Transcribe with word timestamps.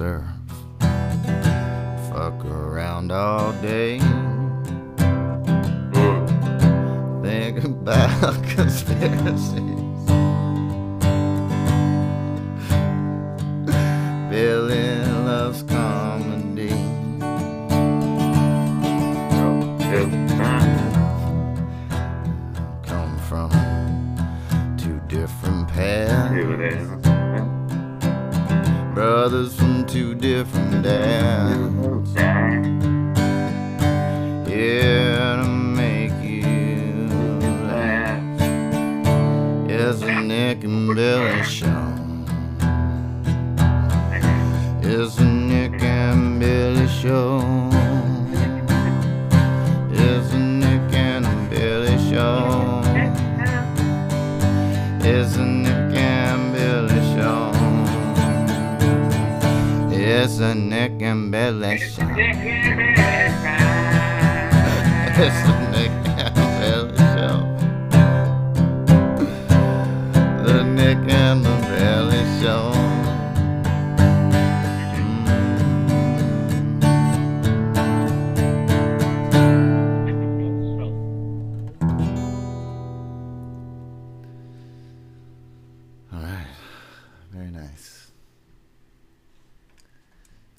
surf. 0.00 0.24
Fuck 2.08 2.42
around 2.46 3.12
all 3.12 3.52
day. 3.60 3.98
Think 7.22 7.64
about 7.64 8.42
conspiracies. 8.56 9.89
Two 29.90 30.14
different 30.14 30.84
dads. 30.84 32.14
Yeah, 34.48 35.42
to 35.42 35.48
make 35.48 36.12
you 36.22 37.08
laugh. 37.66 38.40
It's 39.68 40.02
a 40.02 40.20
Nick 40.22 40.62
and 40.62 40.94
Billy 40.94 41.42
show. 41.42 41.79
It's 60.22 60.38
a 60.38 60.54
Nick 60.54 61.00
and 61.00 61.30
Billy 61.30 61.78
show. 61.78 62.02
It's 65.16 65.69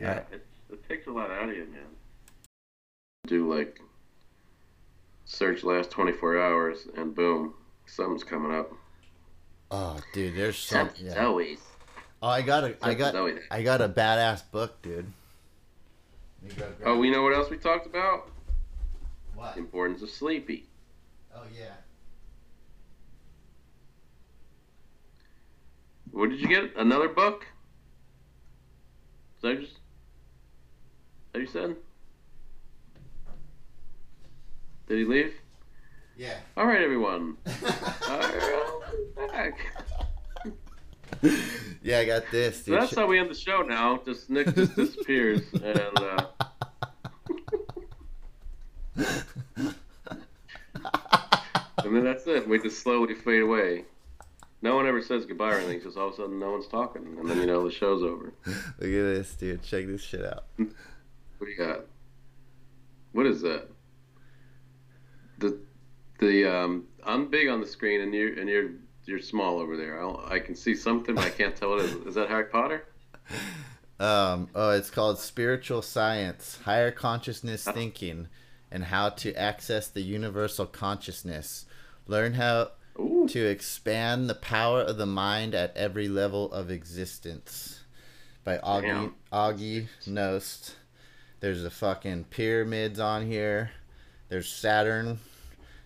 Yeah, 0.01 0.23
it, 0.31 0.45
it 0.71 0.87
takes 0.89 1.05
a 1.07 1.11
lot 1.11 1.29
out 1.29 1.49
of 1.49 1.55
you, 1.55 1.65
man. 1.71 1.81
Do 3.27 3.53
like 3.53 3.79
search 5.25 5.63
last 5.63 5.91
24 5.91 6.41
hours 6.41 6.87
and 6.97 7.13
boom, 7.15 7.53
something's 7.85 8.23
coming 8.23 8.53
up. 8.53 8.71
Oh, 9.69 9.99
dude, 10.13 10.35
there's 10.35 10.57
some. 10.57 10.87
Something's 10.87 11.13
Yeah. 11.13 11.25
always. 11.25 11.59
Oh, 12.23 12.27
I 12.27 12.41
got 12.41 12.63
a, 12.63 12.67
I 12.67 12.71
Something's 12.71 12.97
got, 12.97 13.15
always. 13.15 13.39
I 13.51 13.61
got 13.63 13.81
a 13.81 13.89
badass 13.89 14.43
book, 14.51 14.81
dude. 14.81 15.11
Oh, 16.83 16.97
we 16.97 17.11
know 17.11 17.21
what 17.21 17.33
else 17.33 17.49
we 17.51 17.57
talked 17.57 17.85
about? 17.85 18.31
What? 19.35 19.53
The 19.53 19.59
importance 19.59 20.01
of 20.01 20.09
sleepy. 20.09 20.65
Oh 21.35 21.43
yeah. 21.57 21.73
What 26.11 26.29
did 26.31 26.39
you 26.39 26.47
get? 26.47 26.75
Another 26.75 27.07
book? 27.07 27.45
Is 29.37 29.41
that 29.43 29.59
just? 29.61 29.77
That 31.33 31.39
you 31.39 31.47
said? 31.47 31.75
Did 34.87 34.97
he 34.97 35.05
leave? 35.05 35.33
Yeah. 36.17 36.35
All 36.57 36.65
right, 36.65 36.81
everyone. 36.81 37.37
All 38.09 38.19
right, 38.19 38.63
back. 39.15 39.57
yeah, 41.81 41.99
I 41.99 42.05
got 42.05 42.23
this, 42.31 42.65
So 42.65 42.71
that's 42.71 42.93
how 42.95 43.07
we 43.07 43.17
end 43.17 43.29
the 43.29 43.35
show 43.35 43.61
now. 43.61 44.01
Just 44.05 44.29
Nick 44.29 44.53
just 44.53 44.75
disappears, 44.75 45.41
and 45.53 45.99
uh, 45.99 46.25
and 51.83 51.95
then 51.95 52.03
that's 52.03 52.27
it. 52.27 52.47
We 52.47 52.59
just 52.59 52.81
slowly 52.83 53.15
fade 53.15 53.43
away. 53.43 53.85
No 54.61 54.75
one 54.75 54.85
ever 54.85 55.01
says 55.01 55.25
goodbye 55.25 55.53
or 55.53 55.57
anything. 55.59 55.81
Just 55.81 55.97
all 55.97 56.09
of 56.09 56.13
a 56.13 56.17
sudden 56.17 56.37
no 56.39 56.51
one's 56.51 56.67
talking, 56.67 57.17
and 57.17 57.29
then 57.29 57.37
you 57.37 57.45
know 57.45 57.63
the 57.63 57.71
show's 57.71 58.03
over. 58.03 58.33
Look 58.45 58.55
at 58.79 58.79
this, 58.79 59.33
dude. 59.35 59.63
Check 59.63 59.87
this 59.87 60.01
shit 60.01 60.25
out. 60.25 60.43
What 61.41 61.47
do 61.47 61.53
you 61.53 61.57
got? 61.57 61.85
What 63.13 63.25
is 63.25 63.41
that? 63.41 63.67
The 65.39 65.59
the 66.19 66.45
um. 66.45 66.85
I'm 67.03 67.31
big 67.31 67.47
on 67.47 67.59
the 67.59 67.65
screen, 67.65 68.01
and 68.01 68.13
you're 68.13 68.39
and 68.39 68.47
you're 68.47 68.69
you're 69.05 69.19
small 69.19 69.57
over 69.57 69.75
there. 69.75 69.99
I'll, 69.99 70.23
I 70.29 70.37
can 70.37 70.53
see 70.53 70.75
something, 70.75 71.15
but 71.15 71.25
I 71.25 71.31
can't 71.31 71.55
tell 71.55 71.71
what 71.71 71.79
it 71.79 71.85
is. 71.85 71.95
Is 72.05 72.13
that 72.13 72.29
Harry 72.29 72.45
Potter? 72.45 72.85
Um, 73.99 74.49
oh, 74.55 74.71
it's 74.71 74.89
called 74.89 75.19
Spiritual 75.19 75.83
Science, 75.83 76.57
Higher 76.65 76.89
Consciousness 76.89 77.63
Thinking, 77.71 78.29
and 78.71 78.85
How 78.85 79.09
to 79.09 79.31
Access 79.35 79.89
the 79.89 80.01
Universal 80.01 80.65
Consciousness. 80.67 81.67
Learn 82.07 82.33
how 82.33 82.71
Ooh. 82.99 83.27
to 83.29 83.45
expand 83.45 84.27
the 84.27 84.33
power 84.33 84.81
of 84.81 84.97
the 84.97 85.05
mind 85.05 85.53
at 85.53 85.77
every 85.77 86.07
level 86.07 86.51
of 86.51 86.71
existence. 86.71 87.81
By 88.43 88.57
Augie. 88.57 89.13
Augie 89.31 89.87
Nost. 90.07 90.73
There's 91.41 91.63
the 91.63 91.69
fucking 91.71 92.25
pyramids 92.25 92.99
on 92.99 93.25
here. 93.25 93.71
There's 94.29 94.47
Saturn, 94.49 95.19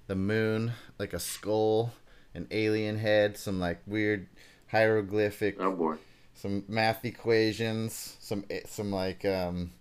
the 0.08 0.16
moon, 0.16 0.74
like 1.00 1.14
a 1.14 1.20
skull, 1.20 1.94
an 2.36 2.48
alien 2.52 2.98
head, 3.00 3.38
some 3.38 3.60
like 3.60 3.80
weird 3.88 4.28
hieroglyphic 4.68 5.58
Oh 5.60 5.72
boy. 5.72 5.96
some 6.36 6.64
math 6.68 7.06
equations, 7.06 8.18
some 8.20 8.46
some 8.66 8.92
like 8.92 9.26
um, 9.26 9.72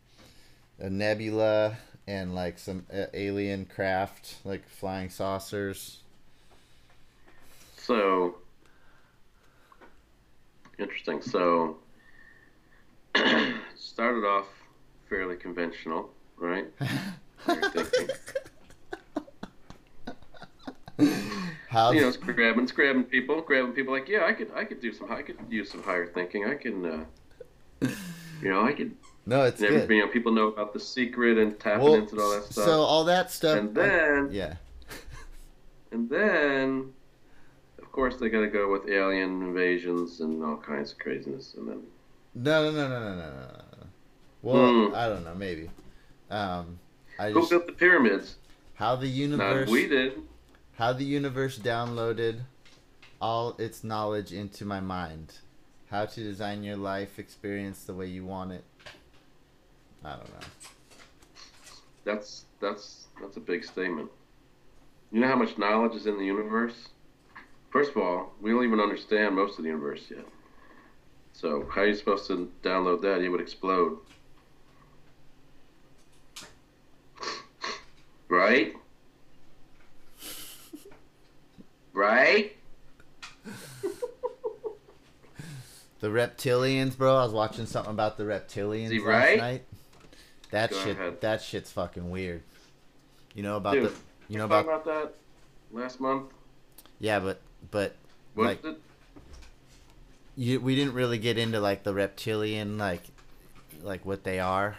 a 0.78 0.88
nebula, 0.88 1.76
and 2.06 2.34
like 2.34 2.58
some 2.58 2.86
uh, 2.94 3.06
alien 3.12 3.66
craft, 3.66 4.36
like 4.44 4.68
flying 4.68 5.10
saucers. 5.10 5.98
So 7.76 8.36
interesting. 10.78 11.20
So 11.20 11.78
started 13.76 14.24
off 14.24 14.46
fairly 15.14 15.36
conventional, 15.36 16.10
right? 16.36 16.66
You're 17.46 17.56
How 21.68 21.90
you 21.92 22.00
know, 22.02 22.08
it's 22.08 22.16
grabbing, 22.16 22.62
it's 22.64 22.72
grabbing 22.72 23.04
people, 23.04 23.40
grabbing 23.40 23.72
people. 23.72 23.92
Like, 23.94 24.08
yeah, 24.08 24.24
I 24.26 24.32
could, 24.32 24.50
I 24.54 24.64
could 24.64 24.80
do 24.80 24.92
some, 24.92 25.10
I 25.10 25.22
could 25.22 25.36
use 25.50 25.70
some 25.70 25.82
higher 25.82 26.06
thinking. 26.06 26.46
I 26.46 26.54
can, 26.54 26.84
uh, 26.84 27.88
you 28.42 28.48
know, 28.50 28.64
I 28.64 28.72
could. 28.72 28.94
no, 29.26 29.42
it's 29.44 29.60
Never, 29.60 29.80
good. 29.80 29.90
you 29.90 30.00
know, 30.00 30.08
people 30.08 30.30
know 30.32 30.48
about 30.48 30.72
the 30.72 30.78
secret 30.80 31.36
and 31.38 31.58
tapping 31.58 31.84
Well, 31.84 31.94
into 31.94 32.20
all 32.20 32.30
that 32.30 32.44
stuff. 32.44 32.64
so 32.64 32.80
all 32.82 33.04
that 33.04 33.30
stuff. 33.32 33.58
and 33.58 33.74
then, 33.74 34.28
yeah, 34.32 34.54
and 35.90 36.08
then, 36.08 36.92
of 37.82 37.90
course, 37.90 38.16
they 38.18 38.28
got 38.28 38.40
to 38.40 38.48
go 38.48 38.70
with 38.70 38.88
alien 38.88 39.42
invasions 39.42 40.20
and 40.20 40.44
all 40.44 40.56
kinds 40.56 40.92
of 40.92 40.98
craziness, 40.98 41.54
and 41.56 41.68
then. 41.68 41.82
no, 42.34 42.70
no, 42.70 42.72
no, 42.72 42.88
no, 42.88 43.00
no, 43.00 43.14
no, 43.16 43.16
no. 43.16 43.30
no. 43.30 43.60
Well, 44.44 44.88
Hmm. 44.90 44.94
I 44.94 45.08
don't 45.08 45.24
know, 45.24 45.34
maybe. 45.34 45.70
Um, 46.30 46.78
I 47.18 47.30
Who 47.30 47.40
just 47.40 47.50
built 47.50 47.66
the 47.66 47.72
pyramids? 47.72 48.36
how 48.74 48.94
the 48.96 49.06
Not 49.06 49.14
universe 49.14 49.68
we 49.70 49.86
did. 49.88 50.20
how 50.76 50.92
the 50.92 51.04
universe 51.04 51.58
downloaded 51.58 52.40
all 53.20 53.56
its 53.58 53.82
knowledge 53.84 54.32
into 54.32 54.64
my 54.66 54.80
mind. 54.80 55.38
How 55.90 56.04
to 56.06 56.20
design 56.22 56.62
your 56.62 56.76
life 56.76 57.18
experience 57.18 57.84
the 57.84 57.94
way 57.94 58.06
you 58.06 58.24
want 58.26 58.52
it. 58.52 58.64
I 60.04 60.10
don't 60.16 60.28
know. 60.28 60.46
That's 62.04 62.44
that's 62.60 63.06
that's 63.22 63.36
a 63.38 63.40
big 63.40 63.64
statement. 63.64 64.10
You 65.12 65.20
know 65.20 65.28
how 65.28 65.36
much 65.36 65.56
knowledge 65.56 65.94
is 65.94 66.06
in 66.06 66.18
the 66.18 66.24
universe? 66.26 66.88
First 67.70 67.92
of 67.92 67.96
all, 67.98 68.34
we 68.42 68.50
don't 68.50 68.64
even 68.64 68.80
understand 68.80 69.34
most 69.36 69.58
of 69.58 69.64
the 69.64 69.70
universe 69.70 70.02
yet. 70.10 70.26
So 71.32 71.66
how 71.72 71.82
are 71.82 71.86
you 71.86 71.94
supposed 71.94 72.26
to 72.26 72.50
download 72.62 73.00
that? 73.02 73.22
You 73.22 73.30
would 73.30 73.40
explode. 73.40 73.98
Right? 78.34 78.74
Right? 81.92 82.56
The 86.00 86.08
reptilians, 86.08 86.96
bro. 86.98 87.16
I 87.16 87.24
was 87.24 87.32
watching 87.32 87.64
something 87.66 87.92
about 87.92 88.18
the 88.18 88.24
reptilians 88.24 88.90
last 88.98 89.06
right? 89.06 89.38
night. 89.38 89.64
That 90.50 90.70
Go 90.70 90.80
shit. 90.84 90.96
ahead. 90.98 91.20
That 91.22 91.40
shit's 91.40 91.70
fucking 91.72 92.10
weird. 92.10 92.42
You 93.34 93.42
know 93.42 93.56
about 93.56 93.74
Dude, 93.74 93.84
the. 93.90 93.92
You 94.28 94.38
know 94.38 94.44
about. 94.44 94.64
about 94.64 94.84
that 94.84 95.14
last 95.72 96.00
month. 96.00 96.30
Yeah, 96.98 97.20
but 97.20 97.40
but 97.70 97.94
What 98.34 98.46
Like- 98.46 98.76
you 100.36 100.60
we 100.60 100.74
didn't 100.74 100.94
really 100.94 101.18
get 101.18 101.38
into 101.38 101.60
like 101.60 101.84
the 101.84 101.94
reptilian 101.94 102.76
like 102.76 103.02
like 103.82 104.04
what 104.04 104.24
they 104.24 104.40
are, 104.40 104.76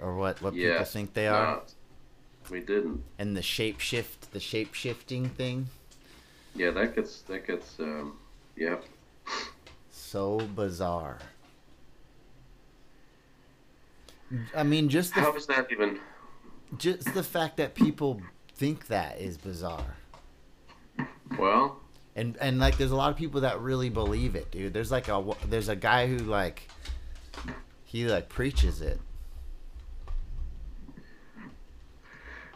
or 0.00 0.14
what 0.14 0.40
what 0.42 0.54
people 0.54 0.84
think 0.84 1.14
they 1.14 1.26
are. 1.26 1.62
We 2.50 2.60
didn't. 2.60 3.02
and 3.18 3.36
the 3.36 3.42
shape 3.42 3.80
shift, 3.80 4.32
the 4.32 4.40
shape 4.40 4.74
shifting 4.74 5.28
thing, 5.28 5.68
Yeah, 6.54 6.70
that 6.72 6.94
gets 6.94 7.22
that 7.22 7.46
gets. 7.46 7.78
Um, 7.80 8.18
yeah. 8.56 8.76
so 9.90 10.38
bizarre. 10.54 11.18
I 14.54 14.62
mean, 14.62 14.88
just 14.88 15.14
the 15.14 15.20
How 15.20 15.34
is 15.34 15.46
that 15.46 15.70
even? 15.70 15.98
just 16.76 17.14
the 17.14 17.22
fact 17.22 17.56
that 17.58 17.74
people 17.74 18.20
think 18.56 18.88
that 18.88 19.20
is 19.20 19.36
bizarre. 19.36 19.96
Well, 21.38 21.78
And 22.16 22.36
and 22.40 22.58
like 22.58 22.76
there's 22.78 22.90
a 22.90 22.96
lot 22.96 23.10
of 23.10 23.16
people 23.16 23.40
that 23.42 23.60
really 23.60 23.90
believe 23.90 24.34
it, 24.36 24.50
dude. 24.50 24.72
There's 24.72 24.90
like 24.90 25.08
a 25.08 25.24
there's 25.48 25.68
a 25.68 25.76
guy 25.76 26.06
who 26.06 26.18
like 26.18 26.68
he 27.84 28.06
like 28.06 28.28
preaches 28.28 28.80
it. 28.80 29.00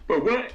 But 0.09 0.25
what? 0.25 0.53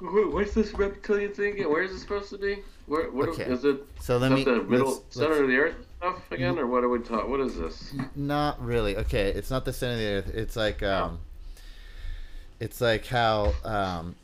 wh- 0.00 0.32
What's 0.32 0.54
this 0.54 0.72
reptilian 0.74 1.32
thing? 1.32 1.54
again? 1.54 1.70
Where 1.70 1.82
is 1.82 1.92
it 1.92 1.98
supposed 2.00 2.30
to 2.30 2.38
be? 2.38 2.62
Where? 2.86 3.10
What 3.10 3.28
Okay. 3.30 3.44
is 3.44 3.64
it? 3.64 3.84
So 4.00 4.16
let 4.18 4.32
me 4.32 4.44
the 4.44 4.62
middle 4.62 4.86
let's- 4.92 5.00
center 5.10 5.28
let's- 5.30 5.40
of 5.42 5.48
the 5.48 5.56
earth 5.56 5.74
stuff 5.98 6.32
again, 6.32 6.58
or 6.58 6.66
what 6.66 6.82
are 6.84 6.88
we 6.88 6.98
talking? 7.00 7.30
What 7.30 7.40
is 7.40 7.56
this? 7.56 7.92
Not 8.16 8.64
really. 8.64 8.96
Okay, 8.96 9.28
it's 9.30 9.50
not 9.50 9.64
the 9.64 9.72
center 9.72 9.92
of 9.94 9.98
the 9.98 10.06
earth. 10.30 10.34
It's 10.34 10.56
like 10.56 10.82
um 10.82 11.20
it's 12.60 12.80
like 12.80 13.06
how 13.06 13.52
um 13.64 14.16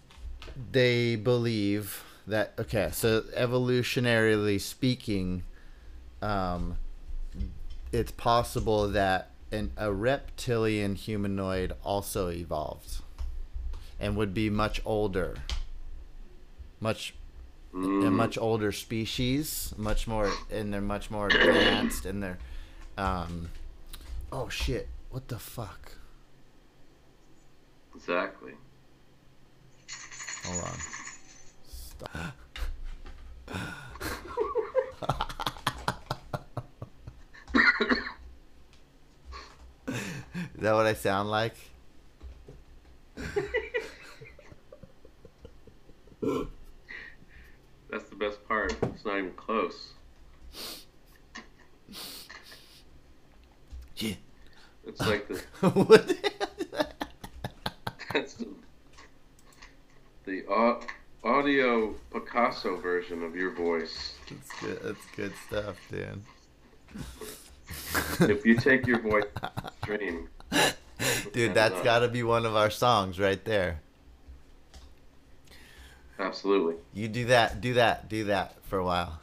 they 0.73 1.17
believe 1.17 2.05
that 2.27 2.55
okay, 2.59 2.89
so 2.93 3.21
evolutionarily 3.37 4.61
speaking 4.61 5.43
um 6.23 6.77
it's 7.93 8.11
possible 8.13 8.89
that 8.89 9.31
an, 9.53 9.71
a 9.77 9.93
reptilian 9.93 10.95
humanoid 10.97 11.73
also 11.85 12.29
evolved 12.29 13.03
and 14.01 14.17
would 14.17 14.35
be 14.35 14.51
much 14.51 14.81
older. 14.85 15.37
Much 16.81 17.15
a 17.73 17.77
Mm, 17.77 18.13
much 18.13 18.39
older 18.39 18.71
species, 18.71 19.75
much 19.77 20.07
more, 20.07 20.31
and 20.49 20.73
they're 20.73 20.81
much 20.81 21.11
more 21.11 21.27
advanced, 21.27 22.07
and 22.07 22.23
they're, 22.23 22.39
um, 22.97 23.49
oh 24.31 24.49
shit, 24.49 24.89
what 25.11 25.27
the 25.29 25.39
fuck? 25.41 25.93
exactly. 27.97 28.53
Hold 30.45 30.65
on. 30.65 30.79
Stop. 31.67 32.37
Is 39.89 40.61
that 40.61 40.73
what 40.75 40.87
I 40.87 40.95
sound 40.95 41.31
like? 41.31 41.55
That's 47.91 47.91
the 47.91 48.09
best 48.25 48.47
part. 48.49 48.75
It's 48.83 49.05
not 49.05 49.19
even 49.19 49.33
close. 49.33 49.93
Yeah. 53.97 54.15
It's 54.87 55.01
like 55.01 55.29
the 55.29 55.37
what 55.71 56.09
the 56.09 56.15
hell 56.15 56.51
is 56.59 56.67
that? 56.69 57.09
that's 58.13 58.35
the, 58.35 58.47
the 60.25 60.45
au- 60.47 60.81
audio 61.23 61.95
Picasso 62.13 62.77
version 62.77 63.23
of 63.23 63.37
your 63.37 63.51
voice. 63.51 64.15
That's 64.29 64.61
good. 64.61 64.79
That's 64.83 65.07
good 65.17 65.33
stuff, 65.47 65.77
dude. 65.91 66.23
If 68.31 68.47
you 68.47 68.57
take 68.57 68.87
your 68.87 69.01
voice 69.01 69.25
stream, 69.83 70.29
Dude, 71.33 71.55
that's 71.55 71.75
uh, 71.75 71.83
got 71.83 71.99
to 72.01 72.09
be 72.09 72.23
one 72.23 72.47
of 72.47 72.55
our 72.55 72.71
songs 72.71 73.19
right 73.19 73.45
there. 73.45 73.81
Absolutely. 76.25 76.75
You 76.93 77.09
do 77.09 77.27
that, 77.27 77.61
do 77.61 77.75
that, 77.75 78.09
do 78.09 78.25
that 78.25 78.57
for 78.65 78.79
a 78.79 78.85
while. 78.85 79.21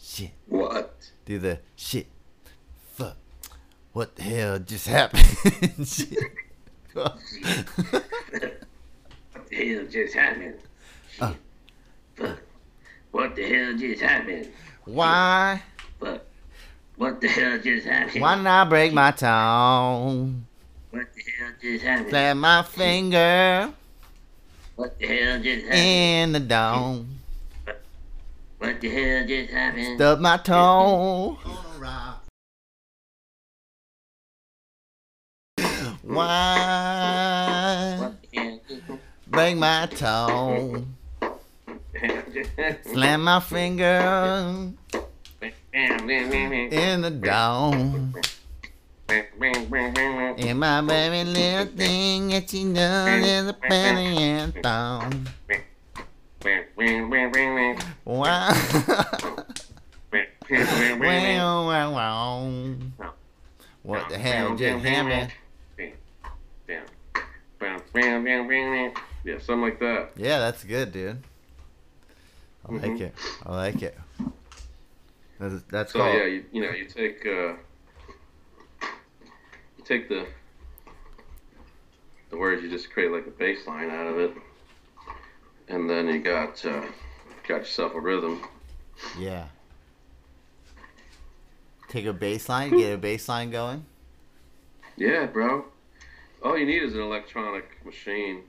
Shit. 0.00 0.30
What? 0.48 1.10
Do 1.24 1.38
the 1.38 1.58
shit. 1.76 2.06
Fuck. 2.94 3.16
What 3.92 4.16
the 4.16 4.22
hell 4.22 4.58
just 4.58 4.86
happened? 4.98 5.86
shit. 5.86 6.18
What 6.92 7.18
the 9.48 9.56
hell 9.56 9.86
just 9.90 10.14
happened? 10.14 10.58
Uh. 11.20 11.32
Fuck. 12.16 12.38
What 13.10 13.36
the 13.36 13.46
hell 13.46 13.76
just 13.76 14.02
happened? 14.02 14.48
Why? 14.84 15.62
Fuck. 16.00 16.22
What 16.96 17.20
the 17.20 17.28
hell 17.28 17.58
just 17.58 17.86
happened? 17.86 18.20
Why 18.22 18.40
not 18.42 18.68
break 18.68 18.92
my 18.92 19.10
tongue? 19.12 20.46
What 20.90 21.06
the 21.14 21.22
hell 21.38 21.52
just 21.60 21.84
happened? 21.84 22.10
Slap 22.10 22.36
my 22.36 22.62
finger 22.62 23.72
What 24.82 24.98
the 24.98 25.06
hell 25.06 25.38
just 25.38 25.64
happened? 25.66 25.80
in 25.80 26.32
the 26.32 26.40
dome. 26.40 27.20
What 28.58 28.80
the 28.80 28.88
hell 28.88 29.24
just 29.28 29.52
happened? 29.52 29.94
Stub 29.94 30.18
my 30.18 30.36
toe. 30.38 31.38
Why 36.02 37.96
What 38.00 38.22
the 38.22 38.38
hell 38.40 38.60
just 38.68 38.82
break 39.28 39.56
my 39.56 39.86
toe? 39.86 40.84
Slam 42.82 43.22
my 43.22 43.38
finger 43.38 44.72
in 45.72 47.00
the 47.02 47.10
dome. 47.22 48.16
And 50.38 50.58
my 50.58 50.80
baby 50.80 51.28
little 51.30 51.66
thing 51.76 52.28
that 52.28 52.48
she 52.50 52.72
does 52.72 53.24
is 53.24 53.48
a 53.48 53.52
penny 53.52 54.18
and 54.22 54.54
thong. 54.62 55.26
Wow. 58.04 58.52
wow, 61.00 61.66
wow, 61.66 61.92
wow. 61.92 62.50
What 63.82 64.08
the 64.08 64.18
hell 64.18 64.56
just 64.56 64.84
happened? 64.84 65.32
Yeah, 69.24 69.38
something 69.38 69.62
like 69.62 69.78
that. 69.78 70.10
Yeah, 70.16 70.38
that's 70.38 70.64
good, 70.64 70.92
dude. 70.92 71.22
I 72.68 72.72
like 72.72 72.82
Mhm. 72.82 73.00
it. 73.00 73.14
I 73.44 73.54
like 73.54 73.82
it. 73.82 73.98
That's, 75.38 75.62
that's 75.68 75.92
So 75.92 75.98
called. 76.00 76.18
yeah, 76.18 76.26
you, 76.26 76.44
you 76.52 76.62
know, 76.62 76.70
you 76.70 76.86
take 76.86 77.24
uh, 77.26 77.54
take 79.92 80.08
the 80.08 80.26
the 82.30 82.36
words, 82.38 82.62
you 82.62 82.70
just 82.70 82.90
create 82.90 83.12
like 83.12 83.26
a 83.26 83.30
bass 83.30 83.66
line 83.66 83.90
out 83.90 84.06
of 84.06 84.18
it, 84.18 84.32
and 85.68 85.90
then 85.90 86.08
you 86.08 86.18
got 86.20 86.64
uh, 86.64 86.82
got 87.46 87.58
yourself 87.58 87.94
a 87.94 88.00
rhythm. 88.00 88.40
Yeah. 89.18 89.48
Take 91.88 92.06
a 92.06 92.12
bass 92.14 92.48
line, 92.48 92.70
get 92.70 92.94
a 92.94 92.96
bass 92.96 93.28
line 93.28 93.50
going. 93.50 93.84
Yeah, 94.96 95.26
bro. 95.26 95.66
All 96.42 96.56
you 96.56 96.64
need 96.64 96.82
is 96.82 96.94
an 96.94 97.02
electronic 97.02 97.84
machine. 97.84 98.44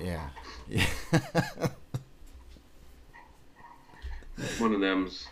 Yeah. 0.00 0.30
Yeah. 0.68 0.84
One 4.58 4.74
of 4.74 4.80
them's 4.80 5.28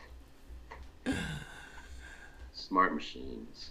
smart 2.53 2.95
machines. 2.95 3.71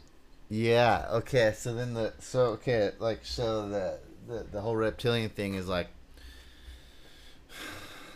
Yeah. 0.50 1.08
Okay. 1.12 1.54
So 1.58 1.74
then 1.74 1.94
the 1.94 2.14
so 2.20 2.42
okay 2.58 2.92
like 3.00 3.20
so 3.26 3.68
the 3.70 4.00
the 4.28 4.46
the 4.52 4.62
whole 4.62 4.76
reptilian 4.76 5.30
thing 5.30 5.56
is 5.56 5.68
like 5.68 5.88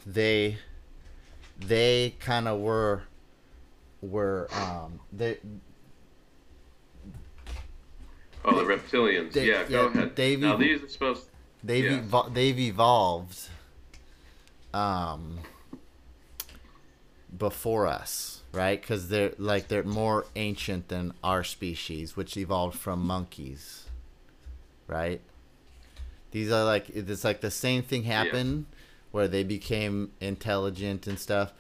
they 0.06 0.58
they 1.60 2.16
kind 2.20 2.48
of 2.48 2.60
were 2.60 3.04
were 4.02 4.48
um 4.52 5.00
they 5.12 5.38
Oh, 8.46 8.56
the 8.56 8.64
reptilians. 8.74 9.34
They- 9.34 9.48
yeah, 9.50 9.66
go 9.68 9.88
ahead. 9.88 10.16
they've 10.16 10.40
now 10.40 10.54
even- 10.56 10.60
these 10.68 10.84
are 10.84 10.88
supposed. 10.88 11.24
they've 11.64 11.84
Yes. 11.84 12.06
evol- 12.06 12.34
they've 12.34 12.58
evolved 12.60 13.50
um 14.74 15.40
before 17.38 17.86
us 17.86 18.39
right 18.52 18.82
because 18.82 19.10
they're 19.10 19.34
like 19.38 19.68
they're 19.68 19.84
more 19.84 20.26
ancient 20.36 20.88
than 20.88 21.14
our 21.24 21.44
species 21.44 22.16
which 22.16 22.36
evolved 22.38 22.78
from 22.78 23.06
monkeys 23.06 23.86
right 24.88 25.22
these 26.32 26.52
are 26.52 26.66
like 26.66 26.90
it's 26.90 27.24
like 27.24 27.42
the 27.42 27.52
same 27.52 27.84
thing 27.84 28.04
happened 28.04 28.66
where 29.12 29.28
they 29.28 29.44
became 29.44 30.12
intelligent 30.20 31.06
and 31.08 31.20
stuff 31.20 31.54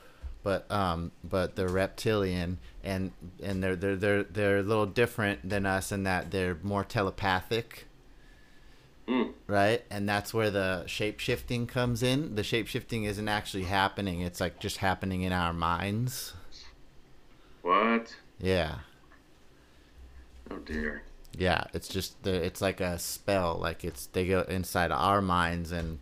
but 0.43 0.69
um 0.71 1.11
but 1.23 1.55
they're 1.55 1.67
reptilian 1.67 2.57
and 2.83 3.11
and 3.43 3.63
they're 3.63 3.75
they're 3.75 3.95
they're 3.95 4.23
they're 4.23 4.57
a 4.59 4.63
little 4.63 4.85
different 4.85 5.47
than 5.47 5.65
us 5.65 5.91
in 5.91 6.03
that 6.03 6.31
they're 6.31 6.57
more 6.63 6.83
telepathic 6.83 7.85
Mm, 9.07 9.33
right? 9.47 9.83
And 9.89 10.07
that's 10.07 10.33
where 10.35 10.51
the 10.51 10.85
shape 10.85 11.19
shifting 11.19 11.65
comes 11.65 12.03
in. 12.03 12.35
The 12.35 12.43
shape 12.43 12.67
shifting 12.67 13.05
isn't 13.05 13.27
actually 13.27 13.63
happening; 13.63 14.21
it's 14.21 14.39
like 14.39 14.59
just 14.59 14.77
happening 14.77 15.23
in 15.23 15.33
our 15.33 15.51
minds. 15.51 16.33
What? 17.61 18.15
Yeah, 18.39 18.79
Oh 20.51 20.57
dear. 20.57 21.03
Yeah, 21.37 21.65
it's 21.73 21.87
just 21.87 22.21
the 22.23 22.33
it's 22.33 22.61
like 22.61 22.81
a 22.81 22.97
spell. 22.99 23.57
Like 23.59 23.83
it's 23.83 24.07
they 24.07 24.27
go 24.27 24.41
inside 24.41 24.91
our 24.91 25.21
minds 25.21 25.71
and 25.71 25.99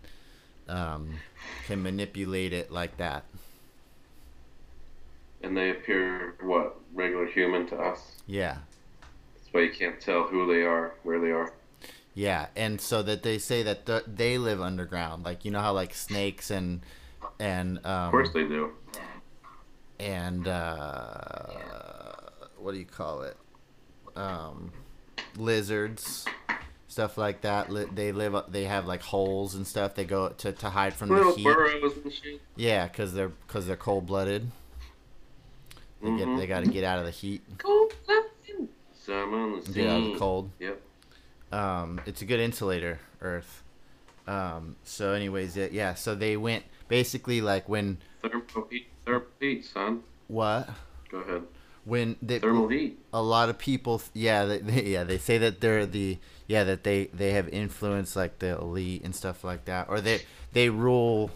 um, 0.67 1.21
can 1.65 1.83
manipulate 1.83 2.53
it 2.53 2.71
like 2.71 2.97
that. 2.97 3.25
And 5.41 5.55
they 5.55 5.69
appear 5.71 6.35
what 6.41 6.77
regular 6.93 7.25
human 7.27 7.67
to 7.67 7.77
us. 7.77 8.21
Yeah, 8.25 8.57
That's 9.35 9.53
why 9.53 9.61
you 9.61 9.71
can't 9.71 9.99
tell 10.01 10.23
who 10.27 10.45
they 10.51 10.63
are, 10.63 10.95
where 11.03 11.19
they 11.19 11.31
are. 11.31 11.53
yeah, 12.13 12.47
and 12.55 12.81
so 12.81 13.03
that 13.03 13.23
they 13.23 13.37
say 13.37 13.63
that 13.63 13.85
th- 13.85 14.03
they 14.07 14.37
live 14.37 14.61
underground. 14.61 15.23
Like 15.25 15.45
you 15.45 15.51
know 15.51 15.61
how 15.61 15.73
like 15.73 15.93
snakes 15.93 16.49
and 16.51 16.81
and 17.39 17.77
um, 17.85 18.05
Of 18.05 18.11
course 18.11 18.29
they 18.33 18.43
do. 18.47 18.71
And 19.99 20.47
uh, 20.47 21.47
what 22.57 22.73
do 22.73 22.77
you 22.79 22.85
call 22.85 23.21
it? 23.23 23.37
Um, 24.15 24.71
lizards, 25.37 26.25
stuff 26.87 27.17
like 27.17 27.41
that. 27.41 27.69
They 27.95 28.11
live. 28.11 28.35
They 28.49 28.65
have 28.65 28.85
like 28.87 29.01
holes 29.01 29.55
and 29.55 29.65
stuff. 29.67 29.95
They 29.95 30.05
go 30.05 30.29
to, 30.29 30.51
to 30.51 30.69
hide 30.69 30.93
from 30.93 31.09
the 31.09 31.15
Little 31.15 31.35
heat. 31.35 31.43
burrows 31.43 31.97
and 32.03 32.11
shit. 32.13 32.41
Yeah, 32.55 32.87
because 32.87 33.13
they're 33.13 33.29
because 33.29 33.67
they're 33.67 33.75
cold 33.75 34.05
blooded. 34.07 34.49
They 36.01 36.15
get 36.17 36.27
Mhm. 36.27 36.37
they 36.37 36.47
got 36.47 36.63
to 36.63 36.69
get 36.69 36.83
out 36.83 36.99
of 36.99 37.05
the 37.05 37.11
heat, 37.11 37.41
Cold 37.57 37.93
blooded. 38.05 38.67
The 39.07 39.71
get 39.73 39.87
out 39.89 40.01
of 40.01 40.05
the 40.13 40.19
cold. 40.19 40.51
Yep. 40.59 40.81
Um, 41.51 42.01
it's 42.05 42.21
a 42.21 42.25
good 42.25 42.39
insulator, 42.41 42.99
Earth. 43.21 43.63
Um, 44.27 44.75
so, 44.83 45.13
anyways, 45.13 45.55
yeah, 45.55 45.69
yeah. 45.71 45.93
So 45.93 46.13
they 46.13 46.35
went 46.35 46.65
basically 46.89 47.39
like 47.41 47.69
when 47.69 47.99
Thermal 48.21 48.67
heat. 48.69 48.87
Thermal 49.07 49.27
heat, 49.39 49.65
son. 49.65 50.03
what 50.27 50.69
Go 51.09 51.19
ahead. 51.19 51.43
when 51.85 52.17
they 52.21 52.39
Thermal 52.39 52.67
heat. 52.67 52.99
a 53.13 53.21
lot 53.21 53.49
of 53.49 53.57
people 53.57 54.01
yeah 54.13 54.45
they, 54.45 54.59
they, 54.59 54.83
yeah 54.83 55.03
they 55.05 55.17
say 55.17 55.37
that 55.37 55.61
they're 55.61 55.85
the 55.85 56.17
yeah 56.47 56.63
that 56.65 56.83
they 56.83 57.05
they 57.13 57.31
have 57.31 57.47
influence 57.49 58.15
like 58.15 58.39
the 58.39 58.57
elite 58.57 59.03
and 59.05 59.15
stuff 59.15 59.43
like 59.43 59.65
that 59.65 59.87
or 59.89 60.01
they 60.01 60.21
they 60.53 60.69
rule 60.69 61.31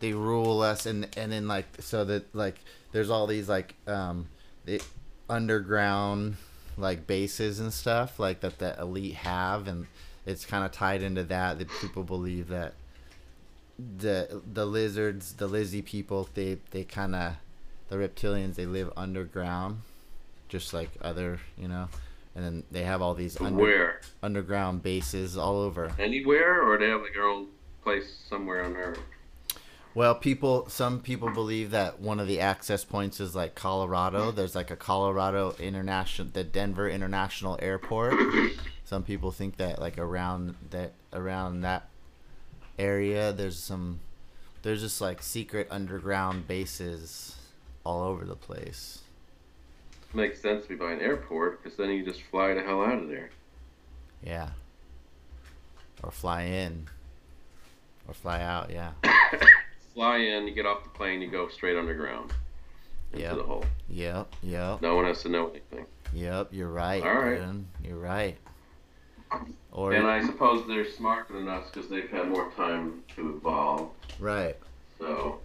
they 0.00 0.12
rule 0.12 0.62
us 0.62 0.86
and 0.86 1.08
and 1.16 1.32
then 1.32 1.48
like 1.48 1.66
so 1.80 2.04
that 2.04 2.32
like 2.34 2.60
there's 2.92 3.10
all 3.10 3.26
these 3.26 3.48
like 3.48 3.74
um 3.88 4.28
the 4.64 4.80
underground 5.28 6.36
like 6.78 7.06
bases 7.06 7.58
and 7.58 7.72
stuff 7.72 8.18
like 8.20 8.40
that 8.40 8.58
the 8.58 8.78
elite 8.80 9.14
have 9.14 9.66
and 9.66 9.86
it's 10.26 10.44
kind 10.44 10.64
of 10.64 10.70
tied 10.72 11.02
into 11.02 11.22
that 11.24 11.58
that 11.58 11.68
people 11.80 12.02
believe 12.04 12.48
that 12.48 12.74
the 13.78 14.40
the 14.52 14.64
lizards 14.64 15.34
the 15.34 15.46
lizzy 15.46 15.82
people 15.82 16.28
they 16.34 16.58
they 16.70 16.82
kind 16.84 17.14
of 17.14 17.34
the 17.88 17.96
reptilians 17.96 18.54
they 18.54 18.66
live 18.66 18.90
underground 18.96 19.82
just 20.48 20.72
like 20.72 20.90
other 21.02 21.38
you 21.58 21.68
know 21.68 21.88
and 22.34 22.44
then 22.44 22.62
they 22.70 22.82
have 22.82 23.00
all 23.00 23.14
these 23.14 23.40
under, 23.40 23.62
Where? 23.62 24.00
underground 24.22 24.82
bases 24.82 25.38
all 25.38 25.56
over 25.56 25.92
Anywhere, 25.98 26.62
or 26.62 26.76
they 26.76 26.88
have 26.90 27.00
like 27.00 27.14
their 27.14 27.26
own 27.26 27.46
place 27.82 28.14
somewhere 28.28 28.62
on 28.62 28.76
Earth? 28.76 28.98
well 29.94 30.14
people 30.14 30.68
some 30.68 31.00
people 31.00 31.30
believe 31.30 31.70
that 31.70 31.98
one 32.00 32.20
of 32.20 32.26
the 32.26 32.40
access 32.40 32.84
points 32.84 33.18
is 33.20 33.34
like 33.34 33.54
colorado 33.54 34.30
there's 34.30 34.54
like 34.54 34.70
a 34.70 34.76
colorado 34.76 35.54
international 35.58 36.28
the 36.32 36.44
denver 36.44 36.88
international 36.88 37.58
airport 37.62 38.14
some 38.84 39.02
people 39.02 39.30
think 39.30 39.56
that 39.56 39.80
like 39.80 39.96
around 39.98 40.54
that 40.70 40.92
around 41.14 41.62
that 41.62 41.88
area 42.78 43.32
there's 43.32 43.58
some 43.58 44.00
there's 44.62 44.80
just 44.82 45.00
like 45.00 45.22
secret 45.22 45.66
underground 45.70 46.46
bases 46.48 47.36
all 47.84 48.02
over 48.02 48.24
the 48.24 48.36
place 48.36 49.00
Makes 50.14 50.40
sense 50.40 50.62
to 50.62 50.68
be 50.70 50.74
by 50.76 50.92
an 50.92 51.00
airport, 51.00 51.62
because 51.62 51.76
then 51.76 51.90
you 51.90 52.02
just 52.04 52.22
fly 52.22 52.54
the 52.54 52.62
hell 52.62 52.82
out 52.82 53.02
of 53.02 53.08
there. 53.08 53.28
Yeah. 54.24 54.50
Or 56.02 56.10
fly 56.10 56.42
in. 56.44 56.86
Or 58.08 58.14
fly 58.14 58.40
out, 58.40 58.70
yeah. 58.70 58.92
Fly 59.94 60.18
in, 60.18 60.46
you 60.46 60.54
get 60.54 60.64
off 60.64 60.84
the 60.84 60.90
plane, 60.90 61.20
you 61.20 61.28
go 61.30 61.48
straight 61.48 61.76
underground 61.76 62.32
into 63.12 63.24
Yep. 63.26 63.36
the 63.36 63.42
hole. 63.42 63.64
Yep, 63.90 64.34
yep, 64.42 64.80
No 64.80 64.94
one 64.94 65.04
has 65.04 65.20
to 65.22 65.28
know 65.28 65.48
anything. 65.50 65.84
yep, 66.14 66.48
you're 66.52 66.70
right. 66.70 67.02
All 67.02 67.14
right. 67.14 67.40
You're 67.84 67.98
right. 67.98 68.38
Or 69.72 69.92
And 69.92 70.06
I 70.06 70.24
suppose 70.24 70.66
they're 70.66 70.88
smarter 70.90 71.34
than 71.34 71.48
us 71.48 71.68
because 71.70 71.88
they've 71.90 72.08
had 72.10 72.28
more 72.28 72.50
time 72.52 73.02
to 73.16 73.36
evolve. 73.36 73.90
right. 74.18 74.56
So, 74.98 75.40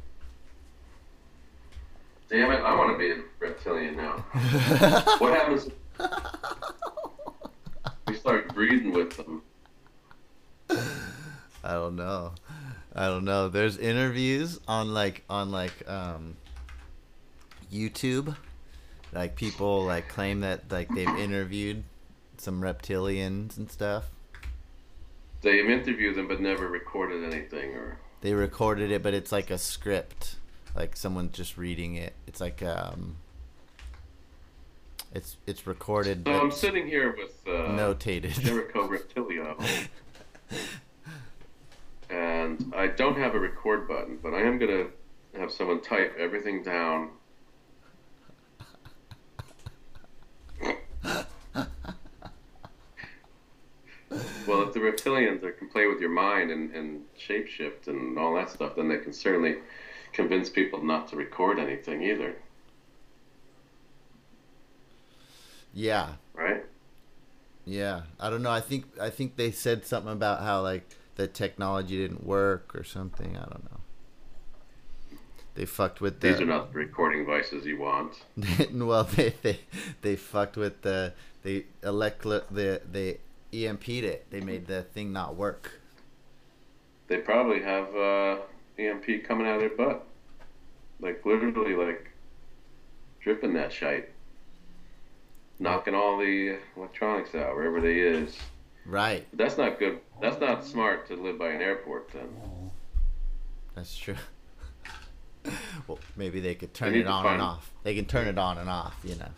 damn 2.29 2.51
it, 2.51 2.61
I 2.61 2.73
want 2.77 2.93
to 2.93 2.97
be 2.97 3.11
a 3.11 3.23
reptilian 3.39 3.97
now. 3.97 4.23
What 5.19 5.33
happens? 5.33 5.69
We 8.07 8.15
start 8.15 8.53
breathing 8.53 8.93
with 8.93 9.17
them. 9.17 9.41
I 11.63 11.73
don't 11.73 11.95
know. 11.95 12.31
I 12.95 13.07
don't 13.07 13.25
know. 13.25 13.49
There's 13.49 13.77
interviews 13.77 14.59
on 14.67 14.93
like 14.93 15.23
on 15.29 15.51
like 15.51 15.87
um 15.89 16.37
YouTube. 17.71 18.35
Like 19.13 19.35
people 19.35 19.83
like 19.85 20.07
claim 20.07 20.39
that 20.41 20.71
like 20.71 20.87
they've 20.95 21.07
interviewed 21.07 21.83
some 22.41 22.61
reptilians 22.61 23.57
and 23.57 23.71
stuff. 23.71 24.05
They've 25.41 25.69
interviewed 25.69 26.15
them 26.15 26.27
but 26.27 26.41
never 26.41 26.67
recorded 26.67 27.23
anything, 27.23 27.73
or 27.73 27.97
They 28.21 28.33
recorded 28.33 28.91
it, 28.91 29.01
but 29.01 29.13
it's 29.13 29.31
like 29.31 29.49
a 29.49 29.57
script, 29.57 30.35
like 30.75 30.95
someone 30.95 31.31
just 31.31 31.57
reading 31.57 31.95
it. 31.95 32.13
It's 32.27 32.39
like 32.39 32.61
um, 32.61 33.15
it's 35.13 35.37
it's 35.47 35.65
recorded, 35.65 36.19
so 36.19 36.31
but 36.31 36.41
I'm 36.41 36.51
sitting 36.51 36.87
here 36.87 37.15
with 37.17 37.41
uh, 37.47 37.69
notated. 37.69 38.39
Jericho 38.39 38.87
Reptilio, 38.87 39.87
and 42.09 42.73
I 42.75 42.87
don't 42.87 43.17
have 43.17 43.33
a 43.33 43.39
record 43.39 43.87
button, 43.87 44.19
but 44.21 44.33
I 44.33 44.41
am 44.41 44.59
gonna 44.59 44.87
have 45.37 45.51
someone 45.51 45.81
type 45.81 46.15
everything 46.19 46.61
down. 46.61 47.11
Well, 54.47 54.60
if 54.75 55.03
the 55.03 55.09
reptilians 55.09 55.43
are, 55.43 55.51
can 55.51 55.69
play 55.69 55.87
with 55.87 55.99
your 55.99 56.09
mind 56.09 56.51
and, 56.51 56.73
and 56.73 57.03
shapeshift 57.19 57.87
and 57.87 58.17
all 58.17 58.35
that 58.35 58.49
stuff, 58.49 58.75
then 58.75 58.87
they 58.87 58.97
can 58.97 59.13
certainly 59.13 59.57
convince 60.13 60.49
people 60.49 60.83
not 60.83 61.07
to 61.09 61.15
record 61.15 61.59
anything 61.59 62.03
either, 62.03 62.35
yeah, 65.73 66.13
right? 66.33 66.65
yeah. 67.65 68.01
I 68.19 68.29
don't 68.29 68.41
know. 68.41 68.51
I 68.51 68.59
think 68.59 68.85
I 68.99 69.09
think 69.09 69.37
they 69.37 69.51
said 69.51 69.85
something 69.85 70.11
about 70.11 70.41
how 70.41 70.61
like 70.61 70.89
the 71.15 71.27
technology 71.27 71.97
didn't 71.97 72.25
work 72.25 72.75
or 72.75 72.83
something. 72.83 73.37
I 73.37 73.41
don't 73.41 73.63
know. 73.71 75.17
They 75.55 75.65
fucked 75.65 76.01
with 76.01 76.19
the. 76.19 76.29
These 76.29 76.41
are 76.41 76.45
not 76.45 76.73
the 76.73 76.79
recording 76.79 77.25
devices 77.25 77.65
you 77.65 77.77
want. 77.77 78.13
well, 78.73 79.03
they, 79.03 79.33
they 79.41 79.59
they 80.01 80.15
fucked 80.15 80.57
with 80.57 80.81
the 80.81 81.13
they 81.43 81.65
elect 81.83 82.23
the 82.23 82.81
they 82.89 83.19
EMP'd 83.53 84.03
it. 84.03 84.27
They 84.29 84.41
made 84.41 84.67
the 84.67 84.83
thing 84.83 85.11
not 85.11 85.35
work. 85.35 85.71
They 87.07 87.17
probably 87.17 87.61
have 87.61 87.95
uh, 87.95 88.37
EMP 88.79 89.25
coming 89.25 89.47
out 89.47 89.55
of 89.55 89.61
their 89.61 89.69
butt, 89.69 90.05
like 91.01 91.25
literally 91.25 91.75
like 91.75 92.09
dripping 93.21 93.53
that 93.53 93.73
shite, 93.73 94.09
knocking 95.59 95.93
all 95.93 96.17
the 96.17 96.57
electronics 96.77 97.35
out 97.35 97.55
wherever 97.55 97.81
they 97.81 97.99
is. 97.99 98.37
Right. 98.85 99.27
But 99.31 99.39
that's 99.39 99.57
not 99.57 99.77
good. 99.77 99.99
That's 100.21 100.39
not 100.39 100.65
smart 100.65 101.07
to 101.07 101.15
live 101.15 101.37
by 101.37 101.49
an 101.49 101.61
airport. 101.61 102.11
Then 102.13 102.29
That's 103.75 103.95
true. 103.95 104.15
well, 105.87 105.99
maybe 106.15 106.39
they 106.39 106.55
could 106.55 106.73
turn 106.73 106.93
need 106.93 107.01
it 107.01 107.07
on 107.07 107.25
and 107.25 107.41
off. 107.41 107.71
They 107.83 107.95
can 107.95 108.05
turn 108.05 108.27
it 108.27 108.37
on 108.37 108.57
and 108.57 108.69
off, 108.69 108.95
you 109.03 109.15
know. 109.15 109.29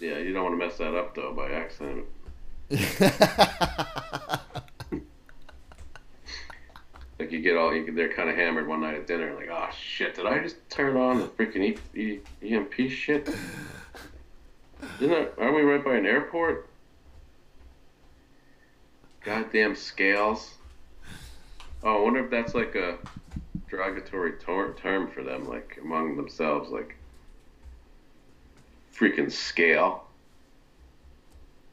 yeah, 0.00 0.18
you 0.18 0.32
don't 0.32 0.44
want 0.44 0.58
to 0.58 0.66
mess 0.66 0.78
that 0.78 0.94
up 0.94 1.14
though 1.14 1.32
by 1.32 1.50
accident. 1.50 2.06
Like 7.20 7.32
you 7.32 7.42
get 7.42 7.58
all 7.58 7.74
you 7.74 7.92
they're 7.92 8.12
kind 8.14 8.30
of 8.30 8.36
hammered 8.36 8.66
one 8.66 8.80
night 8.80 8.94
at 8.94 9.06
dinner, 9.06 9.34
like, 9.34 9.50
oh 9.52 9.68
shit, 9.78 10.14
did 10.14 10.24
I 10.24 10.38
just 10.38 10.56
turn 10.70 10.96
on 10.96 11.20
the 11.20 11.26
freaking 11.26 11.76
e- 11.94 12.00
e- 12.00 12.20
EMP 12.42 12.90
shit? 12.90 13.28
Isn't 14.96 15.10
that, 15.10 15.34
aren't 15.38 15.54
we 15.54 15.60
right 15.60 15.84
by 15.84 15.96
an 15.96 16.06
airport? 16.06 16.70
Goddamn 19.22 19.74
scales. 19.74 20.54
Oh, 21.82 21.98
I 21.98 22.02
wonder 22.02 22.24
if 22.24 22.30
that's 22.30 22.54
like 22.54 22.74
a 22.74 22.96
derogatory 23.68 24.32
tor- 24.40 24.72
term 24.72 25.10
for 25.10 25.22
them, 25.22 25.46
like 25.46 25.78
among 25.82 26.16
themselves, 26.16 26.70
like 26.70 26.96
freaking 28.96 29.30
scale. 29.30 30.06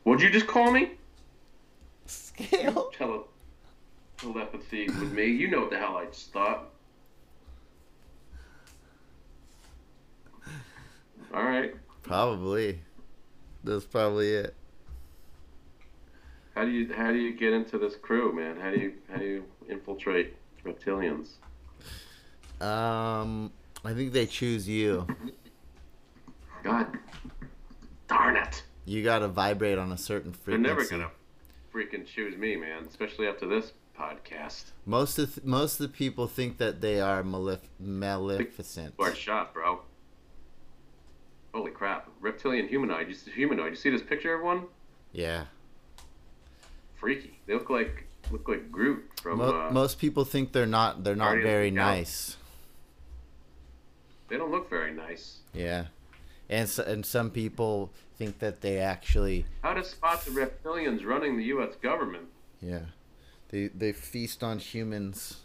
What'd 0.07 0.23
you 0.23 0.29
just 0.29 0.47
call 0.47 0.71
me? 0.71 0.91
Scale. 2.05 2.91
Tele- 2.97 3.25
telepathy 4.15 4.85
with 4.85 5.11
me. 5.11 5.25
You 5.25 5.49
know 5.49 5.59
what 5.59 5.69
the 5.69 5.77
hell 5.77 5.97
I 5.97 6.05
just 6.05 6.31
thought. 6.31 6.69
All 11.33 11.43
right. 11.43 11.75
Probably. 12.03 12.79
That's 13.65 13.83
probably 13.83 14.29
it. 14.29 14.55
How 16.55 16.63
do 16.63 16.71
you 16.71 16.93
how 16.93 17.11
do 17.11 17.17
you 17.17 17.33
get 17.33 17.51
into 17.51 17.77
this 17.77 17.97
crew, 17.97 18.33
man? 18.33 18.57
How 18.61 18.71
do 18.71 18.79
you 18.79 18.93
how 19.11 19.17
do 19.17 19.25
you 19.25 19.43
infiltrate 19.67 20.37
reptilians? 20.63 21.31
Um, 22.61 23.51
I 23.83 23.93
think 23.93 24.13
they 24.13 24.25
choose 24.25 24.69
you. 24.69 25.05
God 26.63 26.97
darn 28.07 28.37
it! 28.37 28.63
You 28.87 29.03
gotta 29.03 29.27
vibrate 29.27 29.77
on 29.77 29.91
a 29.91 29.97
certain 29.97 30.31
frequency. 30.31 30.63
They're 30.63 30.75
never 30.75 30.89
gonna 30.89 31.11
freaking 31.73 32.05
choose 32.07 32.37
me, 32.37 32.55
man. 32.55 32.85
Especially 32.87 33.27
after 33.27 33.45
this 33.45 33.73
podcast. 33.99 34.71
Most 34.85 35.19
of 35.19 35.35
th- 35.35 35.45
most 35.45 35.79
of 35.81 35.91
the 35.91 35.93
people 35.97 36.25
think 36.25 36.57
that 36.59 36.79
they 36.79 37.01
are 37.01 37.21
malef- 37.21 37.67
maleficent. 37.81 38.93
Or 38.97 39.13
shot, 39.13 39.53
bro. 39.53 39.81
Holy 41.53 41.71
crap! 41.71 42.09
Reptilian 42.21 42.69
humanoid. 42.69 43.09
You 43.09 43.13
see, 43.13 43.31
humanoid. 43.31 43.71
You 43.71 43.75
see 43.75 43.89
this 43.89 44.01
picture, 44.01 44.31
everyone? 44.31 44.67
Yeah. 45.11 45.45
Freaky. 46.95 47.39
They 47.45 47.55
look 47.55 47.69
like 47.69 48.05
look 48.31 48.47
like 48.47 48.71
Groot 48.71 49.03
from. 49.21 49.39
Mo- 49.39 49.67
uh, 49.67 49.71
most 49.71 49.99
people 49.99 50.23
think 50.23 50.53
they're 50.53 50.65
not. 50.65 51.03
They're 51.03 51.15
not 51.15 51.41
very 51.41 51.71
nice. 51.71 52.37
they 54.29 54.37
don't 54.37 54.51
look 54.51 54.69
very 54.69 54.93
nice. 54.93 55.39
Yeah, 55.53 55.87
and 56.49 56.69
so, 56.69 56.83
and 56.83 57.05
some 57.05 57.31
people 57.31 57.91
think 58.17 58.39
that 58.39 58.61
they 58.61 58.79
actually. 58.79 59.45
How 59.61 59.73
to 59.73 59.83
spot 59.83 60.25
the 60.25 60.31
reptilians 60.31 61.05
running 61.05 61.37
the 61.37 61.45
U.S. 61.45 61.75
government? 61.81 62.25
Yeah, 62.61 62.79
they 63.49 63.67
they 63.67 63.91
feast 63.91 64.43
on 64.43 64.59
humans. 64.59 65.37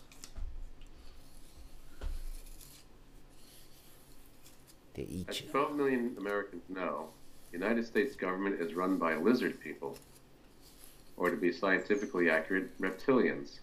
They 4.95 5.03
eat 5.03 5.29
As 5.29 5.41
12 5.41 5.75
million 5.75 6.15
Americans 6.19 6.63
know, 6.69 7.09
the 7.51 7.59
United 7.59 7.87
States 7.87 8.15
government 8.15 8.61
is 8.61 8.75
run 8.75 8.99
by 8.99 9.17
lizard 9.17 9.59
people, 9.61 9.97
or 11.17 11.31
to 11.31 11.37
be 11.37 11.51
scientifically 11.51 12.29
accurate, 12.29 12.79
reptilians. 12.79 13.61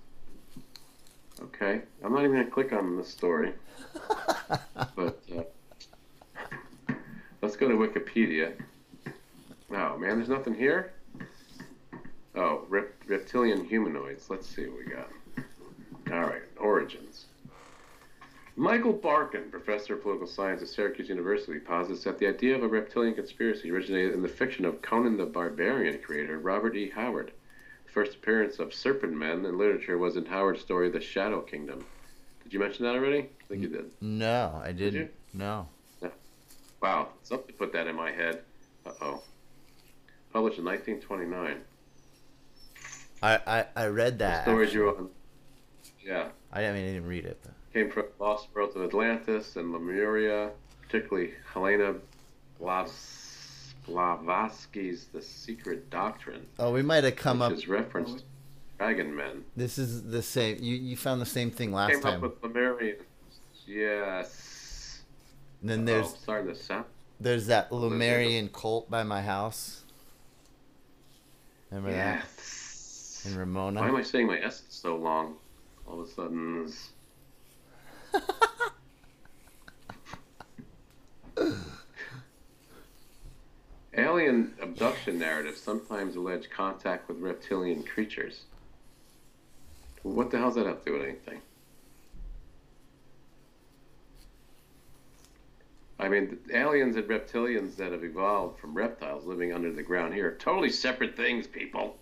Okay, 1.42 1.82
I'm 2.04 2.14
not 2.14 2.24
even 2.24 2.34
gonna 2.34 2.50
click 2.50 2.74
on 2.74 2.98
this 2.98 3.08
story, 3.08 3.54
but 4.96 5.20
uh, 5.38 6.94
let's 7.42 7.56
go 7.56 7.68
to 7.68 7.76
Wikipedia. 7.76 8.54
Oh 9.72 9.98
man, 9.98 10.18
there's 10.18 10.30
nothing 10.30 10.54
here. 10.56 10.94
Oh, 12.36 12.66
rep- 12.70 12.94
reptilian 13.08 13.66
humanoids. 13.66 14.30
Let's 14.30 14.48
see 14.48 14.68
what 14.68 14.78
we 14.80 14.86
got. 14.86 15.10
All 16.12 16.22
right, 16.30 16.42
origins. 16.60 17.26
Michael 18.56 18.94
Barkun, 18.94 19.50
professor 19.52 19.94
of 19.94 20.02
political 20.02 20.28
science 20.28 20.62
at 20.62 20.68
Syracuse 20.68 21.08
University, 21.08 21.60
posits 21.60 22.04
that 22.04 22.20
the 22.20 22.28
idea 22.28 22.56
of 22.56 22.64
a 22.64 22.68
reptilian 22.68 23.14
conspiracy 23.16 23.72
originated 23.72 24.14
in 24.14 24.22
the 24.22 24.28
fiction 24.28 24.66
of 24.66 24.82
Conan 24.82 25.18
the 25.18 25.26
Barbarian 25.26 26.00
creator 26.02 26.40
Robert 26.40 26.76
E. 26.76 26.90
Howard. 26.90 27.32
The 27.86 27.92
first 27.92 28.16
appearance 28.16 28.60
of 28.60 28.74
serpent 28.74 29.14
men 29.14 29.46
in 29.46 29.58
literature 29.58 29.98
was 29.98 30.18
in 30.18 30.26
Howard's 30.26 30.62
story 30.62 30.90
The 30.90 31.00
Shadow 31.00 31.42
Kingdom. 31.42 31.86
Did 32.44 32.54
you 32.54 32.60
mention 32.60 32.84
that 32.86 32.96
already? 32.96 33.20
I 33.20 33.48
think 33.48 33.62
you 33.62 33.70
did. 33.70 33.92
No, 34.02 34.60
I 34.64 34.72
didn't. 34.72 35.00
you? 35.00 35.10
No. 35.34 35.68
Wow, 36.82 37.10
something 37.24 37.54
put 37.56 37.72
that 37.74 37.88
in 37.88 37.96
my 37.96 38.12
head. 38.12 38.42
Uh 38.86 38.92
oh. 39.02 39.24
Published 40.34 40.60
in 40.60 40.66
1929. 40.66 41.58
I 43.22 43.40
I, 43.48 43.66
I 43.76 43.88
read 43.88 44.14
The 44.14 44.18
that. 44.26 44.44
stories 44.44 44.68
actually. 44.70 44.80
you're 44.82 44.98
on. 44.98 45.10
Yeah. 46.02 46.30
I, 46.52 46.66
I 46.66 46.72
mean, 46.74 46.84
I 46.84 46.94
didn't 46.94 47.08
read 47.08 47.26
it. 47.26 47.40
But. 47.44 47.52
came 47.74 47.92
from 47.92 48.06
Lost 48.20 48.48
Worlds 48.54 48.76
of 48.76 48.84
Atlantis 48.84 49.56
and 49.56 49.72
Lemuria, 49.74 50.52
particularly 50.82 51.34
Helena 51.54 51.96
Blavs- 52.60 53.74
Blavatsky's 53.86 55.06
The 55.14 55.22
Secret 55.22 55.90
Doctrine, 55.90 56.46
Oh, 56.60 56.72
we 56.72 56.82
might 56.82 57.04
have 57.04 57.16
come 57.16 57.42
up. 57.42 57.52
is 57.52 57.68
referenced 57.68 58.24
Dragon 58.78 59.16
Men. 59.16 59.44
This 59.56 59.78
is 59.78 60.04
the 60.04 60.22
same. 60.22 60.58
You 60.62 60.76
you 60.76 60.96
found 60.96 61.22
the 61.22 61.26
same 61.26 61.52
thing 61.52 61.72
last 61.74 61.92
Came 61.94 62.02
time. 62.02 62.24
up 62.24 62.42
with 62.44 62.54
Lemurians. 62.54 63.02
Yes. 63.66 65.02
and 65.62 65.70
then 65.70 65.82
oh, 65.82 65.86
there's 65.86 66.10
starting 66.16 66.48
to 66.54 66.56
sound. 66.56 66.86
there's 67.20 67.48
that 67.48 67.72
Lemurian 67.72 68.50
cult 68.50 68.90
by 68.90 69.04
my 69.04 69.22
house. 69.22 69.84
Remember 71.72 71.92
that? 71.92 72.26
Yes. 72.26 73.26
In 73.26 73.54
Why 73.54 73.88
am 73.88 73.96
I 73.96 74.04
saying 74.04 74.28
my 74.28 74.40
S 74.40 74.64
so 74.70 74.96
long? 74.96 75.36
All 75.86 76.02
of 76.02 76.08
a 76.08 76.12
sudden, 76.12 76.72
Alien 83.98 84.54
abduction 84.62 85.18
narratives 85.20 85.60
sometimes 85.60 86.16
allege 86.16 86.50
contact 86.50 87.10
with 87.10 87.20
reptilian 87.20 87.84
creatures. 87.84 88.44
What 90.04 90.32
the 90.32 90.38
hell's 90.38 90.56
that 90.56 90.68
up 90.68 90.86
to 90.86 90.94
with 90.94 91.02
anything? 91.02 91.42
I 96.00 96.10
mean, 96.10 96.40
the 96.48 96.58
aliens 96.58 96.96
and 96.96 97.08
reptilians 97.08 97.76
that 97.76 97.92
have 97.92 98.04
evolved 98.04 98.60
from 98.60 98.74
reptiles 98.74 99.26
living 99.26 99.54
under 99.54 99.72
the 99.72 99.84
ground 99.84 100.16
here 100.16 100.30
are 100.30 100.36
totally 100.36 100.72
separate 100.72 101.16
things, 101.16 101.46
people. 101.46 102.00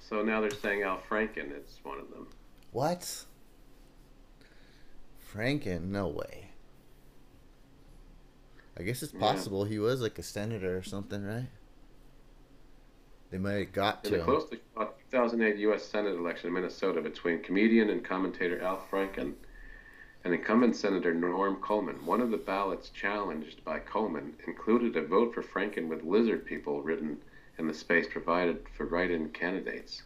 So 0.00 0.22
now 0.22 0.40
they're 0.40 0.50
saying 0.50 0.82
Al 0.82 0.98
Franken 0.98 1.52
is 1.56 1.78
one 1.84 2.00
of 2.00 2.10
them. 2.10 2.28
What? 2.72 3.26
Franken? 5.20 5.90
No 5.90 6.08
way. 6.08 6.50
I 8.78 8.82
guess 8.82 9.02
it's 9.02 9.12
Yeah. 9.12 9.18
possible 9.18 9.64
he 9.64 9.78
was 9.78 10.00
like 10.00 10.18
a 10.18 10.22
senator 10.22 10.76
or 10.78 10.82
something, 10.82 11.22
right? 11.24 11.48
They 13.30 13.38
might 13.38 13.52
have 13.58 13.72
got 13.72 14.04
In 14.04 14.10
to 14.10 14.16
the 14.16 14.18
him. 14.18 14.24
closely 14.24 14.58
fought 14.74 14.98
2008 15.10 15.56
U.S. 15.58 15.84
Senate 15.84 16.16
election 16.16 16.48
in 16.48 16.54
Minnesota 16.54 17.00
between 17.00 17.42
comedian 17.44 17.90
and 17.90 18.04
commentator 18.04 18.60
Al 18.60 18.84
Franken 18.90 19.34
and 20.24 20.34
incumbent 20.34 20.76
Senator 20.76 21.14
Norm 21.14 21.56
Coleman, 21.56 22.04
one 22.04 22.20
of 22.20 22.30
the 22.30 22.36
ballots 22.36 22.90
challenged 22.90 23.64
by 23.64 23.78
Coleman 23.78 24.34
included 24.46 24.96
a 24.96 25.06
vote 25.06 25.34
for 25.34 25.42
Franken 25.42 25.88
with 25.88 26.02
lizard 26.02 26.44
people 26.44 26.82
written 26.82 27.18
in 27.58 27.66
the 27.66 27.74
space 27.74 28.06
provided 28.10 28.66
for 28.76 28.86
write-in 28.86 29.30
candidates. 29.30 30.02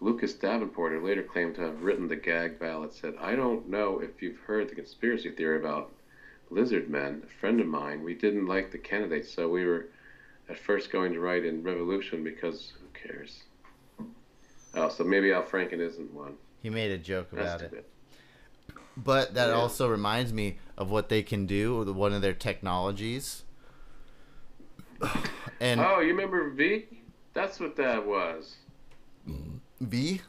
Lucas 0.00 0.34
Davenport, 0.34 0.92
who 0.92 1.06
later 1.06 1.22
claimed 1.22 1.54
to 1.56 1.60
have 1.60 1.82
written 1.82 2.08
the 2.08 2.16
gag 2.16 2.58
ballot, 2.58 2.92
said, 2.92 3.14
I 3.20 3.36
don't 3.36 3.68
know 3.68 4.00
if 4.00 4.22
you've 4.22 4.38
heard 4.38 4.68
the 4.68 4.74
conspiracy 4.74 5.30
theory 5.30 5.58
about 5.58 5.92
lizard 6.48 6.88
men. 6.88 7.22
A 7.24 7.40
friend 7.40 7.60
of 7.60 7.66
mine, 7.66 8.02
we 8.02 8.14
didn't 8.14 8.46
like 8.46 8.72
the 8.72 8.78
candidates, 8.78 9.30
so 9.30 9.48
we 9.48 9.64
were 9.64 9.88
at 10.48 10.58
first 10.58 10.90
going 10.90 11.12
to 11.12 11.20
write 11.20 11.44
in 11.44 11.62
revolution 11.62 12.24
because 12.24 12.72
who 12.80 13.08
cares? 13.08 13.42
Oh, 14.74 14.88
so 14.88 15.04
maybe 15.04 15.32
Al 15.32 15.42
Franken 15.42 15.80
isn't 15.80 16.12
one. 16.12 16.34
He 16.62 16.70
made 16.70 16.90
a 16.90 16.98
joke 16.98 17.32
about 17.32 17.60
too 17.60 17.66
it. 17.66 17.88
But 19.02 19.34
that 19.34 19.48
Yeah. 19.48 19.54
also 19.54 19.88
reminds 19.88 20.32
me 20.32 20.58
of 20.76 20.90
what 20.90 21.08
they 21.08 21.22
can 21.22 21.46
do 21.46 21.76
with 21.78 21.88
one 21.90 22.12
of 22.12 22.22
their 22.22 22.32
technologies. 22.34 23.44
And 25.60 25.80
Oh, 25.80 26.00
you 26.00 26.08
remember 26.08 26.50
V? 26.50 26.86
That's 27.34 27.60
what 27.60 27.76
that 27.76 28.06
was. 28.06 28.56
V, 29.82 30.20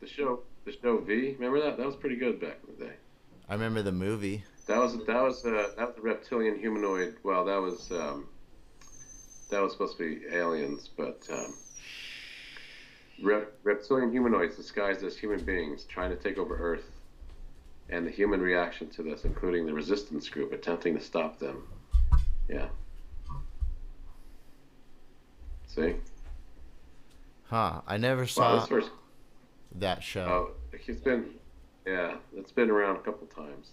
The 0.00 0.06
show, 0.06 0.40
the 0.64 0.72
show 0.72 0.98
V. 0.98 1.34
Remember 1.38 1.60
that? 1.62 1.76
That 1.76 1.86
was 1.86 1.96
pretty 1.96 2.16
good 2.16 2.40
back 2.40 2.58
in 2.66 2.74
the 2.78 2.84
day. 2.86 2.92
I 3.48 3.54
remember 3.54 3.82
the 3.82 3.92
movie. 3.92 4.44
That 4.66 4.78
was 4.78 4.96
that 5.06 5.22
was 5.22 5.44
uh, 5.44 5.68
that 5.76 5.88
was 5.88 5.94
a 5.98 6.00
reptilian 6.00 6.58
humanoid. 6.58 7.16
Well, 7.22 7.44
that 7.44 7.60
was 7.60 7.90
um, 7.92 8.28
that 9.50 9.60
was 9.62 9.72
supposed 9.72 9.96
to 9.98 10.04
be 10.20 10.26
aliens, 10.36 10.90
but 10.96 11.22
um, 11.32 11.54
rep, 13.22 13.52
reptilian 13.62 14.10
humanoids 14.10 14.56
disguised 14.56 15.02
as 15.04 15.16
human 15.16 15.44
beings 15.44 15.84
trying 15.84 16.10
to 16.10 16.16
take 16.16 16.38
over 16.38 16.56
Earth, 16.56 16.90
and 17.88 18.06
the 18.06 18.10
human 18.10 18.40
reaction 18.40 18.88
to 18.90 19.02
this, 19.02 19.24
including 19.24 19.66
the 19.66 19.72
resistance 19.72 20.28
group 20.28 20.52
attempting 20.52 20.96
to 20.96 21.00
stop 21.00 21.38
them. 21.38 21.66
Yeah. 22.48 22.66
See? 25.66 25.96
Huh. 27.44 27.80
I 27.86 27.96
never 27.96 28.26
saw 28.26 28.64
first. 28.64 28.90
that 29.76 30.02
show. 30.02 30.54
Oh, 30.72 30.78
it's 30.86 31.00
been, 31.00 31.26
yeah, 31.86 32.16
it's 32.36 32.52
been 32.52 32.70
around 32.70 32.96
a 32.96 33.00
couple 33.00 33.26
times. 33.26 33.70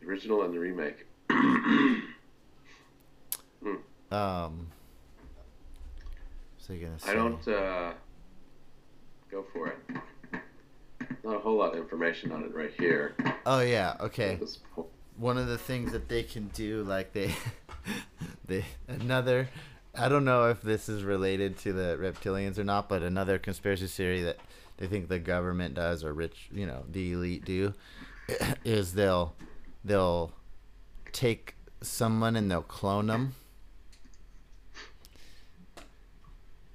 The 0.00 0.08
original 0.08 0.42
and 0.42 0.52
the 0.52 0.58
remake. 0.58 1.06
Um 4.10 4.68
so 6.58 6.72
you 6.72 6.86
gonna 6.86 6.98
say 6.98 7.10
I 7.10 7.14
don't 7.14 7.48
uh, 7.48 7.92
go 9.30 9.44
for 9.52 9.68
it. 9.68 9.78
Not 11.24 11.36
a 11.36 11.38
whole 11.38 11.56
lot 11.56 11.72
of 11.72 11.78
information 11.78 12.32
on 12.32 12.44
it 12.44 12.54
right 12.54 12.72
here. 12.78 13.16
Oh 13.46 13.60
yeah, 13.60 13.96
okay. 14.00 14.34
At 14.34 14.40
this 14.40 14.58
point. 14.74 14.88
one 15.16 15.38
of 15.38 15.46
the 15.46 15.58
things 15.58 15.92
that 15.92 16.08
they 16.08 16.22
can 16.22 16.48
do 16.48 16.82
like 16.82 17.12
they 17.12 17.34
they 18.46 18.64
another 18.88 19.48
I 19.96 20.08
don't 20.08 20.24
know 20.24 20.50
if 20.50 20.60
this 20.60 20.88
is 20.88 21.04
related 21.04 21.56
to 21.58 21.72
the 21.72 21.96
reptilians 22.00 22.58
or 22.58 22.64
not, 22.64 22.88
but 22.88 23.02
another 23.02 23.38
conspiracy 23.38 23.86
theory 23.86 24.22
that 24.22 24.38
they 24.76 24.86
think 24.86 25.08
the 25.08 25.20
government 25.20 25.74
does 25.74 26.02
or 26.02 26.12
rich, 26.12 26.48
you 26.52 26.66
know, 26.66 26.84
the 26.90 27.12
elite 27.12 27.44
do 27.44 27.74
is 28.64 28.94
they'll 28.94 29.34
they'll 29.84 30.32
take 31.12 31.54
someone 31.80 32.36
and 32.36 32.50
they'll 32.50 32.62
clone 32.62 33.06
them. 33.06 33.34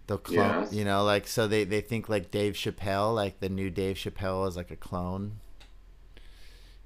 They'll 0.10 0.18
clone, 0.18 0.64
Yes. 0.64 0.74
you 0.74 0.86
know, 0.86 1.04
like 1.04 1.28
so 1.28 1.48
they 1.48 1.66
they 1.66 1.82
think 1.82 2.10
like 2.10 2.32
Dave 2.32 2.54
Chappelle, 2.56 3.14
like 3.14 3.40
the 3.42 3.48
new 3.48 3.70
Dave 3.70 3.96
Chappelle 3.96 4.48
is 4.48 4.56
like 4.58 4.72
a 4.72 4.76
clone, 4.76 5.34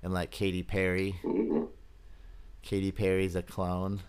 and 0.01 0.13
like 0.13 0.29
Katy 0.29 0.61
Perry, 0.63 1.15
Ooh. 1.23 1.69
Katy 2.63 2.91
Perry's 2.91 3.37
a 3.37 3.41
clone. 3.41 4.01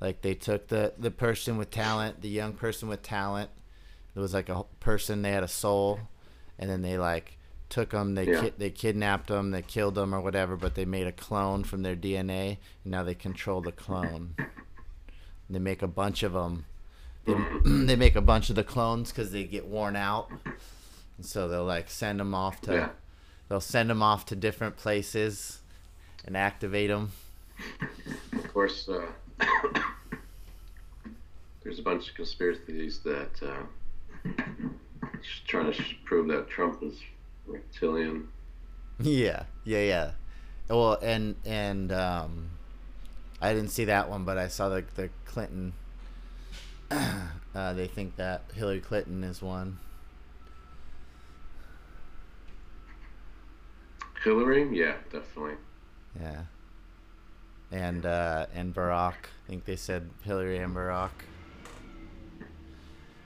Like 0.00 0.22
they 0.22 0.32
took 0.34 0.68
the 0.68 0.94
the 0.96 1.10
person 1.10 1.58
with 1.58 1.70
talent, 1.70 2.22
the 2.22 2.28
young 2.30 2.54
person 2.54 2.88
with 2.88 3.02
talent. 3.02 3.50
It 4.16 4.18
was 4.20 4.32
like 4.32 4.48
a 4.48 4.64
person 4.80 5.20
they 5.20 5.32
had 5.32 5.42
a 5.44 5.48
soul, 5.48 6.00
and 6.58 6.70
then 6.70 6.80
they 6.80 6.96
like 6.96 7.36
took 7.68 7.90
them, 7.90 8.14
they 8.14 8.28
Yeah. 8.30 8.40
ki- 8.44 8.52
they 8.56 8.70
kidnapped 8.70 9.26
them, 9.26 9.50
they 9.50 9.60
killed 9.60 9.94
them 9.96 10.14
or 10.14 10.22
whatever, 10.22 10.56
but 10.56 10.74
they 10.74 10.86
made 10.86 11.06
a 11.06 11.12
clone 11.12 11.64
from 11.64 11.82
their 11.82 11.96
DNA, 11.96 12.56
and 12.84 12.92
now 12.92 13.02
they 13.02 13.14
control 13.14 13.60
the 13.60 13.72
clone. 13.72 14.36
they 15.50 15.58
make 15.58 15.82
a 15.82 15.86
bunch 15.88 16.22
of 16.22 16.32
them. 16.32 16.64
They, 17.26 17.34
they 17.64 17.96
make 17.96 18.16
a 18.16 18.20
bunch 18.20 18.50
of 18.50 18.56
the 18.56 18.64
clones 18.64 19.10
because 19.10 19.30
they 19.32 19.44
get 19.44 19.66
worn 19.66 19.96
out, 19.96 20.30
and 21.16 21.24
so 21.26 21.48
they'll 21.48 21.64
like 21.64 21.90
send 21.90 22.20
them 22.20 22.34
off 22.34 22.60
to, 22.62 22.72
Yeah. 22.74 22.88
they'll 23.48 23.60
send 23.60 23.90
them 23.90 24.02
off 24.02 24.26
to 24.26 24.36
different 24.36 24.76
places, 24.76 25.60
and 26.24 26.36
activate 26.36 26.90
them. 26.90 27.12
Of 28.32 28.52
course, 28.52 28.88
uh, 28.88 29.06
there's 31.62 31.78
a 31.78 31.82
bunch 31.82 32.08
of 32.10 32.14
conspiracies 32.14 32.98
that 33.00 33.30
uh, 33.42 34.32
trying 35.46 35.72
to 35.72 35.82
sh- 35.82 35.96
prove 36.04 36.28
that 36.28 36.48
Trump 36.48 36.82
is 36.82 36.98
reptilian. 37.46 38.28
Yeah, 39.00 39.44
yeah, 39.64 39.80
yeah. 39.82 40.10
Well, 40.68 40.98
and 41.02 41.36
and 41.44 41.92
um, 41.92 42.50
I 43.40 43.52
didn't 43.52 43.70
see 43.70 43.84
that 43.86 44.08
one, 44.08 44.24
but 44.24 44.38
I 44.38 44.48
saw 44.48 44.68
the 44.68 44.84
the 44.94 45.10
Clinton. 45.26 45.72
Uh, 46.90 47.72
they 47.72 47.86
think 47.86 48.16
that 48.16 48.44
Hillary 48.54 48.80
Clinton 48.80 49.24
is 49.24 49.42
one. 49.42 49.78
Hillary, 54.22 54.68
yeah, 54.72 54.94
definitely. 55.12 55.56
Yeah. 56.18 56.42
And 57.70 58.06
uh, 58.06 58.46
and 58.54 58.74
Barack. 58.74 59.14
I 59.44 59.48
think 59.48 59.64
they 59.64 59.76
said 59.76 60.08
Hillary 60.22 60.58
and 60.58 60.74
Barack. 60.74 61.10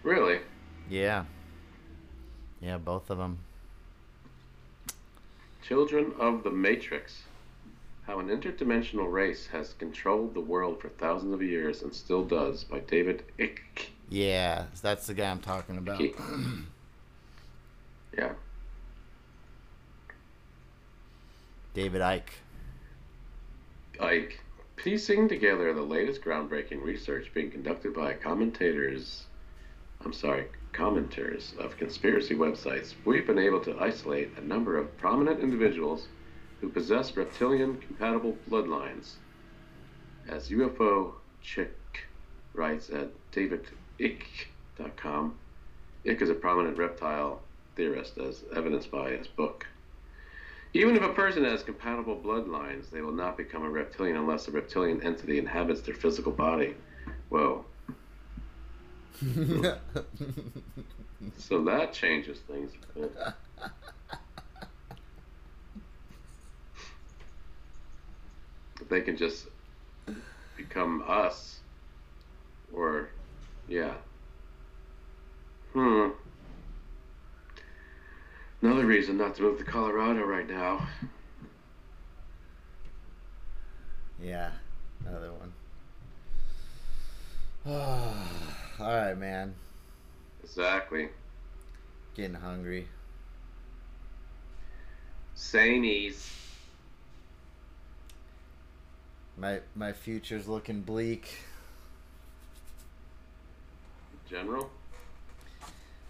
Really? 0.02 0.40
Yeah. 0.88 1.24
Yeah, 2.60 2.78
both 2.78 3.10
of 3.10 3.18
them. 3.18 3.38
Children 5.62 6.12
of 6.18 6.42
the 6.44 6.50
Matrix. 6.50 7.22
How 8.08 8.20
an 8.20 8.28
interdimensional 8.28 9.12
race 9.12 9.48
has 9.48 9.74
controlled 9.74 10.32
the 10.32 10.40
world 10.40 10.80
for 10.80 10.88
thousands 10.88 11.34
of 11.34 11.42
years 11.42 11.82
and 11.82 11.94
still 11.94 12.24
does 12.24 12.64
by 12.64 12.78
David 12.78 13.22
Icke. 13.38 13.88
Yeah, 14.08 14.64
that's 14.80 15.06
the 15.06 15.12
guy 15.12 15.30
I'm 15.30 15.40
talking 15.40 15.76
about. 15.76 16.00
Yeah. 18.16 18.32
David 21.74 22.00
Ike. 22.00 22.32
Ike. 24.00 24.40
Piecing 24.76 25.28
together 25.28 25.72
the 25.72 25.82
latest 25.82 26.22
groundbreaking 26.22 26.82
research 26.82 27.30
being 27.34 27.50
conducted 27.50 27.94
by 27.94 28.14
commentators, 28.14 29.26
I'm 30.04 30.14
sorry, 30.14 30.46
commenters 30.72 31.56
of 31.58 31.76
conspiracy 31.76 32.34
websites, 32.34 32.94
we've 33.04 33.26
been 33.26 33.38
able 33.38 33.60
to 33.60 33.78
isolate 33.78 34.30
a 34.38 34.40
number 34.40 34.78
of 34.78 34.96
prominent 34.96 35.40
individuals 35.40 36.08
who 36.60 36.68
possess 36.68 37.16
reptilian 37.16 37.78
compatible 37.78 38.36
bloodlines. 38.50 39.14
As 40.28 40.50
UFO 40.50 41.12
Chick 41.42 41.74
writes 42.54 42.90
at 42.90 43.08
davidick.com, 43.32 45.34
Ick 46.08 46.22
is 46.22 46.30
a 46.30 46.34
prominent 46.34 46.76
reptile 46.76 47.40
theorist 47.76 48.18
as 48.18 48.42
evidenced 48.54 48.90
by 48.90 49.10
his 49.10 49.26
book. 49.26 49.66
Even 50.74 50.96
if 50.96 51.02
a 51.02 51.12
person 51.12 51.44
has 51.44 51.62
compatible 51.62 52.16
bloodlines, 52.16 52.90
they 52.90 53.00
will 53.00 53.12
not 53.12 53.36
become 53.36 53.64
a 53.64 53.70
reptilian 53.70 54.16
unless 54.16 54.48
a 54.48 54.50
reptilian 54.50 55.02
entity 55.02 55.38
inhabits 55.38 55.80
their 55.80 55.94
physical 55.94 56.32
body. 56.32 56.74
Whoa. 57.30 57.64
So 61.36 61.62
that 61.64 61.92
changes 61.92 62.38
things 62.40 62.72
a 62.96 63.00
bit. 63.00 63.12
If 68.88 68.92
they 68.92 69.00
can 69.02 69.18
just 69.18 69.48
become 70.56 71.04
us, 71.06 71.58
or, 72.72 73.10
yeah. 73.68 73.92
Hmm. 75.74 76.08
Another 78.62 78.86
reason 78.86 79.18
not 79.18 79.34
to 79.34 79.42
move 79.42 79.58
to 79.58 79.64
Colorado 79.64 80.24
right 80.24 80.48
now. 80.48 80.88
Yeah, 84.22 84.52
another 85.06 85.32
one. 85.34 85.52
All 88.80 88.86
right, 88.86 89.18
man. 89.18 89.54
Exactly. 90.42 91.10
Getting 92.14 92.36
hungry. 92.36 92.88
Sanies. 95.36 96.47
My 99.38 99.60
my 99.76 99.92
future's 99.92 100.48
looking 100.48 100.80
bleak. 100.80 101.38
General? 104.28 104.68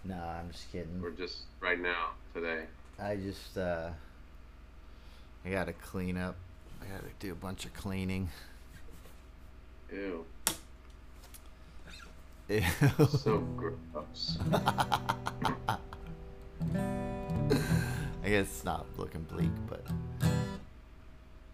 Nah, 0.03 0.39
I'm 0.39 0.49
just 0.51 0.71
kidding. 0.71 0.99
Or 1.03 1.11
just 1.11 1.43
right 1.61 1.79
now, 1.79 2.09
today? 2.33 2.63
I 2.99 3.15
just 3.17 3.55
uh 3.55 3.89
I 5.45 5.49
gotta 5.49 5.73
clean 5.73 6.17
up. 6.17 6.35
I 6.81 6.85
gotta 6.85 7.11
do 7.19 7.31
a 7.31 7.35
bunch 7.35 7.65
of 7.65 7.73
cleaning. 7.73 8.29
Ew. 9.91 10.25
Ew. 12.49 12.63
So 13.09 13.37
gross. 13.55 14.39
I 14.51 15.77
guess 18.23 18.47
it's 18.47 18.65
not 18.65 18.87
looking 18.97 19.21
bleak, 19.23 19.51
but 19.69 19.85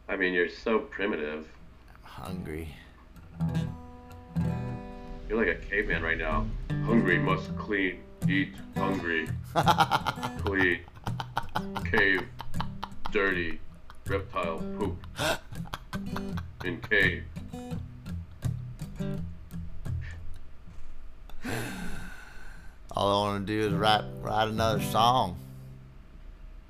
I 0.08 0.16
mean, 0.16 0.34
you're 0.34 0.50
so 0.50 0.80
primitive. 0.80 1.48
Hungry. 2.16 2.70
You're 5.28 5.38
like 5.38 5.50
a 5.50 5.56
caveman 5.56 6.02
right 6.02 6.18
now. 6.18 6.48
Hungry 6.86 7.20
must 7.20 7.56
clean. 7.58 8.00
Eat 8.28 8.56
hungry. 8.76 9.28
Clean. 10.46 10.80
Cave. 11.92 12.26
Dirty. 13.12 13.60
Reptile 14.08 14.64
poop. 14.80 14.96
In 16.64 16.80
cave. 16.90 17.24
All 22.92 23.26
I 23.26 23.30
want 23.30 23.46
to 23.46 23.54
do 23.54 23.68
is 23.68 23.74
write 23.74 24.06
write 24.22 24.48
another 24.48 24.82
song. 24.84 25.38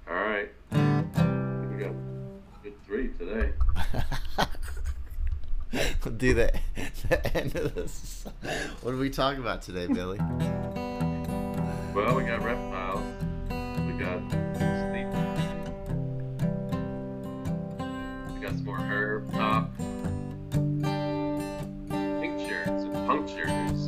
All 0.09 0.15
right. 0.15 0.49
We 0.71 1.77
got 1.77 1.93
good 2.63 2.83
three 2.87 3.09
today. 3.19 3.53
Do 6.05 6.35
the, 6.35 6.53
the 7.09 7.35
end 7.35 7.55
of 7.55 7.73
this. 7.73 8.25
What 8.81 8.93
are 8.93 8.97
we 8.97 9.09
talking 9.09 9.41
about 9.41 9.63
today, 9.63 9.87
Billy? 9.87 10.19
Well, 11.95 12.15
we 12.15 12.23
got 12.23 12.43
reptiles. 12.43 13.01
We 13.49 13.93
got 13.97 14.21
sleep. 14.29 15.07
We 18.33 18.39
got 18.39 18.51
some 18.51 18.65
more 18.65 18.77
herb 18.77 19.31
talk. 19.33 19.75
Tinctures 22.21 22.83
and 22.83 22.93
punctures 23.07 23.87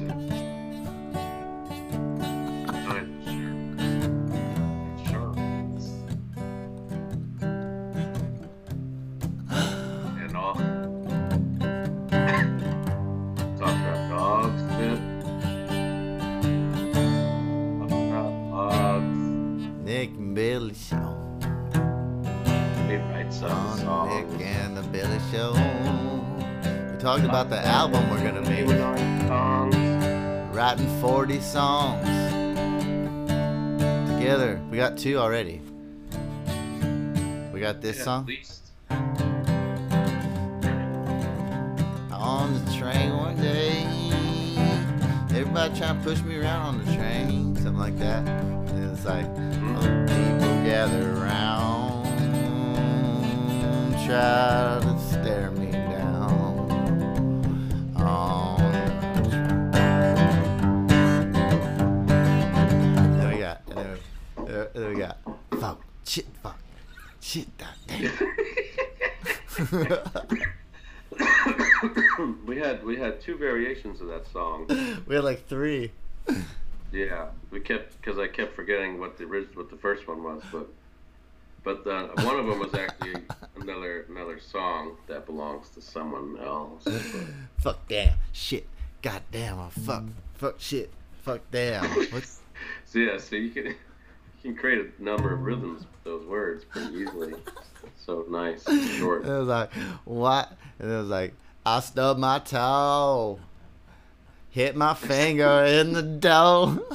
Show. 25.31 25.51
We 25.51 26.97
talked 26.99 27.25
about 27.25 27.49
the 27.49 27.59
album 27.59 28.09
we're 28.09 28.23
gonna 28.23 28.41
make. 28.41 28.65
would 28.65 28.79
write 28.79 29.27
songs. 29.27 29.75
Writing 30.55 31.01
40 31.01 31.41
songs. 31.41 32.07
Together. 34.13 34.61
We 34.71 34.77
got 34.77 34.97
two 34.97 35.17
already. 35.17 35.61
We 37.53 37.59
got 37.59 37.81
this 37.81 38.03
song. 38.03 38.21
At 38.21 38.27
least. 38.27 38.71
I 38.89 38.97
on 42.11 42.63
the 42.63 42.71
train 42.73 43.17
one 43.17 43.35
day. 43.41 43.83
Everybody 45.37 45.77
trying 45.77 45.97
to 45.97 46.03
push 46.03 46.21
me 46.21 46.37
around 46.37 46.65
on 46.65 46.85
the 46.85 46.95
train, 46.95 47.55
something 47.55 47.77
like 47.77 47.97
that. 47.99 48.27
And 48.27 48.91
it's 48.91 49.05
like 49.05 49.25
other 49.75 50.05
people 50.07 50.63
gather 50.63 51.13
around, 51.13 52.05
try 54.07 54.79
to 54.81 54.96
uh, 64.77 64.81
then 64.81 64.93
we 64.93 64.99
got, 64.99 65.17
fuck, 65.59 65.81
shit, 66.05 66.25
fuck, 66.43 66.59
shit, 67.19 67.47
god 67.57 67.73
damn. 67.87 68.11
we 72.45 72.57
had 72.57 72.83
we 72.85 72.95
had 72.95 73.19
two 73.19 73.37
variations 73.37 74.01
of 74.01 74.07
that 74.07 74.27
song. 74.31 74.67
we 75.07 75.15
had 75.15 75.23
like 75.23 75.47
three. 75.47 75.91
Yeah, 76.91 77.27
we 77.51 77.59
kept 77.59 77.99
because 77.99 78.19
I 78.19 78.27
kept 78.27 78.55
forgetting 78.55 78.99
what 78.99 79.17
the 79.17 79.25
orig- 79.25 79.55
what 79.55 79.69
the 79.69 79.77
first 79.77 80.07
one 80.07 80.23
was, 80.23 80.43
but 80.51 80.67
but 81.63 81.85
uh, 81.87 82.09
one 82.23 82.39
of 82.39 82.45
them 82.45 82.59
was 82.59 82.73
actually 82.75 83.15
another 83.59 84.05
another 84.09 84.39
song 84.39 84.95
that 85.07 85.25
belongs 85.25 85.69
to 85.69 85.81
someone 85.81 86.37
else. 86.39 86.83
But, 86.83 87.01
Fuck 87.57 87.87
damn, 87.87 88.13
shit, 88.31 88.67
god 89.01 89.23
damn, 89.31 89.57
oh, 89.59 89.69
fuck, 89.69 90.03
fuck 90.35 90.55
shit, 90.59 90.91
fuck 91.23 91.41
damn. 91.51 91.83
What's, 92.11 92.41
so 92.85 92.99
yeah, 92.99 93.17
so 93.17 93.35
you 93.35 93.49
can 93.49 93.75
you 94.43 94.51
can 94.51 94.55
create 94.55 94.79
a 94.79 95.03
number 95.03 95.33
of 95.33 95.41
rhythms 95.41 95.81
with 95.81 96.03
those 96.03 96.25
words 96.25 96.63
pretty 96.65 96.95
easily. 96.95 97.33
So 98.05 98.25
nice, 98.29 98.65
and 98.67 98.81
short. 98.91 99.25
it 99.25 99.29
was 99.29 99.47
like, 99.47 99.71
what? 100.05 100.51
And 100.79 100.89
it 100.89 100.95
was 100.95 101.09
like, 101.09 101.33
I 101.65 101.81
stubbed 101.81 102.19
my 102.19 102.39
toe, 102.39 103.39
hit 104.49 104.77
my 104.77 104.93
finger 104.93 105.65
in 105.65 105.91
the 105.91 106.01
dough. 106.03 106.85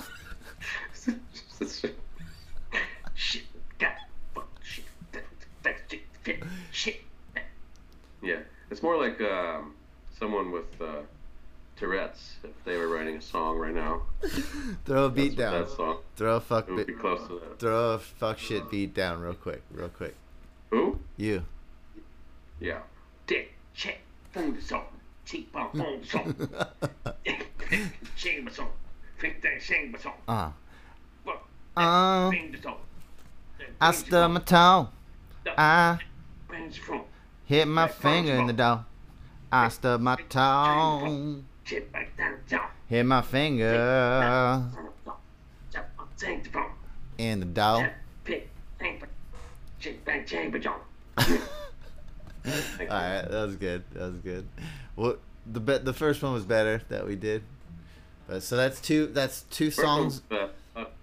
shit, 3.15 3.45
God, 3.79 3.91
fuck, 4.35 4.49
shit, 4.63 4.85
that, 5.13 5.25
that, 5.63 5.77
shit, 5.91 6.01
shit, 6.25 6.43
shit. 6.71 7.01
Yeah, 8.23 8.39
it's 8.71 8.83
more 8.83 8.97
like 8.97 9.21
um, 9.21 9.75
someone 10.19 10.51
with 10.51 10.81
uh, 10.81 11.03
Tourette's 11.83 12.37
if 12.45 12.51
they 12.65 12.77
were 12.77 12.87
writing 12.87 13.17
a 13.17 13.21
song 13.21 13.59
right 13.59 13.75
now. 13.75 14.03
Throw 14.85 15.07
a 15.07 15.11
beat 15.11 15.35
down. 15.37 15.67
Throw 16.15 16.37
a 16.37 16.41
fuck 16.41 16.69
It 16.69 16.77
beat. 16.77 16.87
be 16.87 16.93
close 16.93 17.27
to 17.27 17.41
that. 17.41 17.59
Throw 17.59 17.91
a 17.95 17.99
fuck 17.99 18.39
shit 18.39 18.71
beat 18.71 18.95
down 18.95 19.21
real 19.21 19.35
quick, 19.35 19.63
real 19.73 19.89
quick. 19.89 20.15
Who? 20.71 21.01
You. 21.17 21.45
Yeah. 22.61 22.79
Dick, 23.27 23.55
check, 23.75 23.99
phone 24.33 24.55
the 24.55 24.63
song, 24.63 24.85
cheap 25.25 25.51
on 25.57 25.73
phone 25.73 26.05
song, 26.05 26.37
shame 28.15 28.45
the 28.45 28.51
song, 28.53 28.71
that 29.21 29.61
shame 29.61 29.91
the 29.91 29.99
song, 29.99 30.15
Uh. 30.29 30.51
fuck, 31.25 31.49
Uh. 31.77 32.31
song. 32.63 32.77
I 33.81 33.91
stubbed 33.91 34.35
my 34.35 34.41
toe. 34.41 34.89
I 35.59 35.99
hit 37.45 37.67
my 37.67 37.89
finger 37.89 38.35
in 38.35 38.47
the 38.47 38.53
dough. 38.53 38.85
I 39.51 39.69
stubbed 39.69 40.05
my 40.05 40.15
toe. 40.29 41.43
Chip 41.65 41.93
back 41.93 42.17
down, 42.17 42.35
down, 42.49 42.67
Hit 42.89 43.05
my 43.07 43.23
finger 43.23 44.63
Sing 46.17 46.41
the 46.43 46.51
phone, 46.51 46.71
in 47.19 47.41
the 47.41 47.47
dough. 47.47 47.85
pick, 48.25 48.49
hang, 48.79 48.99
but, 49.01 49.09
chip 49.81 50.05
bang, 50.05 50.25
chamber 50.25 50.59
jump. 50.61 50.83
All 51.19 51.25
right, 52.45 53.23
that 53.23 53.31
was 53.47 53.57
good. 53.57 53.83
That 53.93 54.13
was 54.13 54.19
good. 54.21 54.47
Well, 54.95 55.17
the 55.51 55.59
be- 55.59 55.79
the 55.79 55.93
first 55.93 56.23
one 56.23 56.33
was 56.33 56.45
better 56.45 56.83
that 56.91 57.07
we 57.07 57.17
did. 57.17 57.43
But 58.29 58.45
so 58.45 58.57
that's 58.57 58.81
two. 58.81 59.07
That's 59.09 59.43
two 59.43 59.71
First 59.73 59.87
one's 59.87 60.23
songs. 60.31 60.51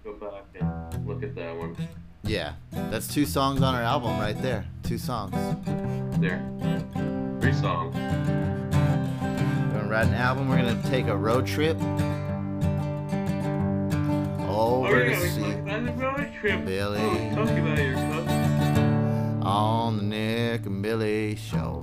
go 0.04 0.12
back 0.14 0.44
and 0.58 1.06
look 1.06 1.22
at 1.22 1.34
that 1.34 1.54
one. 1.56 1.76
Yeah, 2.22 2.54
that's 2.72 3.12
two 3.12 3.26
songs 3.26 3.60
on 3.60 3.74
our 3.74 3.82
album 3.82 4.18
right 4.18 4.40
there. 4.40 4.64
Two 4.82 4.96
songs. 4.98 5.32
There. 6.18 6.42
Three 7.42 7.52
songs. 7.52 7.94
We're 9.90 9.96
gonna 9.96 10.08
write 10.08 10.14
an 10.14 10.22
album. 10.22 10.48
We're 10.48 10.58
gonna 10.58 10.80
take 10.88 11.08
a 11.08 11.16
road 11.16 11.48
trip 11.48 11.76
over 14.48 15.04
to 15.04 15.28
see 15.28 15.42
on 15.42 15.84
the 15.84 15.92
road 15.94 16.30
trip. 16.38 16.64
Billy 16.64 17.00
oh, 17.00 17.34
your 17.34 17.44
on 19.44 19.96
the 19.96 20.04
Nick 20.04 20.66
and 20.66 20.80
Billy 20.80 21.34
show. 21.34 21.79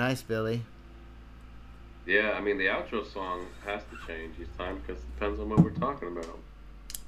Nice, 0.00 0.22
Billy. 0.22 0.62
Yeah, 2.06 2.32
I 2.32 2.40
mean 2.40 2.56
the 2.56 2.66
outro 2.66 3.06
song 3.12 3.46
has 3.66 3.82
to 3.90 4.06
change 4.06 4.34
each 4.40 4.48
time 4.56 4.78
because 4.78 5.02
it 5.02 5.14
depends 5.14 5.38
on 5.38 5.50
what 5.50 5.60
we're 5.60 5.70
talking 5.70 6.08
about. 6.08 6.38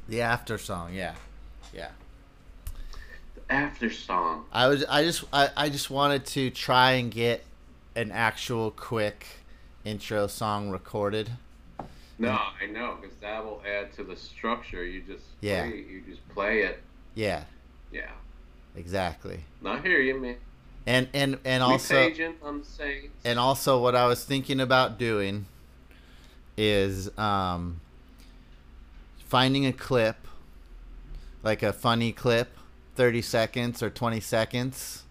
The 0.09 0.21
after 0.21 0.59
song, 0.59 0.93
yeah. 0.93 1.15
Yeah. 1.75 1.89
The 3.35 3.53
after 3.53 3.91
song. 3.91 4.45
I 4.53 4.69
was 4.69 4.85
I 4.85 5.05
just 5.05 5.25
I, 5.33 5.49
I 5.57 5.69
just 5.71 5.91
wanted 5.91 6.27
to 6.27 6.51
try 6.51 6.93
and 6.93 7.11
get 7.11 7.45
an 7.97 8.11
actual 8.13 8.71
quick 8.71 9.27
intro 9.85 10.27
song 10.27 10.71
recorded. 10.71 11.31
No, 12.19 12.39
I 12.61 12.67
know 12.71 12.99
because 13.01 13.17
that 13.23 13.43
will 13.43 13.63
add 13.67 13.93
to 13.95 14.05
the 14.05 14.17
structure. 14.17 14.85
You 14.85 15.01
just 15.01 15.25
Yeah. 15.41 15.63
play, 15.67 15.79
you 15.79 16.03
just 16.07 16.29
play 16.29 16.61
it. 16.63 16.83
Yeah, 17.15 17.45
Yeah. 17.91 18.11
exactly. 18.77 19.41
Not 19.63 19.85
hear 19.85 20.01
you, 20.01 20.21
man. 20.21 20.37
And 20.87 21.09
and 21.15 21.39
and 21.45 21.63
also 21.63 22.11
the 22.11 22.63
Saints. 22.65 23.15
and 23.25 23.39
also 23.39 23.81
what 23.81 23.95
I 23.95 24.07
was 24.07 24.25
thinking 24.25 24.61
about 24.61 24.99
doing 24.99 25.47
is 26.57 27.17
um 27.19 27.81
finding 29.19 29.65
a 29.67 29.73
clip 29.73 30.17
like 31.43 31.63
a 31.63 31.73
funny 31.73 32.13
clip 32.13 32.57
30 32.97 33.23
seconds 33.23 33.83
or 33.83 33.89
20 33.91 34.21
seconds 34.21 35.03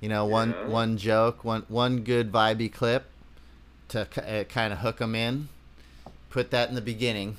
you 0.00 0.08
know 0.08 0.24
one 0.24 0.50
Yeah. 0.50 0.64
one 0.66 0.96
joke 0.96 1.44
one 1.44 1.64
one 1.68 1.98
good 2.02 2.32
vibey 2.32 2.72
clip 2.72 3.04
to 3.88 4.00
uh, 4.26 4.44
kind 4.44 4.72
of 4.72 4.78
hook 4.80 4.98
them 4.98 5.14
in 5.14 5.48
put 6.30 6.50
that 6.50 6.68
in 6.68 6.74
the 6.74 6.80
beginning 6.80 7.36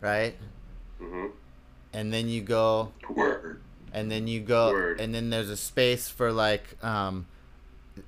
right 0.00 0.34
hmm 0.98 1.26
and 1.92 2.12
then 2.12 2.28
you 2.28 2.40
go 2.40 2.90
Word. 3.08 3.60
And 3.94 4.10
then 4.10 4.26
you 4.26 4.40
go 4.40 4.72
Word. 4.72 5.00
and 5.00 5.14
then 5.14 5.30
there's 5.30 5.48
a 5.48 5.56
space 5.56 6.08
for 6.08 6.32
like 6.32 6.82
um 6.84 7.26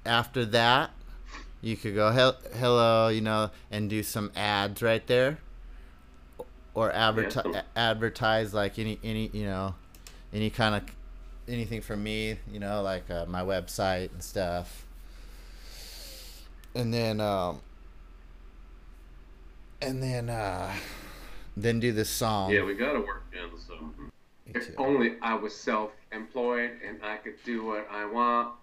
after 0.04 0.44
that 0.44 0.90
you 1.62 1.76
could 1.76 1.94
go 1.94 2.10
hel- 2.10 2.36
hello 2.58 3.08
you 3.08 3.20
know 3.20 3.50
and 3.70 3.88
do 3.88 4.02
some 4.02 4.30
ads 4.36 4.82
right 4.82 5.06
there 5.06 5.38
or 6.74 6.92
advertise 6.92 7.42
some- 7.44 7.56
advertise 7.76 8.52
like 8.52 8.78
any 8.78 8.98
any 9.04 9.30
you 9.32 9.44
know 9.44 9.74
any 10.34 10.50
kind 10.50 10.74
of 10.74 10.82
anything 11.48 11.80
for 11.80 11.96
me 11.96 12.36
you 12.52 12.58
know 12.58 12.82
like 12.82 13.08
uh, 13.08 13.24
my 13.26 13.40
website 13.40 14.10
and 14.12 14.22
stuff 14.22 14.84
and 16.74 16.92
then 16.92 17.20
um 17.20 17.60
and 19.80 20.02
then 20.02 20.28
uh 20.28 20.72
then 21.56 21.80
do 21.80 21.92
this 21.92 22.10
song 22.10 22.50
Yeah, 22.50 22.64
we 22.64 22.74
gotta 22.74 23.00
work 23.00 23.24
in 23.32 23.58
some. 23.58 23.75
If 24.56 24.78
only 24.78 25.14
I 25.20 25.34
was 25.34 25.54
self-employed 25.54 26.70
and 26.86 26.98
I 27.02 27.16
could 27.18 27.34
do 27.44 27.64
what 27.66 27.86
I 27.90 28.06
want 28.06 28.54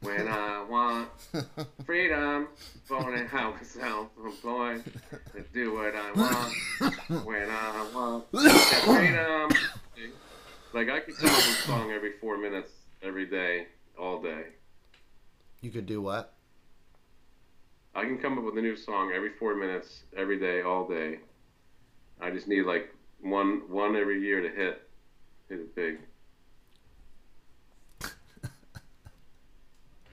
when 0.00 0.28
I 0.28 0.62
want. 0.68 1.08
Freedom. 1.86 2.48
If 2.84 2.92
only 2.92 3.22
I 3.32 3.48
was 3.48 3.68
self-employed 3.68 4.84
to 5.32 5.44
do 5.52 5.74
what 5.74 5.94
I 5.94 6.12
want 6.12 7.24
when 7.24 7.48
I 7.50 7.90
want. 7.94 8.24
Freedom. 8.84 9.50
Like 10.72 10.90
I 10.90 11.00
could 11.00 11.16
come 11.16 11.30
up 11.30 11.36
with 11.36 11.58
a 11.58 11.62
song 11.62 11.90
every 11.92 12.12
four 12.20 12.36
minutes, 12.36 12.70
every 13.02 13.26
day, 13.26 13.66
all 13.98 14.20
day. 14.20 14.42
you 15.62 15.70
could 15.70 15.86
do 15.86 16.02
what 16.02 16.34
I 17.94 18.02
can 18.02 18.18
come 18.18 18.36
up 18.38 18.44
with 18.44 18.58
a 18.58 18.60
new 18.60 18.76
song 18.76 19.12
every 19.14 19.30
four 19.38 19.54
minutes, 19.54 20.02
every 20.16 20.38
day, 20.38 20.62
all 20.62 20.88
day. 20.88 21.20
I 22.20 22.30
just 22.30 22.48
need 22.48 22.62
like 22.62 22.92
one 23.20 23.62
one 23.68 23.94
every 23.96 24.20
year 24.20 24.40
to 24.42 24.48
hit 24.50 24.82
hit 25.48 25.60
it 25.60 25.74
big. 25.74 25.98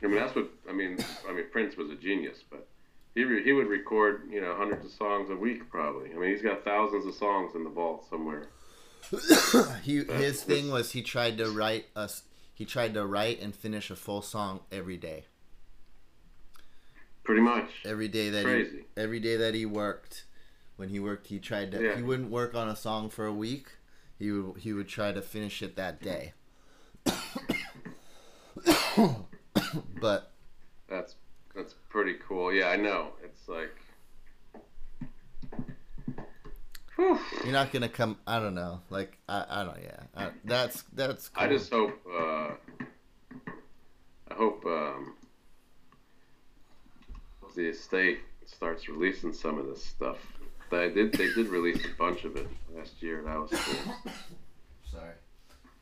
I 0.04 0.08
mean 0.08 0.16
that's 0.16 0.36
what 0.36 0.50
I 0.70 0.74
mean. 0.74 0.98
I 1.30 1.34
mean 1.34 1.46
Prince 1.52 1.78
was 1.78 1.90
a 1.92 1.96
genius, 1.96 2.40
but 2.50 2.68
He 3.14 3.24
re- 3.24 3.44
he 3.44 3.54
would 3.54 3.68
record 3.68 4.24
you 4.32 4.42
know 4.42 4.56
hundreds 4.56 4.86
of 4.86 4.92
songs 4.92 5.30
a 5.30 5.36
week 5.36 5.70
probably. 5.70 6.12
I 6.12 6.16
mean 6.18 6.32
he's 6.32 6.42
got 6.42 6.64
thousands 6.64 7.06
of 7.06 7.14
songs 7.14 7.54
in 7.56 7.64
the 7.64 7.70
vault 7.70 8.08
somewhere. 8.10 8.48
he 9.84 10.04
his 10.04 10.44
thing 10.44 10.72
was 10.72 10.92
he 10.92 11.02
tried 11.02 11.38
to 11.38 11.52
write 11.52 11.86
us. 11.96 12.24
He 12.54 12.66
tried 12.66 12.94
to 12.96 13.06
write 13.06 13.42
and 13.42 13.56
finish 13.56 13.90
a 13.92 13.96
full 13.96 14.22
song 14.22 14.62
every 14.72 14.98
day. 14.98 15.26
Pretty 17.24 17.42
much. 17.42 17.70
Every 17.86 18.08
day 18.08 18.30
that 18.30 18.44
Crazy. 18.46 18.86
he 18.96 19.02
every 19.02 19.20
day 19.20 19.36
that 19.38 19.54
he 19.54 19.66
worked, 19.66 20.26
when 20.78 20.90
he 20.90 21.00
worked, 21.00 21.28
he 21.28 21.38
tried 21.40 21.72
to. 21.74 21.84
Yeah. 21.84 21.96
He 21.96 22.02
wouldn't 22.02 22.32
work 22.32 22.56
on 22.56 22.68
a 22.68 22.76
song 22.76 23.10
for 23.10 23.26
a 23.28 23.34
week. 23.34 23.68
He 24.22 24.32
would 24.32 24.62
he 24.62 24.72
would 24.72 24.88
try 24.88 25.12
to 25.12 25.20
finish 25.20 25.64
it 25.64 25.76
that 25.78 26.00
day. 26.00 26.34
but 30.00 30.32
That's 30.88 31.16
that's 31.56 31.74
pretty 31.90 32.18
cool. 32.28 32.54
Yeah, 32.54 32.68
I 32.68 32.76
know. 32.76 33.14
It's 33.24 33.50
like. 33.50 33.76
Whew. 36.98 37.20
you're 37.44 37.52
not 37.52 37.72
gonna 37.72 37.90
come. 37.90 38.20
I 38.28 38.38
don't 38.38 38.54
know. 38.54 38.82
Like 38.92 39.18
I, 39.28 39.44
I 39.50 39.64
don't. 39.64 39.80
Yeah, 39.82 40.04
I, 40.16 40.30
that's 40.46 40.84
that's. 40.94 41.30
Cool. 41.30 41.44
I 41.44 41.48
just 41.48 41.72
hope. 41.72 42.00
Uh, 42.08 42.52
I 44.30 44.34
hope 44.36 44.64
um, 44.68 45.16
the 47.56 47.70
estate 47.70 48.20
starts 48.46 48.88
releasing 48.88 49.34
some 49.34 49.58
of 49.58 49.66
this 49.66 49.84
stuff. 49.84 50.20
They 50.72 50.90
did. 50.90 51.12
They 51.14 51.28
did 51.34 51.48
release 51.50 51.84
a 51.86 51.90
bunch 51.98 52.24
of 52.24 52.36
it 52.38 52.48
last 52.76 53.02
year. 53.04 53.20
And 53.20 53.28
that 53.28 53.40
was 53.40 53.52
cool. 53.52 53.96
Sorry. 54.92 55.14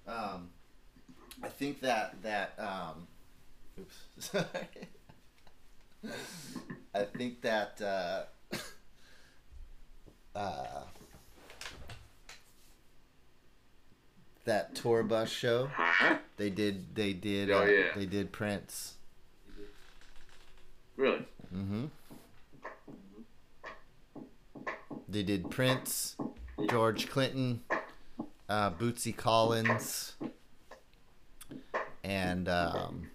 Um, 0.08 0.49
I 1.43 1.47
think 1.47 1.80
that 1.82 2.21
that 2.23 2.54
um, 2.58 3.08
oops. 3.80 3.95
Sorry. 4.19 4.45
I 6.95 7.04
think 7.04 7.41
that 7.41 7.80
uh, 7.82 8.23
uh, 10.36 10.82
that 14.45 14.73
tour 14.75 15.04
bus 15.04 15.30
show 15.30 15.69
Huh? 15.73 16.17
they 16.38 16.49
did 16.49 16.95
they 16.95 17.13
did 17.13 17.52
Oh, 17.52 17.60
uh, 17.62 17.65
yeah. 17.65 17.84
they 17.95 18.06
did 18.06 18.32
Prince. 18.32 18.95
Really? 20.97 21.25
Mm-hmm. 21.56 21.86
They 25.12 25.24
did 25.24 25.50
Prince, 25.50 26.15
George 26.69 27.10
Clinton, 27.10 27.62
uh, 28.48 28.72
Bootsy 28.72 29.15
Collins, 29.15 30.15
and 32.04 32.48
um, 32.48 33.08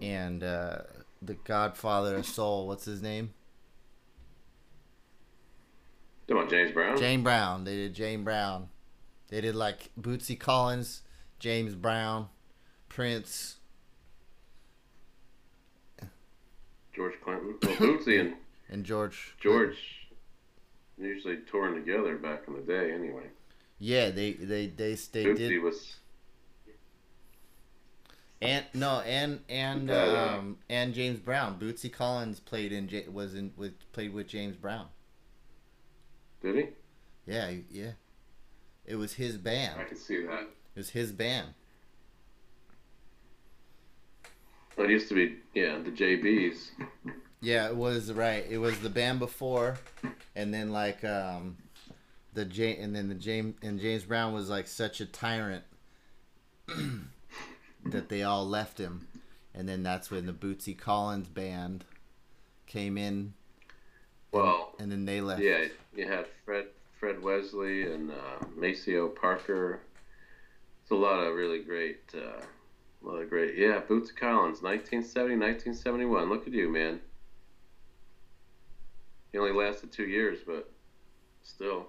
and 0.00 0.44
uh, 0.44 0.78
the 1.20 1.34
Godfather 1.34 2.16
of 2.16 2.26
Soul. 2.26 2.68
What's 2.68 2.84
his 2.84 3.02
name? 3.02 3.34
Come 6.28 6.38
on, 6.38 6.48
James 6.48 6.70
Brown. 6.70 6.96
Jane 6.96 7.22
Brown. 7.24 7.64
They 7.64 7.74
did 7.74 7.94
Jane 7.94 8.22
Brown. 8.22 8.68
They 9.28 9.40
did 9.40 9.56
like 9.56 9.90
Bootsy 10.00 10.38
Collins, 10.38 11.02
James 11.40 11.74
Brown, 11.74 12.28
Prince. 12.88 13.56
George 16.94 17.14
Clinton. 17.22 17.56
Well, 17.60 17.72
Bootsy 17.74 18.20
and 18.20 18.34
And 18.68 18.84
George. 18.84 19.34
George 19.40 20.03
usually 20.98 21.38
touring 21.50 21.74
together 21.74 22.16
back 22.18 22.44
in 22.48 22.54
the 22.54 22.60
day. 22.62 22.92
Anyway, 22.92 23.24
Yeah, 23.78 24.10
they 24.10 24.32
they 24.32 24.66
they 24.66 24.94
they 24.94 25.24
Bootsy 25.24 25.34
did. 25.34 25.62
was. 25.62 25.96
And 28.40 28.66
no, 28.74 29.00
and 29.00 29.40
and 29.48 29.90
yeah. 29.90 30.36
um 30.36 30.58
and 30.68 30.94
James 30.94 31.18
Brown. 31.18 31.58
Bootsy 31.58 31.92
Collins 31.92 32.40
played 32.40 32.72
in 32.72 32.88
was 33.12 33.34
in 33.34 33.52
with 33.56 33.74
played 33.92 34.12
with 34.12 34.28
James 34.28 34.56
Brown. 34.56 34.88
Did 36.42 36.56
he? 36.56 36.68
Yeah, 37.26 37.50
yeah. 37.70 37.92
It 38.86 38.96
was 38.96 39.14
his 39.14 39.36
band. 39.38 39.80
I 39.80 39.84
can 39.84 39.96
see 39.96 40.24
that. 40.26 40.48
It 40.74 40.78
was 40.78 40.90
his 40.90 41.12
band. 41.12 41.54
It 44.76 44.90
used 44.90 45.08
to 45.08 45.14
be, 45.14 45.36
yeah, 45.54 45.78
the 45.78 45.90
JBs. 45.90 46.70
Yeah, 47.44 47.68
it 47.68 47.76
was 47.76 48.10
right. 48.10 48.44
It 48.48 48.58
was 48.58 48.78
the 48.80 48.88
band 48.88 49.18
before, 49.18 49.76
and 50.34 50.52
then 50.52 50.72
like 50.72 51.04
um, 51.04 51.56
the 52.32 52.44
J 52.44 52.76
and 52.78 52.96
then 52.96 53.08
the 53.08 53.14
James 53.14 53.54
and 53.62 53.78
James 53.78 54.04
Brown 54.04 54.32
was 54.32 54.48
like 54.48 54.66
such 54.66 55.00
a 55.00 55.06
tyrant 55.06 55.64
that 57.84 58.08
they 58.08 58.22
all 58.22 58.46
left 58.48 58.78
him, 58.78 59.08
and 59.54 59.68
then 59.68 59.82
that's 59.82 60.10
when 60.10 60.26
the 60.26 60.32
Bootsy 60.32 60.76
Collins 60.76 61.28
band 61.28 61.84
came 62.66 62.96
in, 62.96 63.34
Well, 64.32 64.74
and 64.78 64.90
then 64.90 65.04
they 65.04 65.20
left. 65.20 65.42
yeah, 65.42 65.66
you 65.94 66.08
had 66.08 66.26
Fred 66.44 66.66
Fred 66.98 67.22
Wesley 67.22 67.92
and 67.92 68.10
uh, 68.10 68.46
Maceo 68.56 69.08
Parker. 69.08 69.80
It's 70.82 70.90
a 70.90 70.94
lot 70.94 71.20
of 71.20 71.34
really 71.34 71.62
great, 71.62 72.00
uh, 72.14 72.40
a 72.40 73.06
lot 73.06 73.20
of 73.20 73.28
great. 73.28 73.56
Yeah, 73.56 73.80
Bootsy 73.80 74.16
Collins, 74.16 74.62
1970, 74.62 75.36
1971. 75.36 76.28
Look 76.30 76.46
at 76.46 76.52
you, 76.52 76.68
man. 76.70 77.00
He 79.34 79.38
only 79.40 79.50
lasted 79.50 79.90
two 79.90 80.04
years, 80.04 80.38
but 80.46 80.70
still. 81.42 81.88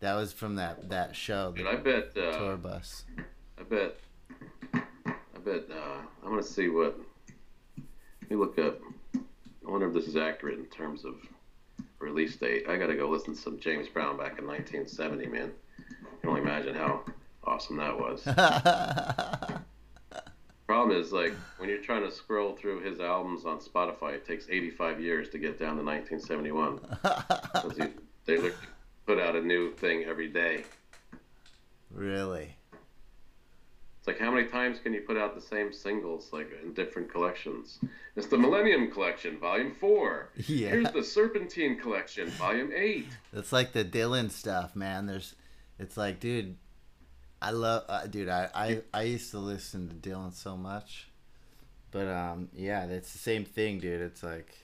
That 0.00 0.14
was 0.14 0.32
from 0.32 0.54
that 0.54 0.88
that 0.88 1.14
show, 1.14 1.52
Dude, 1.54 1.66
I 1.66 1.76
bet. 1.76 2.16
Uh, 2.16 2.38
tour 2.38 2.56
bus. 2.56 3.04
I 3.58 3.62
bet. 3.64 3.98
I 4.72 5.38
bet. 5.44 5.64
Uh, 5.70 5.98
I 6.24 6.30
want 6.30 6.42
to 6.42 6.50
see 6.50 6.70
what. 6.70 6.98
Let 8.22 8.30
me 8.30 8.36
look 8.36 8.58
up. 8.58 8.80
I 9.14 9.70
wonder 9.70 9.88
if 9.88 9.92
this 9.92 10.06
is 10.06 10.16
accurate 10.16 10.60
in 10.60 10.64
terms 10.64 11.04
of 11.04 11.16
release 11.98 12.36
date. 12.36 12.66
I 12.66 12.78
got 12.78 12.86
to 12.86 12.96
go 12.96 13.10
listen 13.10 13.34
to 13.34 13.38
some 13.38 13.60
James 13.60 13.86
Brown 13.86 14.16
back 14.16 14.38
in 14.38 14.46
1970, 14.46 15.26
man. 15.26 15.52
I 15.78 16.20
can 16.22 16.30
only 16.30 16.40
imagine 16.40 16.74
how 16.74 17.04
awesome 17.44 17.76
that 17.76 18.00
was. 18.00 18.24
Problem 20.68 21.00
is, 21.00 21.12
like, 21.12 21.32
when 21.56 21.70
you're 21.70 21.80
trying 21.80 22.02
to 22.02 22.12
scroll 22.12 22.54
through 22.54 22.80
his 22.80 23.00
albums 23.00 23.46
on 23.46 23.58
Spotify, 23.58 24.12
it 24.12 24.26
takes 24.26 24.50
85 24.50 25.00
years 25.00 25.30
to 25.30 25.38
get 25.38 25.58
down 25.58 25.78
to 25.78 25.82
1971. 25.82 26.78
he, 27.74 27.94
they 28.26 28.50
put 29.06 29.18
out 29.18 29.34
a 29.34 29.40
new 29.40 29.72
thing 29.72 30.04
every 30.04 30.28
day. 30.28 30.64
really? 31.90 32.54
It's 33.98 34.06
like 34.06 34.18
how 34.18 34.30
many 34.30 34.46
times 34.46 34.78
can 34.78 34.92
you 34.92 35.00
put 35.00 35.16
out 35.16 35.34
the 35.34 35.40
same 35.40 35.72
singles 35.72 36.34
like 36.34 36.50
in 36.62 36.74
different 36.74 37.10
collections? 37.10 37.78
It's 38.14 38.26
the 38.26 38.36
Millennium 38.36 38.90
Collection, 38.90 39.38
Volume 39.38 39.72
Four. 39.72 40.28
Yeah. 40.46 40.68
Here's 40.68 40.92
the 40.92 41.02
Serpentine 41.02 41.80
Collection, 41.80 42.28
Volume 42.32 42.72
Eight. 42.76 43.08
It's 43.32 43.52
like 43.52 43.72
the 43.72 43.86
Dylan 43.86 44.30
stuff, 44.30 44.76
man. 44.76 45.06
There's, 45.06 45.34
it's 45.78 45.96
like, 45.96 46.20
dude, 46.20 46.56
I 47.40 47.50
love, 47.50 47.84
uh, 47.88 48.06
dude. 48.06 48.28
I, 48.28 48.48
I 48.54 48.82
I 48.92 49.02
used 49.02 49.30
to 49.30 49.38
listen 49.38 49.88
to 49.88 49.94
Dylan 49.94 50.32
so 50.32 50.56
much, 50.56 51.08
but 51.90 52.08
um, 52.08 52.48
yeah, 52.52 52.84
it's 52.86 53.12
the 53.12 53.18
same 53.18 53.44
thing, 53.44 53.78
dude. 53.78 54.00
It's 54.00 54.22
like 54.22 54.54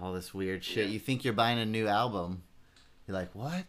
all 0.00 0.12
this 0.12 0.34
weird 0.34 0.64
shit. 0.64 0.86
Yeah. 0.86 0.92
You 0.92 0.98
think 0.98 1.24
you're 1.24 1.32
buying 1.32 1.58
a 1.58 1.66
new 1.66 1.86
album, 1.86 2.42
you're 3.06 3.16
like, 3.16 3.34
what? 3.34 3.64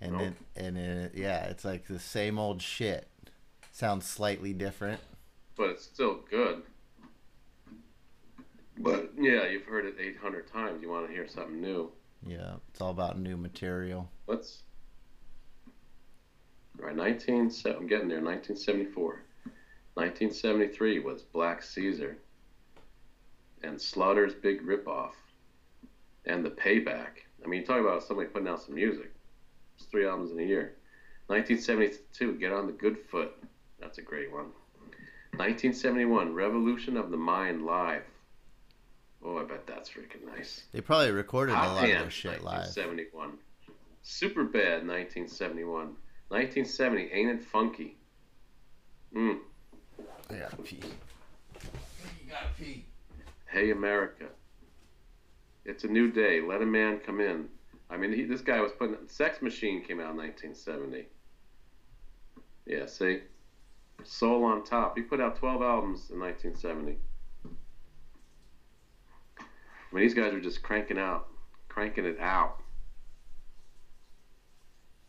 And 0.00 0.18
then 0.18 0.36
and 0.56 0.76
then 0.76 1.10
yeah, 1.14 1.44
it's 1.44 1.64
like 1.64 1.86
the 1.86 1.98
same 1.98 2.38
old 2.38 2.60
shit. 2.60 3.08
Sounds 3.70 4.06
slightly 4.06 4.52
different. 4.52 5.00
But 5.56 5.70
it's 5.70 5.84
still 5.84 6.20
good. 6.30 6.62
But 8.78 9.12
yeah, 9.18 9.46
you've 9.48 9.64
heard 9.64 9.86
it 9.86 9.94
800 10.00 10.50
times. 10.50 10.82
You 10.82 10.90
want 10.90 11.06
to 11.06 11.12
hear 11.12 11.28
something 11.28 11.60
new. 11.60 11.92
Yeah, 12.26 12.54
it's 12.70 12.80
all 12.80 12.90
about 12.90 13.18
new 13.18 13.36
material. 13.36 14.10
Let's. 14.26 14.62
Right, 16.78 16.96
19. 16.96 17.50
se- 17.50 17.70
I'm 17.76 17.86
getting 17.86 18.08
there. 18.08 18.20
1974. 18.20 19.22
1973 19.94 21.00
was 21.00 21.22
Black 21.22 21.62
Caesar. 21.62 22.16
And 23.62 23.80
Slaughter's 23.80 24.34
Big 24.34 24.62
Ripoff. 24.66 25.12
And 26.24 26.44
The 26.44 26.50
Payback. 26.50 27.08
I 27.44 27.48
mean, 27.48 27.60
you 27.60 27.66
talk 27.66 27.80
about 27.80 28.02
somebody 28.02 28.28
putting 28.28 28.48
out 28.48 28.62
some 28.62 28.74
music. 28.74 29.12
It's 29.76 29.86
three 29.86 30.06
albums 30.06 30.30
in 30.32 30.38
a 30.38 30.44
year. 30.44 30.74
1972, 31.26 32.34
Get 32.38 32.52
on 32.52 32.66
the 32.66 32.72
Good 32.72 32.98
Foot. 33.10 33.32
That's 33.80 33.98
a 33.98 34.02
great 34.02 34.30
one. 34.32 34.46
1971, 35.36 36.34
Revolution 36.34 36.96
of 36.96 37.10
the 37.10 37.16
Mind 37.16 37.64
Live. 37.64 38.04
Oh, 39.24 39.38
I 39.38 39.44
bet 39.44 39.66
that's 39.66 39.88
freaking 39.90 40.26
nice. 40.26 40.64
They 40.72 40.80
probably 40.80 41.10
recorded 41.12 41.52
a 41.52 41.56
Hot 41.56 41.74
lot 41.74 41.84
of 41.84 41.90
their 41.90 42.10
shit 42.10 42.42
live. 42.42 42.66
1971. 42.74 43.38
Super 44.02 44.44
Bad, 44.44 44.86
1971. 44.86 45.94
1970, 46.32 47.10
Ain't 47.12 47.28
It 47.28 47.44
Funky? 47.44 47.94
Mm. 49.14 49.36
I 50.30 50.34
gotta 50.34 50.56
pee. 50.62 50.80
You 50.82 52.30
gotta 52.30 52.46
pee. 52.58 52.86
Hey 53.46 53.70
America. 53.70 54.24
It's 55.66 55.84
a 55.84 55.88
new 55.88 56.10
day. 56.10 56.40
Let 56.40 56.62
a 56.62 56.66
man 56.66 57.00
come 57.04 57.20
in. 57.20 57.48
I 57.90 57.98
mean, 57.98 58.14
he, 58.14 58.24
this 58.24 58.40
guy 58.40 58.62
was 58.62 58.72
putting. 58.72 58.96
Sex 59.08 59.42
Machine 59.42 59.84
came 59.84 60.00
out 60.00 60.12
in 60.12 60.16
1970. 60.16 61.06
Yeah, 62.64 62.86
see? 62.86 63.20
Soul 64.02 64.44
on 64.44 64.64
Top. 64.64 64.96
He 64.96 65.02
put 65.02 65.20
out 65.20 65.36
12 65.36 65.60
albums 65.60 66.10
in 66.10 66.18
1970. 66.18 66.96
I 67.44 67.48
mean, 69.94 70.02
these 70.02 70.14
guys 70.14 70.32
were 70.32 70.40
just 70.40 70.62
cranking 70.62 70.98
out, 70.98 71.28
cranking 71.68 72.06
it 72.06 72.18
out. 72.18 72.56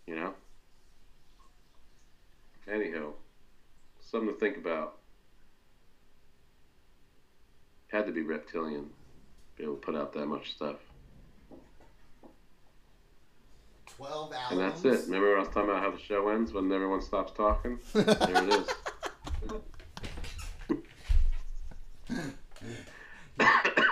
You 0.05 0.15
know? 0.15 0.33
Anyhow, 2.71 3.13
something 4.01 4.29
to 4.33 4.39
think 4.39 4.57
about. 4.57 4.97
Had 7.87 8.05
to 8.07 8.11
be 8.11 8.21
reptilian, 8.23 8.85
to 8.85 9.57
be 9.57 9.63
able 9.63 9.75
to 9.75 9.81
put 9.81 9.95
out 9.95 10.13
that 10.13 10.25
much 10.25 10.51
stuff. 10.53 10.77
Twelve 13.85 14.31
And 14.31 14.59
albums. 14.61 14.81
that's 14.81 15.01
it. 15.03 15.05
Remember 15.05 15.29
when 15.29 15.37
I 15.37 15.39
was 15.41 15.49
talking 15.49 15.69
about 15.69 15.83
how 15.83 15.91
the 15.91 15.99
show 15.99 16.29
ends 16.29 16.51
when 16.51 16.71
everyone 16.71 17.01
stops 17.01 17.31
talking? 17.33 17.77
There 17.93 18.43
it 18.47 18.53
is. 18.53 18.67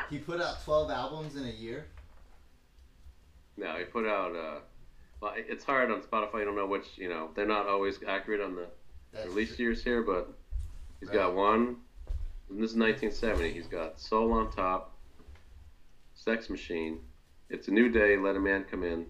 He 0.10 0.18
put 0.18 0.42
out 0.42 0.64
twelve 0.64 0.90
albums 0.92 1.36
in 1.36 1.46
a 1.46 1.52
year. 1.52 1.86
No, 3.58 3.76
he 3.78 3.86
put 3.86 4.06
out. 4.08 4.36
Uh, 4.36 4.60
well, 5.22 5.34
it's 5.36 5.64
hard 5.64 5.92
on 5.92 6.02
Spotify. 6.02 6.40
You 6.40 6.46
don't 6.46 6.56
know 6.56 6.66
which. 6.66 6.98
You 6.98 7.10
know, 7.10 7.30
they're 7.36 7.46
not 7.46 7.68
always 7.68 8.00
accurate 8.06 8.42
on 8.42 8.56
the 8.56 8.68
That's 9.14 9.28
release 9.28 9.56
true. 9.56 9.66
years 9.66 9.84
here, 9.84 10.02
but 10.02 10.28
he's 11.00 11.10
Right. 11.10 11.16
got 11.16 11.34
one. 11.34 11.78
And 12.50 12.62
this 12.62 12.72
is 12.72 12.76
1970. 12.78 13.52
He's 13.54 13.68
got 13.68 14.00
Soul 14.00 14.32
on 14.34 14.50
Top, 14.52 14.92
Sex 16.16 16.50
Machine, 16.50 17.00
It's 17.50 17.68
a 17.68 17.72
New 17.72 17.88
Day, 17.90 18.18
Let 18.18 18.36
a 18.36 18.40
Man 18.40 18.64
Come 18.64 18.84
In. 18.84 19.06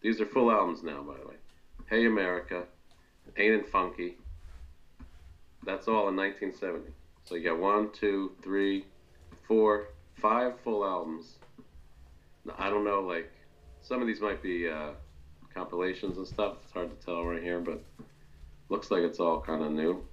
These 0.00 0.20
are 0.20 0.26
full 0.26 0.50
albums 0.50 0.82
now, 0.82 1.02
by 1.02 1.16
the 1.18 1.26
way. 1.26 1.34
Hey 1.90 2.06
America, 2.06 2.64
Ain't 3.36 3.54
It 3.54 3.66
Funky. 3.68 4.16
That's 5.64 5.88
all 5.88 6.08
in 6.08 6.16
1970. 6.16 6.92
So 7.24 7.34
you 7.34 7.42
got 7.44 7.58
one, 7.58 7.90
two, 7.92 8.32
three, 8.42 8.84
four, 9.48 9.88
five 10.14 10.58
full 10.60 10.84
albums. 10.84 11.38
I 12.56 12.70
don't 12.70 12.84
know, 12.84 13.00
like 13.02 13.30
some 13.82 14.00
of 14.00 14.06
these 14.06 14.20
might 14.20 14.40
be 14.42 14.68
uh, 14.68 14.90
compilations 15.56 16.18
and 16.18 16.26
stuff. 16.26 16.56
It's 16.62 16.72
hard 16.72 17.00
to 17.00 17.06
tell 17.06 17.24
right 17.24 17.42
here, 17.42 17.60
but 17.60 17.82
looks 18.68 18.90
like 18.90 19.02
it's 19.02 19.18
all 19.18 19.40
kind 19.40 19.64
of 19.64 19.72
new. 19.72 20.04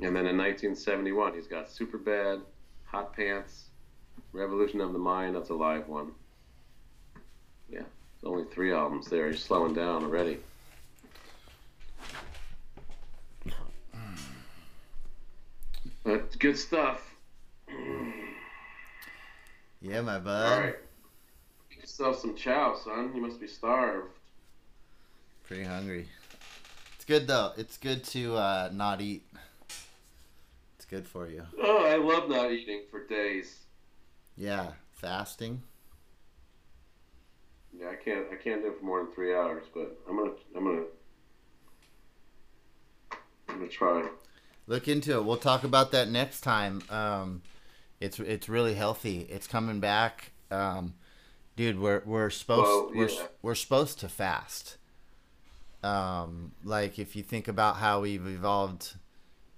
And 0.00 0.16
then 0.16 0.26
in 0.26 0.38
1971, 0.38 1.34
he's 1.34 1.46
got 1.46 1.70
Super 1.70 1.98
Bad, 1.98 2.40
Hot 2.86 3.14
Pants, 3.14 3.64
Revolution 4.32 4.80
of 4.80 4.92
the 4.92 4.98
Mind. 4.98 5.34
That's 5.36 5.50
a 5.50 5.54
live 5.54 5.88
one. 5.88 6.12
Yeah, 7.68 7.80
it's 7.80 8.24
only 8.24 8.44
three 8.44 8.72
albums 8.72 9.08
there. 9.08 9.30
He's 9.30 9.42
slowing 9.42 9.74
down 9.74 10.04
already. 10.04 10.38
But 16.04 16.38
good 16.38 16.56
stuff. 16.56 17.02
Yeah, 19.82 20.00
my 20.00 20.18
bud. 20.18 20.64
right. 20.64 20.76
Yourself 21.98 22.20
some 22.20 22.36
chow, 22.36 22.76
son. 22.76 23.10
You 23.12 23.20
must 23.20 23.40
be 23.40 23.48
starved. 23.48 24.12
Pretty 25.42 25.64
hungry. 25.64 26.06
It's 26.94 27.04
good 27.04 27.26
though. 27.26 27.52
It's 27.56 27.76
good 27.76 28.04
to 28.04 28.36
uh, 28.36 28.70
not 28.72 29.00
eat. 29.00 29.26
It's 30.76 30.84
good 30.88 31.08
for 31.08 31.28
you. 31.28 31.42
Oh, 31.60 31.84
I 31.84 31.96
love 31.96 32.28
not 32.28 32.52
eating 32.52 32.82
for 32.88 33.04
days. 33.04 33.64
Yeah, 34.36 34.68
fasting. 34.92 35.60
Yeah, 37.76 37.88
I 37.88 37.96
can't. 37.96 38.26
I 38.32 38.36
can't 38.36 38.62
do 38.62 38.68
it 38.68 38.78
for 38.78 38.84
more 38.84 39.02
than 39.02 39.12
three 39.12 39.34
hours, 39.34 39.64
but 39.74 39.98
I'm 40.08 40.16
gonna. 40.18 40.30
I'm 40.54 40.64
gonna. 40.64 40.84
I'm 43.48 43.58
gonna 43.58 43.66
try. 43.66 44.08
Look 44.68 44.86
into 44.86 45.16
it. 45.16 45.24
We'll 45.24 45.36
talk 45.36 45.64
about 45.64 45.90
that 45.90 46.08
next 46.08 46.42
time. 46.42 46.80
Um, 46.90 47.42
it's 48.00 48.20
it's 48.20 48.48
really 48.48 48.74
healthy. 48.74 49.26
It's 49.28 49.48
coming 49.48 49.80
back. 49.80 50.30
Um, 50.52 50.94
dude, 51.58 51.78
we're 51.80 52.02
we're 52.06 52.30
supposed 52.30 52.62
Well, 52.62 52.90
we're 52.94 53.28
we're 53.42 53.54
supposed 53.56 53.98
to 54.00 54.08
fast. 54.08 54.76
Um, 55.82 56.52
like 56.64 56.98
if 56.98 57.14
you 57.16 57.22
think 57.22 57.48
about 57.48 57.76
how 57.76 58.00
we've 58.00 58.26
evolved, 58.26 58.94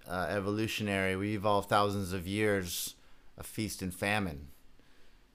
uh, 0.08 0.26
evolutionary, 0.30 1.14
we 1.14 1.34
evolved 1.34 1.68
thousands 1.68 2.12
of 2.12 2.26
years 2.26 2.94
of 3.38 3.46
feast 3.46 3.82
and 3.82 3.92
famine. 3.94 4.48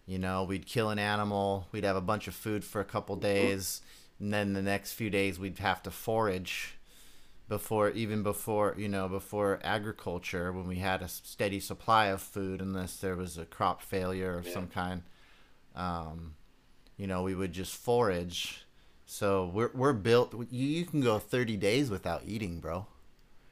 You 0.07 0.19
know, 0.19 0.43
we'd 0.43 0.65
kill 0.65 0.89
an 0.89 0.99
animal, 0.99 1.67
we'd 1.71 1.83
have 1.83 1.95
a 1.95 2.01
bunch 2.01 2.27
of 2.27 2.35
food 2.35 2.63
for 2.63 2.81
a 2.81 2.85
couple 2.85 3.15
days, 3.15 3.81
and 4.19 4.33
then 4.33 4.53
the 4.53 4.61
next 4.61 4.93
few 4.93 5.09
days 5.09 5.39
we'd 5.39 5.59
have 5.59 5.81
to 5.83 5.91
forage 5.91 6.77
before 7.47 7.91
even 7.91 8.23
before 8.23 8.73
you 8.75 8.89
know 8.89 9.07
before 9.07 9.59
agriculture 9.63 10.51
when 10.51 10.67
we 10.67 10.77
had 10.77 11.03
a 11.03 11.07
steady 11.07 11.59
supply 11.59 12.07
of 12.07 12.19
food 12.19 12.59
unless 12.59 12.97
there 12.97 13.15
was 13.15 13.37
a 13.37 13.45
crop 13.45 13.83
failure 13.83 14.35
of 14.39 14.47
Yeah. 14.47 14.53
some 14.53 14.67
kind 14.67 15.03
um, 15.75 16.33
you 16.97 17.07
know 17.07 17.23
we 17.23 17.35
would 17.35 17.53
just 17.53 17.75
forage 17.75 18.65
so 19.05 19.51
we're, 19.53 19.71
we're 19.73 19.93
built 19.93 20.33
you, 20.49 20.67
you 20.67 20.85
can 20.85 21.01
go 21.01 21.19
30 21.19 21.57
days 21.57 21.89
without 21.89 22.23
eating 22.25 22.59
bro 22.59 22.85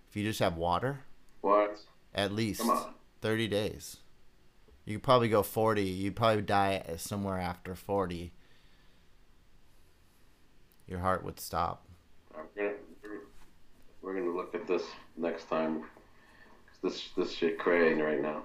if 0.09 0.15
you 0.15 0.23
just 0.23 0.39
have 0.39 0.57
water 0.57 1.01
What? 1.41 1.79
at 2.13 2.31
least 2.31 2.61
Come 2.61 2.69
on. 2.71 2.93
30 3.21 3.47
days 3.47 3.97
you 4.85 4.95
could 4.97 5.03
probably 5.03 5.29
go 5.29 5.43
40 5.43 5.83
you'd 5.83 6.15
probably 6.15 6.41
die 6.41 6.83
somewhere 6.97 7.39
after 7.39 7.75
40 7.75 8.31
your 10.87 10.99
heart 10.99 11.23
would 11.23 11.39
stop 11.39 11.85
gonna, 12.55 12.73
we're 14.01 14.13
gonna 14.13 14.35
look 14.35 14.53
at 14.55 14.67
this 14.67 14.83
next 15.17 15.49
time. 15.49 15.83
This 16.81 17.09
this 17.15 17.31
shit 17.31 17.57
crazy 17.59 18.01
right 18.01 18.21
now. 18.21 18.43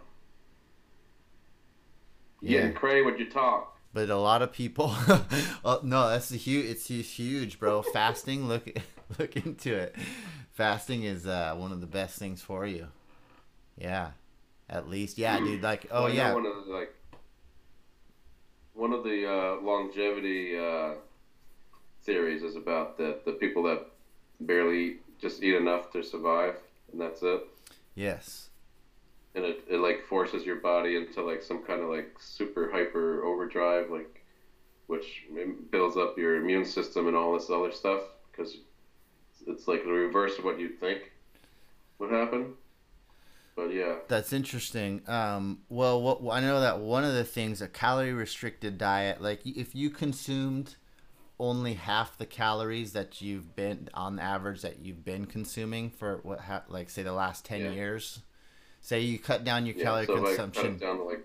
Yeah. 2.41 2.71
cray 2.71 3.03
when 3.03 3.19
you 3.19 3.29
talk. 3.29 3.78
But 3.93 4.11
a 4.11 4.17
lot 4.17 4.43
of 4.43 4.53
people, 4.53 4.91
oh, 5.65 5.81
no, 5.83 6.11
that's 6.11 6.31
a 6.31 6.37
huge. 6.37 6.67
It's 6.67 6.87
huge, 6.87 7.59
bro. 7.59 7.83
Fasting, 7.83 8.47
look, 8.47 8.69
look 9.19 9.37
into 9.37 9.75
it. 9.75 9.97
Fasting 10.53 11.05
is 11.05 11.27
uh, 11.27 11.55
one 11.57 11.73
of 11.73 11.81
the 11.81 11.87
best 11.87 12.19
things 12.19 12.43
for 12.43 12.67
you. 12.67 12.89
Yeah, 13.77 14.11
at 14.69 14.89
least, 14.89 15.19
yeah, 15.19 15.39
dude. 15.39 15.63
Like, 15.63 15.87
oh 15.91 16.05
Well, 16.05 16.13
yeah, 16.15 16.35
One 16.35 16.47
of 16.47 16.67
the, 16.67 16.73
like 16.73 16.95
one 18.75 18.93
of 18.93 19.03
the 19.05 19.27
uh, 19.27 19.61
longevity 19.63 20.57
uh, 20.59 20.95
theories 22.03 22.43
is 22.43 22.57
about 22.57 22.97
that 22.99 23.25
the 23.25 23.33
people 23.33 23.63
that 23.65 23.87
barely 24.41 24.79
eat, 24.85 25.19
just 25.21 25.43
eat 25.43 25.55
enough 25.55 25.91
to 25.93 26.03
survive, 26.03 26.57
and 26.93 27.01
that's 27.01 27.23
it. 27.23 27.43
yes, 27.95 28.48
and 29.35 29.45
it, 29.45 29.65
it 29.71 29.79
like 29.79 30.03
forces 30.09 30.45
your 30.45 30.57
body 30.57 30.97
into 30.97 31.23
like 31.23 31.43
some 31.43 31.63
kind 31.63 31.81
of 31.83 31.89
like 31.89 32.17
super 32.19 32.71
hyper 32.71 33.23
overdrive 33.25 33.91
like 33.91 34.25
which 34.87 35.25
builds 35.71 35.97
up 35.97 36.17
your 36.17 36.37
immune 36.37 36.65
system 36.65 37.07
and 37.09 37.17
all 37.17 37.35
this 37.35 37.51
other 37.51 37.71
stuff 37.71 38.01
because 38.31 38.59
it's 39.47 39.69
like 39.69 39.85
the 39.85 39.91
reverse 39.91 40.39
of 40.39 40.45
what 40.45 40.59
you'd 40.59 40.81
think 40.81 41.13
would 41.99 42.11
happen 42.11 42.55
but 43.55 43.69
yeah 43.75 43.97
that's 44.07 44.33
interesting. 44.33 45.03
Um, 45.09 45.63
well, 45.69 46.01
what 46.01 46.33
I 46.33 46.41
know 46.41 46.61
that 46.61 46.79
one 46.79 47.05
of 47.05 47.13
the 47.15 47.25
things 47.25 47.61
a 47.61 47.67
calorie 47.69 48.13
restricted 48.13 48.79
diet, 48.79 49.21
like 49.21 49.41
if 49.45 49.75
you 49.75 49.91
consumed 49.91 50.77
only 51.41 51.75
half 51.75 52.17
the 52.17 52.25
calories 52.27 52.93
that 52.93 53.21
you've 53.21 53.57
been 53.57 53.89
on 53.95 54.19
average 54.21 54.63
that 54.63 54.79
you've 54.85 55.05
been 55.05 55.27
consuming 55.27 55.91
for 55.91 56.21
what, 56.23 56.41
ha- 56.41 56.63
like 56.69 56.89
say 56.89 57.03
the 57.03 57.13
last 57.13 57.45
ten 57.45 57.61
Yeah. 57.63 57.73
years. 57.73 58.21
Say 58.81 59.01
you 59.01 59.19
cut 59.19 59.45
down 59.45 59.67
your 59.67 59.77
yeah 59.77 59.85
calorie 59.85 60.07
so 60.07 60.15
consumption 60.25 60.79
to 60.79 60.93
like 60.93 61.25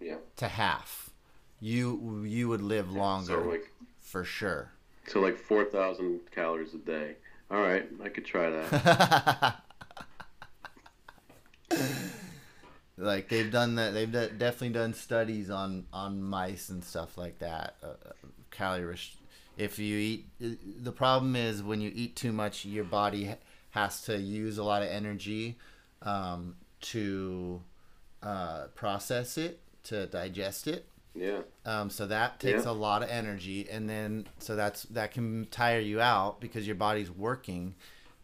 yeah 0.00 0.16
to 0.36 0.48
half, 0.48 1.10
you 1.60 2.22
you 2.24 2.48
would 2.48 2.62
live 2.62 2.92
longer 2.92 3.42
so 3.42 3.48
like 3.48 3.70
for 4.00 4.24
sure. 4.24 4.70
so 5.06 5.20
like 5.20 5.36
4000 5.38 6.20
calories 6.30 6.74
a 6.74 6.78
day 6.78 7.16
all 7.50 7.60
right 7.60 7.88
i 8.02 8.08
could 8.08 8.24
try 8.24 8.50
that 8.50 9.56
like 12.98 13.28
they've 13.28 13.50
done 13.50 13.76
that. 13.76 13.94
They've 13.94 14.10
de- 14.10 14.30
definitely 14.30 14.70
done 14.70 14.94
studies 14.94 15.50
on 15.50 15.86
on 15.92 16.22
mice 16.22 16.68
and 16.68 16.84
stuff 16.84 17.16
like 17.16 17.38
that. 17.38 17.76
Uh, 17.82 17.86
uh, 17.86 18.12
calorie 18.50 18.84
rest- 18.84 19.16
If 19.56 19.78
you 19.78 19.96
eat, 19.98 20.26
the 20.82 20.92
problem 20.92 21.36
is 21.36 21.62
when 21.62 21.80
you 21.80 21.90
eat 21.94 22.16
too 22.16 22.32
much, 22.32 22.64
your 22.64 22.84
body 22.84 23.34
has 23.70 24.02
to 24.02 24.18
use 24.18 24.58
a 24.58 24.64
lot 24.64 24.82
of 24.82 24.88
energy 24.88 25.56
um, 26.02 26.56
to 26.82 27.62
uh, 28.22 28.66
process 28.74 29.36
it, 29.38 29.60
to 29.84 30.06
digest 30.06 30.66
it. 30.66 30.86
yeah 31.14 31.40
Um, 31.66 31.90
so 31.90 32.06
that 32.06 32.40
takes 32.40 32.64
Yeah. 32.64 32.70
a 32.70 32.72
lot 32.72 33.02
of 33.02 33.10
energy, 33.10 33.68
and 33.70 33.88
then 33.88 34.26
so 34.38 34.56
that's 34.56 34.84
that 34.84 35.12
can 35.12 35.46
tire 35.50 35.80
you 35.80 36.00
out 36.00 36.40
because 36.40 36.66
your 36.66 36.76
body's 36.76 37.10
working, 37.10 37.74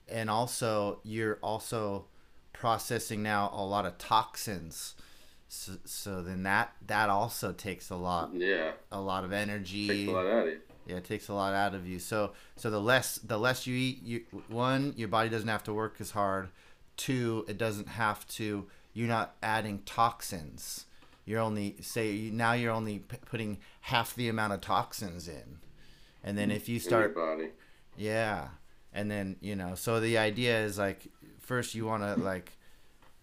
and 0.08 0.30
also 0.30 1.00
you're 1.04 1.38
also 1.42 2.06
processing 2.52 3.22
now 3.22 3.50
a 3.54 3.64
lot 3.64 3.86
of 3.86 3.98
toxins. 3.98 4.94
So, 5.48 5.72
so 5.84 6.22
then 6.22 6.42
that 6.42 6.72
that 6.86 7.08
also 7.10 7.52
takes 7.52 7.90
a 7.90 7.96
lot 7.96 8.30
yeah 8.34 8.72
a 8.92 9.00
lot 9.00 9.24
of 9.24 9.32
energy. 9.32 9.88
takes 9.88 10.08
a 10.08 10.12
lot 10.12 10.26
out 10.26 10.46
of 10.46 10.52
you 10.52 10.60
Yeah, 10.86 10.96
it 10.96 11.04
takes 11.04 11.28
a 11.28 11.34
lot 11.34 11.54
out 11.54 11.74
of 11.74 11.86
you. 11.86 11.98
So 11.98 12.32
so 12.56 12.70
the 12.70 12.80
less 12.80 13.18
the 13.18 13.38
less 13.38 13.66
you 13.66 13.76
eat, 13.76 14.02
you 14.02 14.24
one 14.48 14.94
your 14.96 15.08
body 15.08 15.28
doesn't 15.28 15.48
have 15.48 15.64
to 15.64 15.72
work 15.74 15.96
as 16.00 16.10
hard. 16.12 16.48
Two, 16.98 17.46
it 17.48 17.56
doesn't 17.56 17.88
have 17.88 18.26
to. 18.28 18.66
You're 18.92 19.08
not 19.08 19.36
adding 19.42 19.80
toxins. 19.86 20.84
You're 21.24 21.40
only 21.40 21.76
say 21.80 22.30
now 22.32 22.52
you're 22.52 22.72
only 22.72 22.98
p- 22.98 23.16
putting 23.24 23.58
half 23.82 24.14
the 24.14 24.28
amount 24.28 24.52
of 24.52 24.60
toxins 24.60 25.28
in, 25.28 25.58
and 26.22 26.36
then 26.36 26.50
if 26.50 26.68
you 26.68 26.78
start 26.80 27.14
your 27.16 27.26
body. 27.26 27.50
yeah. 27.96 28.48
And 28.92 29.10
then, 29.10 29.36
you 29.40 29.54
know, 29.54 29.74
so 29.74 30.00
the 30.00 30.18
idea 30.18 30.64
is 30.64 30.78
like 30.78 31.08
first 31.40 31.74
you 31.74 31.84
want 31.86 32.02
to 32.02 32.16
like 32.16 32.56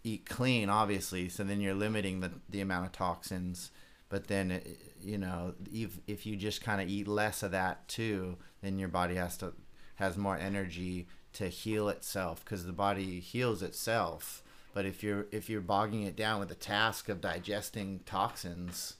eat 0.03 0.26
clean 0.26 0.69
obviously, 0.69 1.28
so 1.30 1.43
then 1.43 1.59
you're 1.61 1.73
limiting 1.73 2.21
the 2.21 2.32
the 2.49 2.61
amount 2.61 2.86
of 2.86 2.91
toxins, 2.91 3.71
but 4.09 4.28
then 4.28 4.51
it, 4.51 4.78
you 5.01 5.17
know, 5.17 5.55
if 5.73 5.99
if 6.07 6.26
you 6.26 6.36
just 6.36 6.61
kind 6.63 6.82
of 6.82 6.88
eat 6.88 7.07
less 7.07 7.43
of 7.43 7.51
that 7.51 7.88
too, 7.88 8.38
then 8.61 8.78
your 8.80 8.89
body 8.89 9.15
has 9.15 9.38
to 9.38 9.53
has 9.95 10.17
more 10.17 10.38
energy 10.38 11.07
to 11.36 11.47
heal 11.49 11.88
itself 11.89 12.43
cuz 12.45 12.65
the 12.65 12.73
body 12.73 13.19
heals 13.19 13.61
itself. 13.61 14.41
But 14.73 14.86
if 14.86 15.03
you're 15.03 15.27
if 15.31 15.49
you're 15.49 15.61
bogging 15.61 16.03
it 16.03 16.15
down 16.15 16.39
with 16.39 16.49
the 16.49 16.55
task 16.55 17.07
of 17.09 17.21
digesting 17.21 17.99
toxins, 18.05 18.95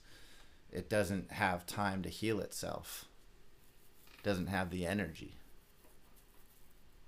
it 0.72 0.88
doesn't 0.88 1.32
have 1.32 1.66
time 1.66 2.02
to 2.02 2.08
heal 2.08 2.40
itself. 2.40 3.04
Doesn't 4.22 4.46
have 4.48 4.70
the 4.70 4.86
energy. 4.86 5.36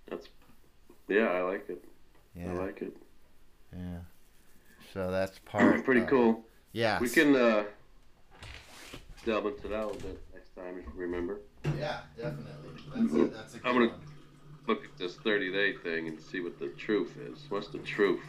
That's 0.09 0.29
yeah, 1.09 1.29
I 1.31 1.41
like 1.43 1.69
it. 1.71 1.85
Yeah. 2.35 2.51
I 2.51 2.55
like 2.55 2.83
it. 2.83 2.97
Yeah. 3.75 3.99
So 4.93 5.11
that's 5.11 5.39
part. 5.41 5.85
Pretty 5.85 6.03
cool. 6.03 6.45
Yeah. 6.73 7.01
We 7.01 7.09
can 7.09 7.35
uh, 7.35 7.65
delve 9.25 9.47
into 9.47 9.69
that 9.69 9.83
a 9.85 9.87
little 9.87 10.01
bit 10.01 10.23
next 10.35 10.55
time 10.55 10.79
if 10.79 10.85
you 10.95 11.01
remember. 11.01 11.41
Yeah, 11.79 12.01
definitely. 12.17 12.45
That's 12.95 13.15
a, 13.15 13.25
that's 13.37 13.55
a 13.55 13.59
good 13.59 13.67
I'm 13.67 13.75
gonna- 13.75 13.89
one. 13.89 14.01
Look 14.69 14.85
at 14.85 14.99
this 14.99 15.17
30 15.17 15.51
day 15.51 15.73
thing 15.73 16.09
and 16.09 16.21
see 16.21 16.41
what 16.41 16.59
the 16.59 16.69
truth 16.69 17.17
is. 17.17 17.39
What's 17.49 17.69
the 17.69 17.79
truth? 17.79 18.21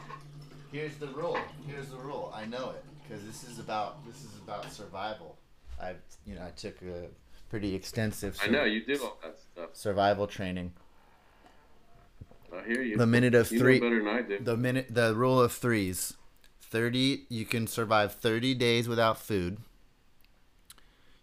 Here's 0.71 0.95
the 0.95 1.07
rule. 1.07 1.37
Here's 1.67 1.89
the 1.89 1.97
rule. 1.97 2.33
I 2.33 2.45
know 2.45 2.69
it 2.69 2.83
because 3.03 3.25
this 3.25 3.43
is 3.43 3.59
about 3.59 4.05
this 4.07 4.23
is 4.23 4.37
about 4.41 4.71
survival. 4.71 5.35
I 5.81 5.95
you 6.25 6.35
know 6.35 6.43
I 6.45 6.51
took 6.51 6.81
a 6.81 7.07
pretty 7.49 7.75
extensive. 7.75 8.39
I 8.41 8.47
know 8.47 8.63
you 8.63 8.85
did 8.85 9.01
all 9.01 9.17
that 9.21 9.37
stuff. 9.37 9.69
Survival 9.73 10.27
training. 10.27 10.71
I 12.55 12.65
hear 12.65 12.83
you. 12.83 12.95
The 12.95 13.05
minute 13.05 13.35
of 13.35 13.51
you 13.51 13.59
three. 13.59 13.79
know 13.81 13.89
better 13.89 14.03
than 14.03 14.07
I 14.07 14.21
do. 14.21 14.39
The 14.41 14.55
minute 14.55 14.87
the 14.89 15.13
rule 15.15 15.41
of 15.41 15.51
threes. 15.51 16.13
Thirty. 16.61 17.25
You 17.27 17.45
can 17.45 17.67
survive 17.67 18.13
thirty 18.13 18.53
days 18.53 18.87
without 18.87 19.17
food. 19.19 19.57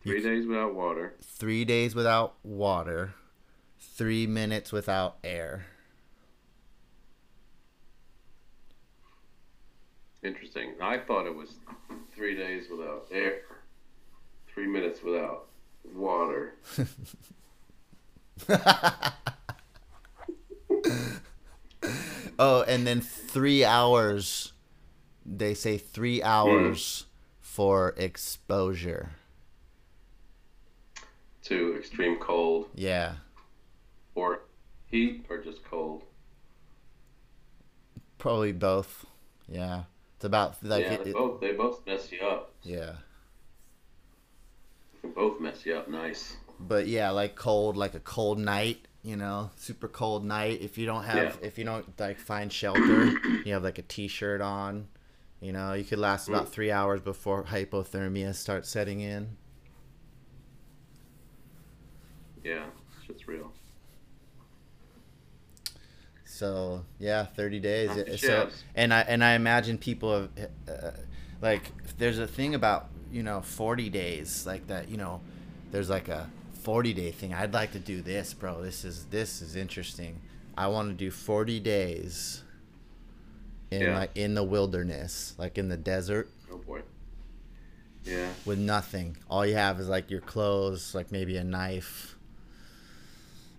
Three 0.02 0.22
days 0.22 0.46
without 0.46 0.74
water. 0.74 1.14
Three 1.22 1.64
days 1.64 1.94
without 1.94 2.34
water. 2.44 3.14
Three 3.96 4.26
minutes 4.26 4.72
without 4.72 5.16
air. 5.24 5.64
Interesting. 10.22 10.74
I 10.82 10.98
thought 10.98 11.26
it 11.26 11.34
was 11.34 11.54
three 12.14 12.36
days 12.36 12.64
without 12.70 13.06
air, 13.10 13.40
three 14.52 14.66
minutes 14.66 15.02
without 15.02 15.46
water. 15.94 16.56
Oh, 22.38 22.64
and 22.68 22.86
then 22.86 23.00
three 23.00 23.64
hours. 23.64 24.52
They 25.24 25.54
say 25.54 25.78
three 25.78 26.22
hours 26.22 27.06
for 27.40 27.94
exposure. 27.96 29.12
To 31.44 31.76
extreme 31.78 32.16
cold 32.18 32.68
Yeah. 32.74 33.14
Or 34.16 34.40
heat 34.86 35.24
or 35.30 35.38
just 35.38 35.62
cold. 35.64 36.02
Probably 38.18 38.52
both. 38.52 39.06
Yeah. 39.48 39.84
It's 40.16 40.24
about 40.24 40.56
like 40.62 40.84
yeah, 40.84 40.92
it, 40.94 41.12
both 41.12 41.40
they 41.40 41.52
both 41.52 41.86
mess 41.86 42.10
you 42.10 42.20
up. 42.26 42.52
yeah. 42.62 42.92
They 45.02 45.10
both 45.10 45.40
mess 45.40 45.64
you 45.64 45.76
up 45.76 45.88
nice. 45.88 46.36
But 46.58 46.88
yeah, 46.88 47.10
like 47.10 47.36
cold, 47.36 47.76
like 47.76 47.94
a 47.94 48.00
cold 48.00 48.38
night, 48.38 48.88
you 49.02 49.14
know, 49.16 49.50
super 49.56 49.88
cold 49.88 50.24
night. 50.24 50.62
If 50.62 50.78
you 50.78 50.86
don't 50.86 51.04
have, 51.04 51.38
Yeah. 51.40 51.46
if 51.46 51.58
you 51.58 51.64
don't 51.64 52.00
like 52.00 52.18
find 52.18 52.50
shelter, 52.52 53.12
you 53.44 53.52
have 53.52 53.62
like 53.62 53.78
a 53.78 53.82
t-shirt 53.82 54.40
on. 54.40 54.88
You 55.40 55.52
know, 55.52 55.74
you 55.74 55.84
could 55.84 55.98
last 55.98 56.28
about 56.28 56.46
Mm. 56.46 56.50
three 56.50 56.70
hours 56.72 57.02
before 57.02 57.44
hypothermia 57.44 58.34
starts 58.34 58.70
setting 58.70 59.00
in. 59.00 59.36
Yeah, 62.42 62.64
shit's 63.06 63.28
real. 63.28 63.52
So 66.36 66.84
yeah, 66.98 67.24
thirty 67.24 67.60
days. 67.60 67.96
Not 67.96 68.18
So 68.18 68.48
and 68.74 68.92
I 68.92 69.00
and 69.00 69.24
I 69.24 69.32
imagine 69.32 69.78
people 69.78 70.28
have 70.36 70.50
uh, 70.68 70.90
like 71.40 71.62
there's 71.96 72.18
a 72.18 72.26
thing 72.26 72.54
about 72.54 72.88
you 73.10 73.22
know 73.22 73.40
forty 73.40 73.88
days 73.88 74.44
like 74.46 74.66
that. 74.66 74.90
You 74.90 74.98
know, 74.98 75.22
there's 75.70 75.88
like 75.88 76.08
a 76.08 76.28
forty 76.60 76.92
day 76.92 77.10
thing. 77.10 77.32
I'd 77.32 77.54
like 77.54 77.72
to 77.72 77.78
do 77.78 78.02
this, 78.02 78.34
bro. 78.34 78.62
This 78.62 78.84
is 78.84 79.06
this 79.06 79.40
is 79.40 79.56
interesting. 79.56 80.20
I 80.58 80.66
want 80.68 80.90
to 80.90 80.94
do 80.94 81.10
forty 81.10 81.58
days 81.58 82.42
in 83.70 83.80
Yeah. 83.80 83.98
like 83.98 84.10
in 84.14 84.34
the 84.34 84.44
wilderness, 84.44 85.34
like 85.38 85.56
in 85.56 85.70
the 85.70 85.78
desert 85.78 86.28
Oh 86.52 86.58
boy. 86.58 86.82
Yeah. 88.04 88.28
with 88.44 88.58
nothing. 88.58 89.16
All 89.30 89.46
you 89.46 89.54
have 89.54 89.80
is 89.80 89.88
like 89.88 90.10
your 90.10 90.20
clothes, 90.20 90.94
like 90.94 91.10
maybe 91.10 91.38
a 91.38 91.44
knife. 91.44 92.16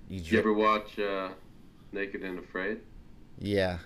You 0.10 0.22
you 0.22 0.38
ever 0.40 0.54
watch 0.54 0.98
uh, 1.00 1.30
Naked 1.92 2.24
and 2.24 2.40
Afraid? 2.40 2.80
yeah. 3.40 3.80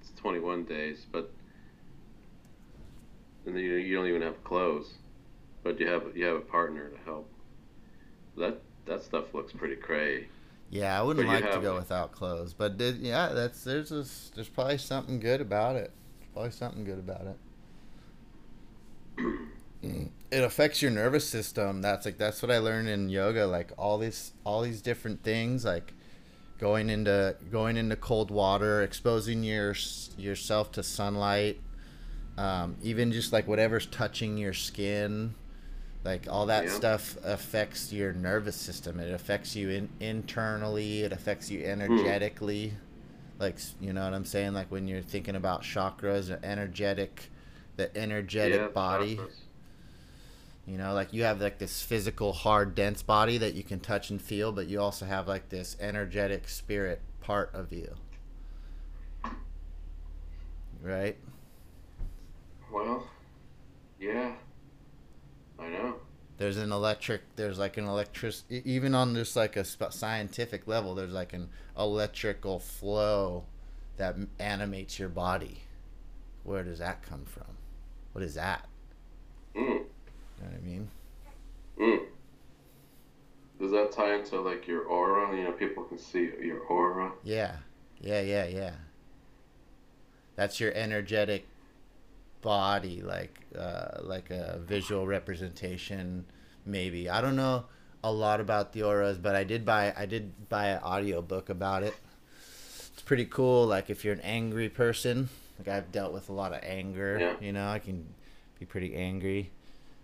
It's 0.00 0.12
21 0.20 0.64
days, 0.64 1.06
but 1.10 1.32
and 3.46 3.54
then 3.54 3.62
you, 3.62 3.74
you 3.74 3.94
don't 3.96 4.06
even 4.06 4.22
have 4.22 4.42
clothes, 4.44 4.94
but 5.62 5.78
you 5.80 5.86
have 5.86 6.16
you 6.16 6.24
have 6.26 6.36
a 6.36 6.40
partner 6.40 6.88
to 6.90 6.96
help. 7.04 7.30
That 8.36 8.62
that 8.86 9.02
stuff 9.02 9.34
looks 9.34 9.52
pretty 9.52 9.76
cray. 9.76 10.28
Yeah, 10.70 10.98
I 10.98 11.02
wouldn't 11.02 11.26
But 11.26 11.32
like 11.42 11.50
to 11.52 11.58
go 11.60 11.76
it. 11.76 11.80
without 11.80 12.12
clothes, 12.12 12.54
but 12.54 12.78
th- 12.78 12.96
yeah, 12.96 13.28
that's 13.28 13.62
there's 13.64 13.92
a, 13.92 14.04
there's 14.34 14.48
probably 14.48 14.78
something 14.78 15.20
good 15.20 15.40
about 15.40 15.76
it. 15.76 15.92
Probably 16.32 16.50
something 16.50 16.84
good 16.84 16.98
about 16.98 17.26
it. 17.26 17.38
It 20.30 20.42
affects 20.42 20.80
your 20.82 20.90
nervous 20.90 21.28
system. 21.28 21.82
That's 21.82 22.06
like 22.06 22.18
that's 22.18 22.42
what 22.42 22.50
I 22.50 22.58
learned 22.58 22.88
in 22.88 23.08
yoga. 23.10 23.46
Like 23.46 23.72
all 23.76 23.98
these 23.98 24.32
all 24.44 24.62
these 24.62 24.80
different 24.82 25.22
things, 25.22 25.64
like 25.64 25.92
going 26.58 26.90
into 26.90 27.36
going 27.50 27.76
into 27.76 27.96
cold 27.96 28.30
water, 28.30 28.82
exposing 28.82 29.42
your 29.42 29.74
yourself 30.16 30.72
to 30.72 30.82
sunlight, 30.82 31.60
um, 32.38 32.76
even 32.82 33.12
just 33.12 33.32
like 33.32 33.46
whatever's 33.48 33.86
touching 33.86 34.38
your 34.38 34.52
skin, 34.54 35.34
like 36.04 36.26
all 36.30 36.46
that 36.46 36.64
Yeah. 36.64 36.70
stuff 36.70 37.16
affects 37.24 37.92
your 37.92 38.12
nervous 38.12 38.56
system. 38.56 39.00
It 39.00 39.12
affects 39.12 39.56
you 39.56 39.70
in, 39.70 39.88
internally. 40.00 41.02
It 41.02 41.12
affects 41.12 41.50
you 41.50 41.64
energetically. 41.64 42.74
Like 43.38 43.58
you 43.80 43.92
know 43.92 44.04
what 44.04 44.14
I'm 44.14 44.24
saying? 44.24 44.54
Like 44.54 44.70
when 44.70 44.88
you're 44.88 45.02
thinking 45.02 45.36
about 45.36 45.62
chakras, 45.62 46.30
or 46.30 46.40
energetic, 46.44 47.30
the 47.76 47.96
energetic 47.96 48.60
Yeah, 48.60 48.68
body. 48.68 49.16
chakras. 49.16 49.43
You 50.66 50.78
know, 50.78 50.94
like 50.94 51.12
you 51.12 51.24
have 51.24 51.40
like 51.40 51.58
this 51.58 51.82
physical, 51.82 52.32
hard, 52.32 52.74
dense 52.74 53.02
body 53.02 53.36
that 53.38 53.54
you 53.54 53.62
can 53.62 53.80
touch 53.80 54.10
and 54.10 54.20
feel, 54.20 54.50
but 54.50 54.66
you 54.66 54.80
also 54.80 55.04
have 55.04 55.28
like 55.28 55.50
this 55.50 55.76
energetic 55.78 56.48
spirit 56.48 57.02
part 57.20 57.50
of 57.54 57.72
you. 57.72 57.94
Right? 60.82 61.16
Well, 62.72 63.06
yeah, 64.00 64.32
I 65.58 65.68
know. 65.68 65.96
There's 66.36 66.56
an 66.56 66.72
electric, 66.72 67.22
there's 67.36 67.58
like 67.58 67.76
an 67.76 67.84
electric, 67.84 68.34
even 68.50 68.94
on 68.94 69.14
just 69.14 69.36
like 69.36 69.56
a 69.56 69.64
scientific 69.64 70.66
level, 70.66 70.94
there's 70.94 71.12
like 71.12 71.32
an 71.32 71.48
electrical 71.78 72.58
flow 72.58 73.44
that 73.96 74.16
animates 74.38 74.98
your 74.98 75.08
body. 75.08 75.62
Where 76.42 76.64
does 76.64 76.80
that 76.80 77.02
come 77.02 77.24
from? 77.24 77.56
What 78.12 78.24
is 78.24 78.34
that? 78.34 78.66
Mm, 79.56 79.84
You 80.38 80.44
know 80.44 80.50
what 80.50 80.60
I 80.60 80.66
mean? 80.66 80.88
mm. 81.78 82.06
Does 83.60 83.70
that 83.70 83.92
tie 83.92 84.14
into 84.14 84.40
like 84.40 84.66
your 84.66 84.82
aura? 84.82 85.36
You 85.36 85.44
know, 85.44 85.52
people 85.52 85.84
can 85.84 85.98
see 85.98 86.30
your 86.40 86.60
aura. 86.60 87.12
Yeah, 87.22 87.56
yeah, 88.00 88.20
yeah, 88.20 88.46
yeah. 88.46 88.72
That's 90.36 90.58
your 90.58 90.72
energetic 90.74 91.46
body, 92.42 93.00
like 93.00 93.40
uh, 93.58 94.00
like 94.02 94.30
a 94.30 94.60
visual 94.64 95.06
representation, 95.06 96.26
maybe. 96.66 97.08
I 97.08 97.20
don't 97.20 97.36
know 97.36 97.64
a 98.04 98.12
lot 98.12 98.40
about 98.40 98.72
the 98.72 98.82
auras, 98.82 99.18
but 99.18 99.34
I 99.34 99.44
did 99.44 99.64
buy 99.64 99.92
I 99.96 100.06
did 100.06 100.48
buy 100.48 100.66
an 100.68 100.80
audio 100.82 101.22
book 101.22 101.48
about 101.48 101.82
it. 101.82 101.94
It's 102.92 103.02
pretty 103.02 103.24
cool. 103.24 103.66
Like 103.66 103.88
if 103.88 104.04
you're 104.04 104.14
an 104.14 104.20
angry 104.20 104.68
person, 104.68 105.30
like 105.58 105.68
I've 105.68 105.90
dealt 105.90 106.12
with 106.12 106.28
a 106.28 106.32
lot 106.32 106.52
of 106.52 106.60
anger. 106.62 107.18
Yeah. 107.18 107.34
You 107.40 107.52
know, 107.52 107.66
I 107.66 107.78
can 107.78 108.04
be 108.60 108.66
pretty 108.66 108.94
angry. 108.94 109.50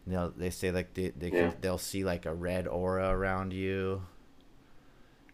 They'll 0.06 0.30
they 0.30 0.50
say 0.50 0.70
like 0.70 0.94
they 0.94 1.10
they 1.10 1.28
Yeah. 1.30 1.50
can, 1.50 1.54
they'll 1.60 1.78
see 1.78 2.04
like 2.04 2.26
a 2.26 2.34
red 2.34 2.66
aura 2.66 3.10
around 3.10 3.52
you. 3.52 4.02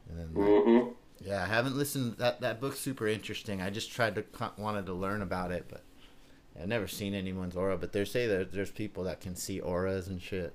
And 0.09 0.19
then 0.19 0.29
Mm-hmm. 0.35 0.89
yeah, 1.25 1.43
I 1.43 1.47
haven't 1.47 1.77
listened. 1.77 2.17
That 2.19 2.41
that 2.41 2.61
book's 2.61 2.79
super 2.81 3.07
interesting. 3.07 3.63
I 3.63 3.71
just 3.71 3.91
tried 3.93 4.15
to 4.17 4.25
wanted 4.59 4.87
to 4.87 4.93
learn 4.95 5.23
about 5.23 5.51
it, 5.53 5.67
but 5.69 5.83
I've 6.61 6.69
never 6.69 6.87
seen 6.89 7.15
anyone's 7.15 7.57
aura. 7.57 7.77
But 7.79 7.93
they 7.93 8.05
say 8.05 8.27
that 8.27 8.53
there's 8.53 8.71
people 8.71 9.05
that 9.05 9.21
can 9.21 9.35
see 9.37 9.61
auras 9.61 10.09
and 10.09 10.21
shit. 10.21 10.53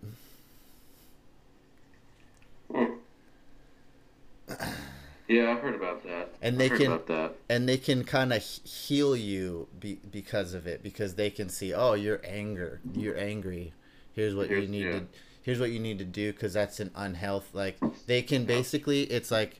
Yeah, 5.28 5.52
I've 5.52 5.60
heard 5.62 5.76
about 5.76 6.04
that. 6.04 6.34
And 6.42 6.60
they 6.60 6.68
can- 6.70 6.88
about 6.92 7.08
that. 7.08 7.36
and 7.50 7.70
they 7.70 7.78
can 7.78 8.04
kind 8.04 8.34
of 8.34 8.42
heal 8.44 9.16
you 9.16 9.70
be, 9.80 10.00
because 10.12 10.54
of 10.54 10.68
it 10.68 10.84
because 10.84 11.16
they 11.16 11.30
can 11.30 11.48
see 11.48 11.74
oh 11.74 11.94
you're 11.94 12.20
anger 12.26 12.82
you're 12.94 13.18
angry 13.18 13.72
here's 14.14 14.36
what 14.36 14.50
you 14.50 14.68
need 14.68 14.86
yeah. 14.86 14.92
to 14.92 15.08
here's 15.44 15.60
what 15.60 15.72
you 15.72 15.80
need 15.80 15.98
to 16.00 16.06
do 16.06 16.32
because 16.32 16.54
that's 16.54 16.80
an 16.80 16.92
unhealth 16.96 17.50
like 17.54 17.78
they 18.08 18.22
can 18.22 18.46
basically 18.46 19.04
it's 19.04 19.32
like 19.32 19.60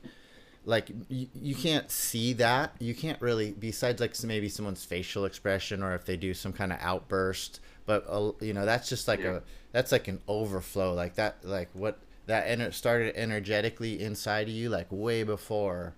like 0.64 0.90
you, 1.08 1.26
you 1.34 1.54
can't 1.54 1.90
see 1.90 2.32
that 2.34 2.72
you 2.78 2.94
can't 2.94 3.20
really 3.20 3.50
besides 3.52 4.00
like 4.00 4.14
maybe 4.24 4.48
someone's 4.48 4.84
facial 4.84 5.24
expression 5.24 5.82
or 5.82 5.94
if 5.94 6.04
they 6.04 6.16
do 6.16 6.32
some 6.34 6.52
kind 6.52 6.72
of 6.72 6.78
outburst 6.80 7.60
but 7.84 8.04
uh, 8.08 8.30
you 8.40 8.52
know 8.52 8.64
that's 8.64 8.88
just 8.88 9.08
like 9.08 9.20
Yeah. 9.20 9.36
a 9.36 9.40
that's 9.72 9.90
like 9.90 10.06
an 10.06 10.20
overflow 10.28 10.94
like 10.94 11.14
that 11.16 11.38
like 11.44 11.68
what 11.72 11.98
that 12.26 12.46
ener- 12.46 12.72
started 12.72 13.16
energetically 13.16 14.00
inside 14.00 14.46
of 14.48 14.54
you 14.54 14.68
like 14.68 14.86
way 14.90 15.24
before 15.24 15.94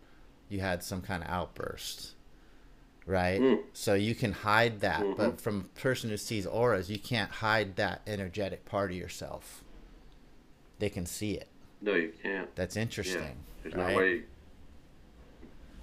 you 0.49 0.61
had 0.61 0.83
some 0.83 1.03
kind 1.03 1.23
of 1.23 1.29
outburst 1.29 2.14
right 3.07 3.41
Mm. 3.41 3.63
so 3.75 3.95
you 3.95 4.15
can 4.15 4.33
hide 4.33 4.81
that 4.81 5.03
Mhm. 5.03 5.17
but 5.17 5.41
from 5.41 5.61
a 5.77 5.81
person 5.81 6.09
who 6.11 6.17
sees 6.17 6.47
auras 6.47 6.91
you 6.91 6.99
can't 6.99 7.31
hide 7.31 7.77
that 7.77 8.01
energetic 8.07 8.65
part 8.65 8.91
of 8.91 8.97
yourself 8.97 9.63
they 10.79 10.89
can 10.89 11.05
see 11.07 11.33
it 11.35 11.49
No, 11.83 11.95
you 11.95 12.13
can't. 12.23 12.55
that's 12.57 12.77
Yeah. 12.77 12.83
interesting 12.83 13.37
There's 13.63 13.75
right? 13.75 13.91
no 13.93 13.97
way. 13.99 14.11
there's 14.15 14.25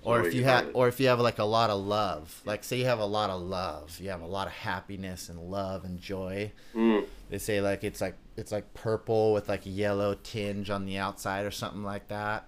or 0.03 0.25
if 0.25 0.33
you 0.33 0.43
have 0.45 0.65
it. 0.67 0.71
or 0.73 0.87
if 0.87 0.99
you 0.99 1.07
have 1.09 1.19
like 1.19 1.37
a 1.37 1.43
lot 1.43 1.69
of 1.69 1.79
love 1.85 2.41
like 2.43 2.63
say 2.63 2.77
you 2.77 2.85
have 2.85 2.97
a 2.99 3.05
lot 3.05 3.29
of 3.29 3.39
love 3.39 3.99
you 3.99 4.09
have 4.09 4.21
a 4.21 4.25
lot 4.27 4.47
of 4.47 4.53
happiness 4.53 5.29
and 5.29 5.39
love 5.51 5.83
and 5.85 6.01
joy 6.01 6.51
Mm. 6.73 7.05
they 7.29 7.37
say 7.37 7.61
like 7.61 7.83
it's 7.83 8.01
like 8.01 8.15
it's 8.35 8.51
like 8.51 8.73
purple 8.73 9.31
with 9.33 9.47
like 9.47 9.61
yellow 9.63 10.15
tinge 10.23 10.71
on 10.71 10.85
the 10.85 10.97
outside 10.97 11.45
or 11.45 11.51
something 11.51 11.83
like 11.83 12.07
that 12.07 12.47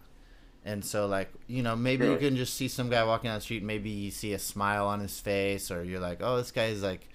and 0.66 0.84
so 0.84 1.06
like 1.08 1.30
you 1.48 1.62
know 1.62 1.76
maybe 1.76 2.06
you 2.06 2.18
can 2.18 2.36
just 2.36 2.54
see 2.56 2.68
some 2.68 2.90
guy 2.90 3.04
walking 3.04 3.30
down 3.30 3.36
the 3.38 3.42
street 3.42 3.64
maybe 3.64 3.90
you 3.90 4.12
see 4.12 4.34
a 4.34 4.40
smile 4.40 4.88
on 4.88 5.00
his 5.00 5.20
face 5.20 5.70
or 5.72 5.84
you're 5.84 6.00
like 6.00 6.20
oh 6.22 6.38
this 6.38 6.52
guy's 6.52 6.82
like 6.82 7.08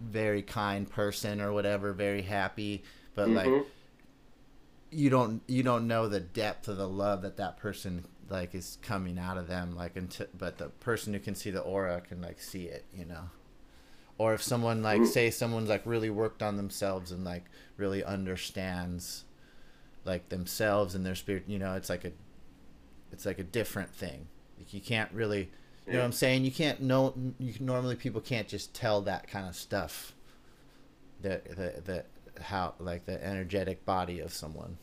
very 0.00 0.42
kind 0.42 0.90
person 0.90 1.40
or 1.40 1.52
whatever 1.52 1.92
very 1.92 2.22
happy 2.22 2.82
but 3.14 3.28
like 3.30 3.46
Mhm. 3.48 3.64
you 4.90 5.10
don't 5.10 5.42
you 5.46 5.62
don't 5.62 5.86
know 5.86 6.08
the 6.08 6.20
depth 6.20 6.68
of 6.68 6.76
the 6.76 6.88
love 6.88 7.22
that 7.22 7.36
that 7.38 7.56
person 7.56 8.04
like 8.28 8.54
is 8.54 8.78
coming 8.82 9.18
out 9.18 9.36
of 9.38 9.48
them 9.48 9.74
like 9.76 9.96
until 9.96 10.26
but 10.36 10.58
the 10.58 10.68
person 10.68 11.12
who 11.14 11.20
can 11.20 11.34
see 11.34 11.50
the 11.50 11.60
aura 11.60 12.00
can 12.00 12.20
like 12.20 12.40
see 12.40 12.64
it 12.64 12.84
you 12.94 13.04
know 13.04 13.30
or 14.18 14.34
if 14.34 14.42
someone 14.42 14.82
like 14.82 15.00
Mm. 15.00 15.06
say 15.06 15.30
someone's 15.30 15.68
like 15.68 15.82
really 15.84 16.10
worked 16.10 16.42
on 16.42 16.56
themselves 16.56 17.10
and 17.12 17.24
like 17.24 17.44
really 17.76 18.02
understands 18.04 19.24
like 20.04 20.28
themselves 20.28 20.94
and 20.94 21.04
their 21.04 21.14
spirit 21.14 21.44
you 21.46 21.58
know 21.58 21.74
it's 21.74 21.88
like 21.90 22.04
a 22.04 22.12
it's 23.16 23.24
like 23.24 23.38
a 23.38 23.42
different 23.44 23.94
thing. 23.94 24.26
Like 24.58 24.74
you 24.74 24.80
can't 24.82 25.10
really 25.12 25.50
you 25.86 25.92
know 25.94 26.00
what 26.00 26.04
i'm 26.04 26.12
saying? 26.12 26.44
You 26.44 26.50
can't 26.50 26.82
know 26.82 27.14
you 27.38 27.52
can, 27.54 27.64
normally 27.64 27.96
people 27.96 28.20
can't 28.20 28.46
just 28.46 28.74
tell 28.74 29.00
that 29.02 29.26
kind 29.28 29.48
of 29.48 29.56
stuff 29.56 30.12
That 31.22 31.44
the 31.46 31.80
the 32.36 32.42
how 32.42 32.74
like 32.78 33.06
the 33.06 33.24
energetic 33.24 33.84
body 33.86 34.20
of 34.20 34.32
someone. 34.34 34.76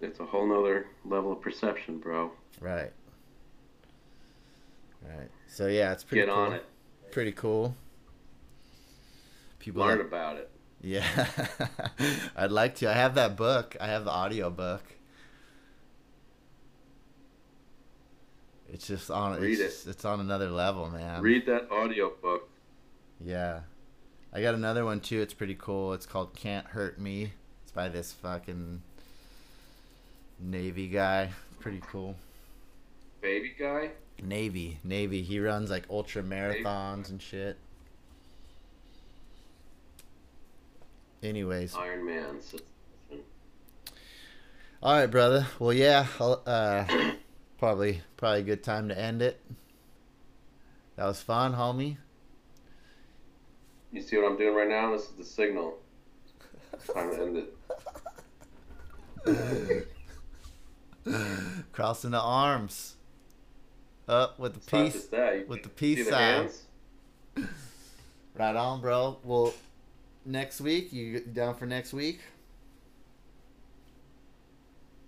It's 0.00 0.20
a 0.20 0.24
whole 0.24 0.46
nother 0.46 0.86
level 1.04 1.32
of 1.32 1.40
perception, 1.40 1.98
bro. 1.98 2.30
right. 2.60 2.92
Right. 5.02 5.28
So 5.48 5.66
yeah 5.66 5.92
it's 5.92 6.04
pretty 6.04 6.26
Get 6.26 6.32
cool. 6.32 6.42
on 6.44 6.52
it. 6.54 6.64
pretty 7.10 7.32
cool. 7.32 7.74
People 9.58 9.82
Learn 9.84 9.98
like- 9.98 10.06
about 10.06 10.36
it. 10.36 10.50
Yeah 10.80 11.26
i'd 12.36 12.52
like 12.52 12.76
to 12.76 12.88
i 12.88 12.92
have 12.92 13.14
that 13.16 13.36
book 13.36 13.76
i 13.80 13.86
have 13.86 14.04
the 14.04 14.10
audio 14.10 14.48
book 14.48 14.82
it's 18.72 18.86
just 18.86 19.10
on 19.10 19.40
Read 19.40 19.58
it's, 19.58 19.86
it. 19.86 19.90
it's 19.90 20.04
on 20.04 20.20
another 20.20 20.50
level 20.50 20.88
man 20.90 21.22
Read 21.22 21.46
that 21.46 21.70
audio 21.70 22.12
book. 22.22 22.48
Yeah. 23.20 23.60
I 24.32 24.42
got 24.42 24.54
another 24.54 24.84
one 24.84 25.00
too. 25.00 25.20
It's 25.20 25.34
pretty 25.34 25.56
cool. 25.58 25.92
It's 25.92 26.06
called 26.06 26.34
Can't 26.34 26.66
Hurt 26.66 27.00
Me. 27.00 27.32
It's 27.62 27.72
by 27.72 27.88
this 27.88 28.12
fucking 28.12 28.82
Navy 30.38 30.88
guy. 30.88 31.30
Pretty 31.60 31.82
cool. 31.90 32.14
Baby 33.20 33.54
guy. 33.58 33.90
Navy. 34.22 34.78
Navy. 34.84 35.22
He 35.22 35.40
runs 35.40 35.70
like 35.70 35.84
ultra 35.90 36.22
marathons 36.22 37.10
and 37.10 37.20
shit. 37.20 37.56
Anyways. 41.22 41.74
Iron 41.74 42.06
Man. 42.06 42.40
So, 42.40 42.58
All 44.82 44.92
right, 44.94 45.06
brother. 45.06 45.46
Well, 45.58 45.72
yeah. 45.72 46.06
I'll, 46.20 46.42
uh, 46.46 46.84
probably 47.58 48.02
probably 48.16 48.40
a 48.40 48.44
good 48.44 48.62
time 48.62 48.88
to 48.88 48.98
end 48.98 49.22
it. 49.22 49.40
That 50.96 51.06
was 51.06 51.20
fun, 51.20 51.54
homie. 51.54 51.96
you 53.92 54.02
see 54.02 54.16
what 54.16 54.30
I'm 54.30 54.36
doing 54.36 54.54
right 54.54 54.68
now? 54.68 54.92
This 54.92 55.02
is 55.02 55.12
the 55.16 55.24
signal. 55.24 55.78
It's 56.72 56.86
time 56.92 57.10
to 57.10 57.22
end 57.22 57.36
it. 59.26 59.88
Crossing 61.72 62.10
the 62.10 62.20
arms. 62.20 62.94
Up 64.08 64.38
with 64.38 64.54
the 64.54 64.58
It's 64.86 64.94
peace. 64.96 65.04
that. 65.06 65.48
With 65.48 65.62
the 65.62 65.68
peace 65.68 66.08
sign. 66.08 66.48
Right 68.34 68.56
on, 68.56 68.80
bro. 68.80 69.18
Well, 69.22 69.52
next 70.28 70.60
week, 70.60 70.92
you 70.92 71.20
down 71.20 71.54
for 71.56 71.66
next 71.66 71.92
week? 71.92 72.20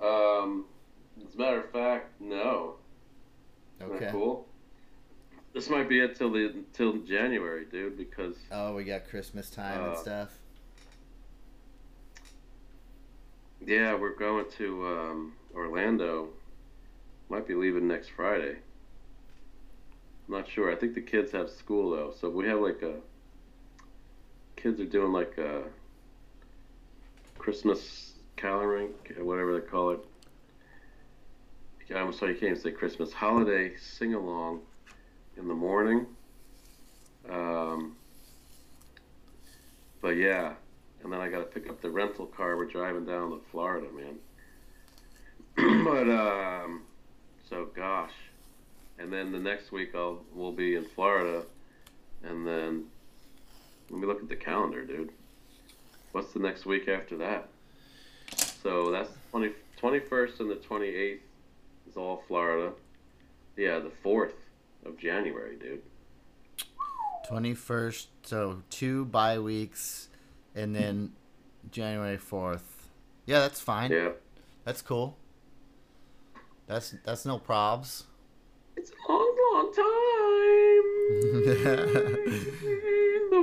Um, 0.00 0.64
as 1.26 1.34
a 1.34 1.38
matter 1.38 1.60
of 1.60 1.70
fact, 1.70 2.20
no. 2.20 2.76
Okay. 3.82 4.08
cool? 4.10 4.46
This 5.52 5.68
might 5.68 5.88
be 5.88 6.00
it 6.00 6.16
till 6.16 6.30
the 6.30 6.54
till 6.72 6.98
January, 6.98 7.66
dude. 7.70 7.96
Because 7.98 8.36
Oh, 8.50 8.74
we 8.74 8.84
got 8.84 9.08
Christmas 9.08 9.50
time 9.50 9.80
and 9.84 9.92
Uh, 9.92 9.96
stuff. 9.96 10.38
yeah, 13.66 13.94
we're 13.94 14.14
going 14.14 14.46
to 14.58 14.86
um, 14.86 15.32
Orlando. 15.54 16.28
Might 17.28 17.46
be 17.46 17.54
leaving 17.54 17.86
next 17.86 18.08
Friday. 18.10 18.56
I'm 20.28 20.34
not 20.34 20.48
sure. 20.48 20.70
I 20.70 20.76
think 20.76 20.94
the 20.94 21.00
kids 21.00 21.32
have 21.32 21.50
school 21.50 21.90
though, 21.90 22.12
so 22.18 22.30
we 22.30 22.46
have 22.48 22.60
like 22.60 22.82
a. 22.82 22.94
Kids 24.62 24.80
are 24.80 24.84
doing 24.84 25.12
like 25.12 25.38
a 25.38 25.62
Christmas 27.38 28.12
caroling, 28.36 28.90
whatever 29.18 29.58
they 29.58 29.66
call 29.66 29.90
it. 29.90 30.00
I'm 31.94 32.12
sorry, 32.12 32.34
you 32.34 32.38
can't 32.38 32.50
even 32.52 32.62
say 32.62 32.70
Christmas 32.70 33.12
holiday 33.12 33.74
sing 33.76 34.14
along 34.14 34.60
in 35.36 35.48
the 35.48 35.54
morning. 35.54 36.06
Um, 37.28 37.96
but 40.00 40.10
yeah, 40.10 40.54
and 41.02 41.12
then 41.12 41.20
I 41.20 41.28
got 41.28 41.38
to 41.38 41.44
pick 41.44 41.68
up 41.68 41.80
the 41.80 41.90
rental 41.90 42.26
car. 42.26 42.56
We're 42.56 42.66
driving 42.66 43.06
down 43.06 43.30
to 43.30 43.40
Florida, 43.50 43.88
man. 43.96 44.18
but 45.84 46.08
um, 46.10 46.82
so 47.48 47.68
gosh, 47.74 48.12
and 48.98 49.12
then 49.12 49.32
the 49.32 49.38
next 49.38 49.72
week 49.72 49.94
I'll 49.94 50.22
we'll 50.34 50.52
be 50.52 50.76
in 50.76 50.84
Florida, 50.84 51.44
and 52.22 52.46
then 52.46 52.84
let 53.90 54.00
me 54.00 54.06
look 54.06 54.22
at 54.22 54.28
the 54.28 54.36
calendar, 54.36 54.84
dude. 54.84 55.10
What's 56.12 56.32
the 56.32 56.38
next 56.38 56.64
week 56.64 56.88
after 56.88 57.16
that? 57.18 57.48
So 58.62 58.90
that's 58.90 59.10
20, 59.30 59.52
21st 59.80 60.40
and 60.40 60.50
the 60.50 60.56
28th 60.56 61.18
is 61.88 61.96
all 61.96 62.22
Florida. 62.28 62.72
Yeah, 63.56 63.80
the 63.80 63.92
4th 64.04 64.32
of 64.86 64.96
January, 64.98 65.56
dude. 65.56 65.82
21st, 67.28 68.06
so 68.22 68.62
two 68.70 69.04
bye 69.04 69.38
weeks, 69.38 70.08
and 70.54 70.74
then 70.74 71.12
January 71.70 72.18
4th. 72.18 72.62
Yeah, 73.26 73.40
that's 73.40 73.60
fine. 73.60 73.90
Yeah. 73.92 74.10
That's 74.64 74.82
cool. 74.82 75.16
That's 76.66 76.94
that's 77.04 77.24
no 77.24 77.38
probs. 77.38 78.04
It's 78.76 78.90
a 78.90 79.12
long, 79.12 79.36
long 79.52 79.72
time. 79.74 79.90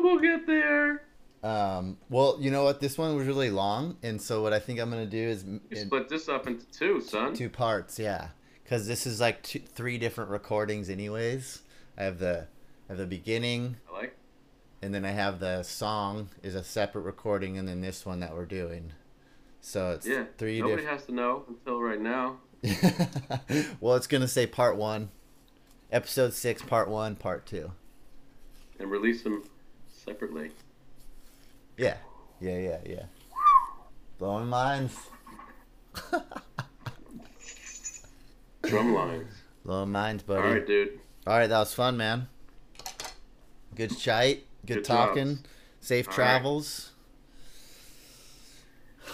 we'll 0.04 0.20
get 0.20 0.46
there. 0.48 1.04
Um, 1.44 1.98
well, 2.10 2.38
you 2.40 2.50
know 2.52 2.64
what? 2.64 2.80
This 2.80 2.98
one 2.98 3.16
was 3.16 3.28
really 3.28 3.50
long, 3.52 3.98
and 4.04 4.22
so 4.22 4.42
what 4.42 4.54
I 4.54 4.60
think 4.60 4.80
I'm 4.80 4.90
gonna 4.90 5.06
do 5.06 5.18
is 5.30 5.46
split 5.74 6.10
this 6.10 6.28
up 6.28 6.48
into 6.48 6.66
two, 6.72 7.00
son. 7.00 7.34
two 7.34 7.50
parts. 7.50 8.00
Yeah, 8.00 8.30
because 8.64 8.88
this 8.88 9.06
is 9.06 9.20
like 9.22 9.44
two, 9.44 9.60
three 9.60 9.98
different 9.98 10.30
recordings, 10.32 10.90
anyways. 10.90 11.62
I 11.98 12.04
have 12.04 12.20
the 12.20 12.48
I 12.90 12.94
have 12.94 12.98
the 12.98 13.06
beginning, 13.06 13.78
I 13.90 13.98
like. 13.98 14.16
and 14.82 14.94
then 14.94 15.06
I 15.06 15.12
have 15.12 15.40
the 15.40 15.62
song 15.64 16.30
is 16.42 16.56
a 16.56 16.64
separate 16.64 17.02
recording, 17.04 17.58
and 17.58 17.68
then 17.68 17.82
this 17.82 18.06
one 18.06 18.20
that 18.22 18.34
we're 18.34 18.46
doing. 18.46 18.94
So 19.62 19.92
it's 19.92 20.08
Yeah. 20.08 20.26
three 20.38 20.60
Nobody 20.60 20.78
different. 20.82 20.98
has 21.00 21.06
to 21.08 21.14
know 21.14 21.46
until 21.48 21.80
right 21.82 22.02
now. 22.02 22.40
well, 23.80 23.96
it's 23.96 24.08
gonna 24.08 24.28
say 24.28 24.48
part 24.48 24.76
one, 24.76 25.10
episode 25.92 26.34
six, 26.34 26.62
part 26.62 26.90
one, 26.90 27.16
part 27.16 27.46
two. 27.46 27.72
And 28.80 28.90
release 28.90 29.24
them 29.24 29.44
separately. 30.08 30.52
Yeah, 31.78 31.98
yeah, 32.40 32.58
yeah, 32.58 32.78
yeah. 32.86 33.04
Blowing 34.18 34.48
minds. 34.48 34.96
Drum 38.64 38.94
lines. 38.94 39.34
Blowing 39.66 39.92
minds, 39.92 40.24
buddy. 40.24 40.42
right, 40.48 40.66
dude. 40.66 41.00
All 41.28 41.38
right, 41.38 41.48
that 41.48 41.60
was 41.60 41.74
fun, 41.74 41.98
man. 41.98 42.28
Good 43.76 43.98
chat. 43.98 44.38
Good, 44.66 44.76
Good 44.78 44.86
talking. 44.86 45.36
jobs. 45.36 45.44
Safe 45.82 46.08
All 46.08 46.12
right. 46.12 46.16
travels. 46.16 46.92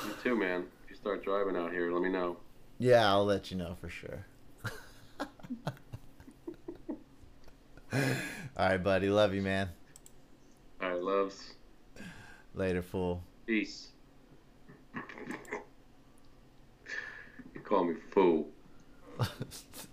You 0.06 0.14
too, 0.24 0.36
man. 0.38 0.66
If 0.86 0.92
you 0.92 0.96
start 0.96 1.24
driving 1.24 1.56
out 1.58 1.72
here, 1.72 1.92
let 1.92 2.02
me 2.04 2.10
know. 2.10 2.38
Yeah, 2.80 3.08
I'll 3.10 3.26
let 3.26 3.52
you 3.52 3.58
know 3.58 3.76
for 3.82 3.90
sure. 3.90 4.26
All 7.94 8.00
right, 8.58 8.84
buddy. 8.84 9.10
Love 9.10 9.34
you, 9.34 9.42
man. 9.42 9.70
All 10.84 10.90
right, 10.90 11.02
loves. 11.02 11.54
Later, 12.54 12.82
fool. 12.82 13.24
Peace. 13.46 13.88
You 17.54 17.62
call 17.64 17.86
me 17.86 17.96
fool. 18.12 18.48